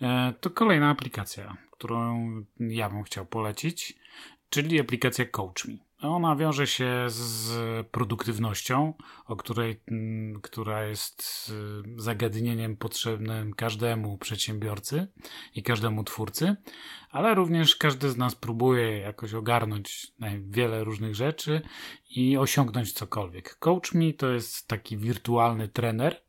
e, 0.01 0.33
to 0.41 0.49
kolejna 0.49 0.89
aplikacja, 0.89 1.57
którą 1.79 2.31
ja 2.59 2.89
bym 2.89 3.03
chciał 3.03 3.25
polecić, 3.25 3.97
czyli 4.49 4.79
aplikacja 4.79 5.25
CoachMe. 5.25 5.77
Ona 6.01 6.35
wiąże 6.35 6.67
się 6.67 7.05
z 7.07 7.87
produktywnością, 7.87 8.93
o 9.25 9.35
której, 9.35 9.81
mm, 9.87 10.41
która 10.41 10.85
jest 10.85 11.51
y, 11.97 12.01
zagadnieniem 12.01 12.77
potrzebnym 12.77 13.53
każdemu 13.53 14.17
przedsiębiorcy 14.17 15.07
i 15.55 15.63
każdemu 15.63 16.03
twórcy, 16.03 16.55
ale 17.11 17.35
również 17.35 17.75
każdy 17.75 18.09
z 18.09 18.17
nas 18.17 18.35
próbuje 18.35 18.97
jakoś 18.97 19.33
ogarnąć 19.33 20.13
wiele 20.41 20.83
różnych 20.83 21.15
rzeczy 21.15 21.61
i 22.09 22.37
osiągnąć 22.37 22.93
cokolwiek. 22.93 23.55
Coach 23.55 23.93
Me 23.93 24.13
to 24.13 24.29
jest 24.29 24.67
taki 24.67 24.97
wirtualny 24.97 25.67
trener, 25.67 26.21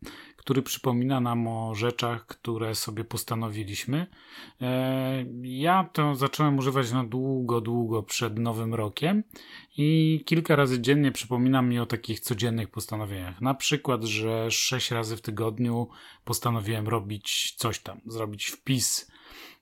który 0.51 0.63
przypomina 0.63 1.21
nam 1.21 1.49
o 1.49 1.75
rzeczach, 1.75 2.27
które 2.27 2.75
sobie 2.75 3.05
postanowiliśmy. 3.05 4.07
E, 4.61 5.25
Ja 5.43 5.89
to 5.93 6.15
zacząłem 6.15 6.59
używać 6.59 6.93
na 6.93 7.05
długo, 7.05 7.61
długo 7.61 8.03
przed 8.03 8.39
Nowym 8.39 8.75
Rokiem 8.75 9.23
i 9.77 10.21
kilka 10.27 10.57
razy 10.57 10.81
dziennie 10.81 11.13
przypomina 11.13 11.63
mi 11.63 11.79
o 11.79 11.87
takich 11.87 12.21
codziennych 12.21 12.71
postanowieniach. 12.71 13.41
Na 13.41 13.55
przykład, 13.55 14.05
że 14.05 14.51
sześć 14.51 14.91
razy 14.91 15.17
w 15.17 15.21
tygodniu 15.21 15.89
postanowiłem 16.25 16.89
robić 16.89 17.55
coś 17.57 17.79
tam, 17.79 18.01
zrobić 18.07 18.47
wpis, 18.47 19.11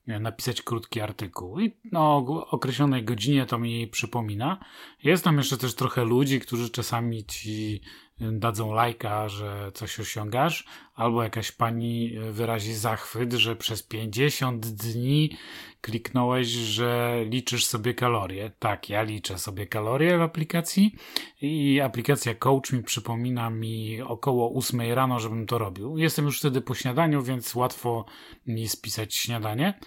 e, 0.06 0.20
napisać 0.20 0.62
krótki 0.62 1.00
artykuł 1.00 1.60
i 1.60 1.76
o 1.94 2.46
określonej 2.50 3.04
godzinie 3.04 3.46
to 3.46 3.58
mi 3.58 3.86
przypomina. 3.86 4.64
Jest 5.02 5.24
tam 5.24 5.36
jeszcze 5.36 5.56
też 5.56 5.74
trochę 5.74 6.04
ludzi, 6.04 6.40
którzy 6.40 6.70
czasami 6.70 7.24
ci 7.24 7.80
dadzą 8.20 8.72
lajka, 8.72 9.28
że 9.28 9.72
coś 9.74 10.00
osiągasz, 10.00 10.64
albo 10.94 11.22
jakaś 11.22 11.52
pani 11.52 12.12
wyrazi 12.30 12.74
zachwyt, 12.74 13.32
że 13.32 13.56
przez 13.56 13.82
50 13.82 14.66
dni 14.66 15.36
kliknąłeś, 15.80 16.48
że 16.48 17.20
liczysz 17.28 17.66
sobie 17.66 17.94
kalorie. 17.94 18.50
Tak, 18.58 18.90
ja 18.90 19.02
liczę 19.02 19.38
sobie 19.38 19.66
kalorie 19.66 20.18
w 20.18 20.22
aplikacji 20.22 20.94
i 21.40 21.80
aplikacja 21.80 22.34
Coach 22.34 22.72
mi 22.72 22.82
przypomina 22.82 23.50
mi 23.50 24.02
około 24.02 24.58
8 24.58 24.80
rano, 24.92 25.20
żebym 25.20 25.46
to 25.46 25.58
robił. 25.58 25.98
Jestem 25.98 26.24
już 26.24 26.38
wtedy 26.38 26.60
po 26.60 26.74
śniadaniu, 26.74 27.22
więc 27.22 27.54
łatwo 27.54 28.04
mi 28.46 28.68
spisać 28.68 29.14
śniadanie. 29.14 29.78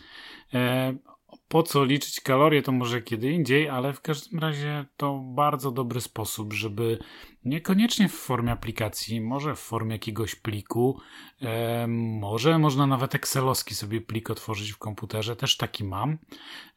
Po 1.51 1.63
co 1.63 1.83
liczyć 1.83 2.21
kalorie, 2.21 2.61
to 2.61 2.71
może 2.71 3.01
kiedy 3.01 3.31
indziej, 3.31 3.69
ale 3.69 3.93
w 3.93 4.01
każdym 4.01 4.39
razie 4.39 4.85
to 4.97 5.19
bardzo 5.19 5.71
dobry 5.71 6.01
sposób, 6.01 6.53
żeby 6.53 6.99
niekoniecznie 7.45 8.09
w 8.09 8.13
formie 8.13 8.51
aplikacji, 8.51 9.21
może 9.21 9.55
w 9.55 9.59
formie 9.59 9.95
jakiegoś 9.95 10.35
pliku, 10.35 10.99
e, 11.41 11.87
może 12.19 12.59
można 12.59 12.87
nawet 12.87 13.15
Excelowski 13.15 13.75
sobie 13.75 14.01
plik 14.01 14.29
otworzyć 14.29 14.71
w 14.71 14.77
komputerze, 14.77 15.35
też 15.35 15.57
taki 15.57 15.83
mam, 15.83 16.17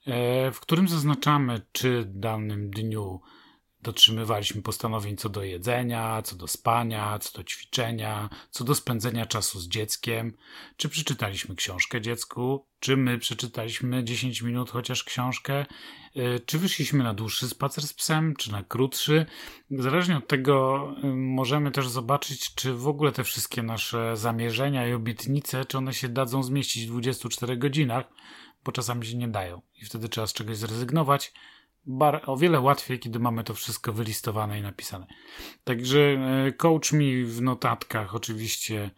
e, 0.06 0.50
w 0.52 0.60
którym 0.60 0.88
zaznaczamy, 0.88 1.60
czy 1.72 2.02
w 2.02 2.18
danym 2.18 2.70
dniu 2.70 3.20
dotrzymywaliśmy 3.84 4.62
postanowień 4.62 5.16
co 5.16 5.28
do 5.28 5.42
jedzenia, 5.42 6.22
co 6.22 6.36
do 6.36 6.46
spania, 6.46 7.18
co 7.18 7.38
do 7.38 7.44
ćwiczenia, 7.44 8.28
co 8.50 8.64
do 8.64 8.74
spędzenia 8.74 9.26
czasu 9.26 9.60
z 9.60 9.68
dzieckiem, 9.68 10.36
czy 10.76 10.88
przeczytaliśmy 10.88 11.54
książkę 11.54 12.00
dziecku, 12.00 12.66
czy 12.80 12.96
my 12.96 13.18
przeczytaliśmy 13.18 14.04
10 14.04 14.42
minut 14.42 14.70
chociaż 14.70 15.04
książkę, 15.04 15.66
y, 16.16 16.40
czy 16.46 16.58
wyszliśmy 16.58 17.04
na 17.04 17.14
dłuższy 17.14 17.48
spacer 17.48 17.86
z 17.86 17.92
psem, 17.92 18.34
czy 18.36 18.52
na 18.52 18.62
krótszy. 18.62 19.26
Zależnie 19.70 20.16
od 20.16 20.28
tego 20.28 20.88
y, 21.04 21.06
możemy 21.06 21.70
też 21.70 21.88
zobaczyć, 21.88 22.54
czy 22.54 22.74
w 22.74 22.88
ogóle 22.88 23.12
te 23.12 23.24
wszystkie 23.24 23.62
nasze 23.62 24.16
zamierzenia 24.16 24.88
i 24.88 24.92
obietnice, 24.92 25.64
czy 25.64 25.78
one 25.78 25.94
się 25.94 26.08
dadzą 26.08 26.42
zmieścić 26.42 26.86
w 26.86 26.90
24 26.90 27.56
godzinach, 27.56 28.04
bo 28.64 28.72
czasami 28.72 29.06
się 29.06 29.16
nie 29.16 29.28
dają. 29.28 29.62
I 29.82 29.84
wtedy 29.84 30.08
trzeba 30.08 30.26
z 30.26 30.32
czegoś 30.32 30.56
zrezygnować 30.56 31.32
bar, 31.86 32.22
o 32.26 32.36
wiele 32.36 32.60
łatwiej, 32.60 32.98
kiedy 32.98 33.18
mamy 33.18 33.44
to 33.44 33.54
wszystko 33.54 33.92
wylistowane 33.92 34.58
i 34.58 34.62
napisane. 34.62 35.06
Także 35.64 35.98
e, 36.00 36.52
coach 36.52 36.92
mi 36.92 37.24
w 37.24 37.42
notatkach 37.42 38.14
oczywiście 38.14 38.90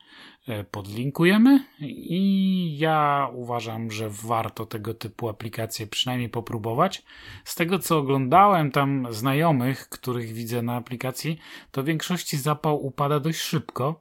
e, 0.49 0.65
podlinkujemy 0.65 1.65
i 1.81 2.79
ja 2.79 3.29
uważam, 3.35 3.91
że 3.91 4.11
warto 4.11 4.67
tego 4.67 4.95
typu 4.95 5.29
aplikacje 5.29 5.87
przynajmniej 5.87 6.29
popróbować. 6.29 7.03
Z 7.45 7.55
tego 7.55 7.79
co 7.79 7.99
oglądałem 7.99 8.71
tam 8.71 9.07
znajomych, 9.11 9.89
których 9.89 10.33
widzę 10.33 10.63
na 10.63 10.77
aplikacji, 10.77 11.39
to 11.71 11.83
w 11.83 11.87
większości 11.87 12.37
zapał 12.37 12.87
upada 12.87 13.21
dość 13.21 13.39
szybko, 13.41 14.01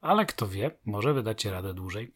ale 0.00 0.26
kto 0.26 0.48
wie, 0.48 0.70
może 0.84 1.14
wydacie 1.14 1.50
radę 1.50 1.74
dłużej. 1.74 2.04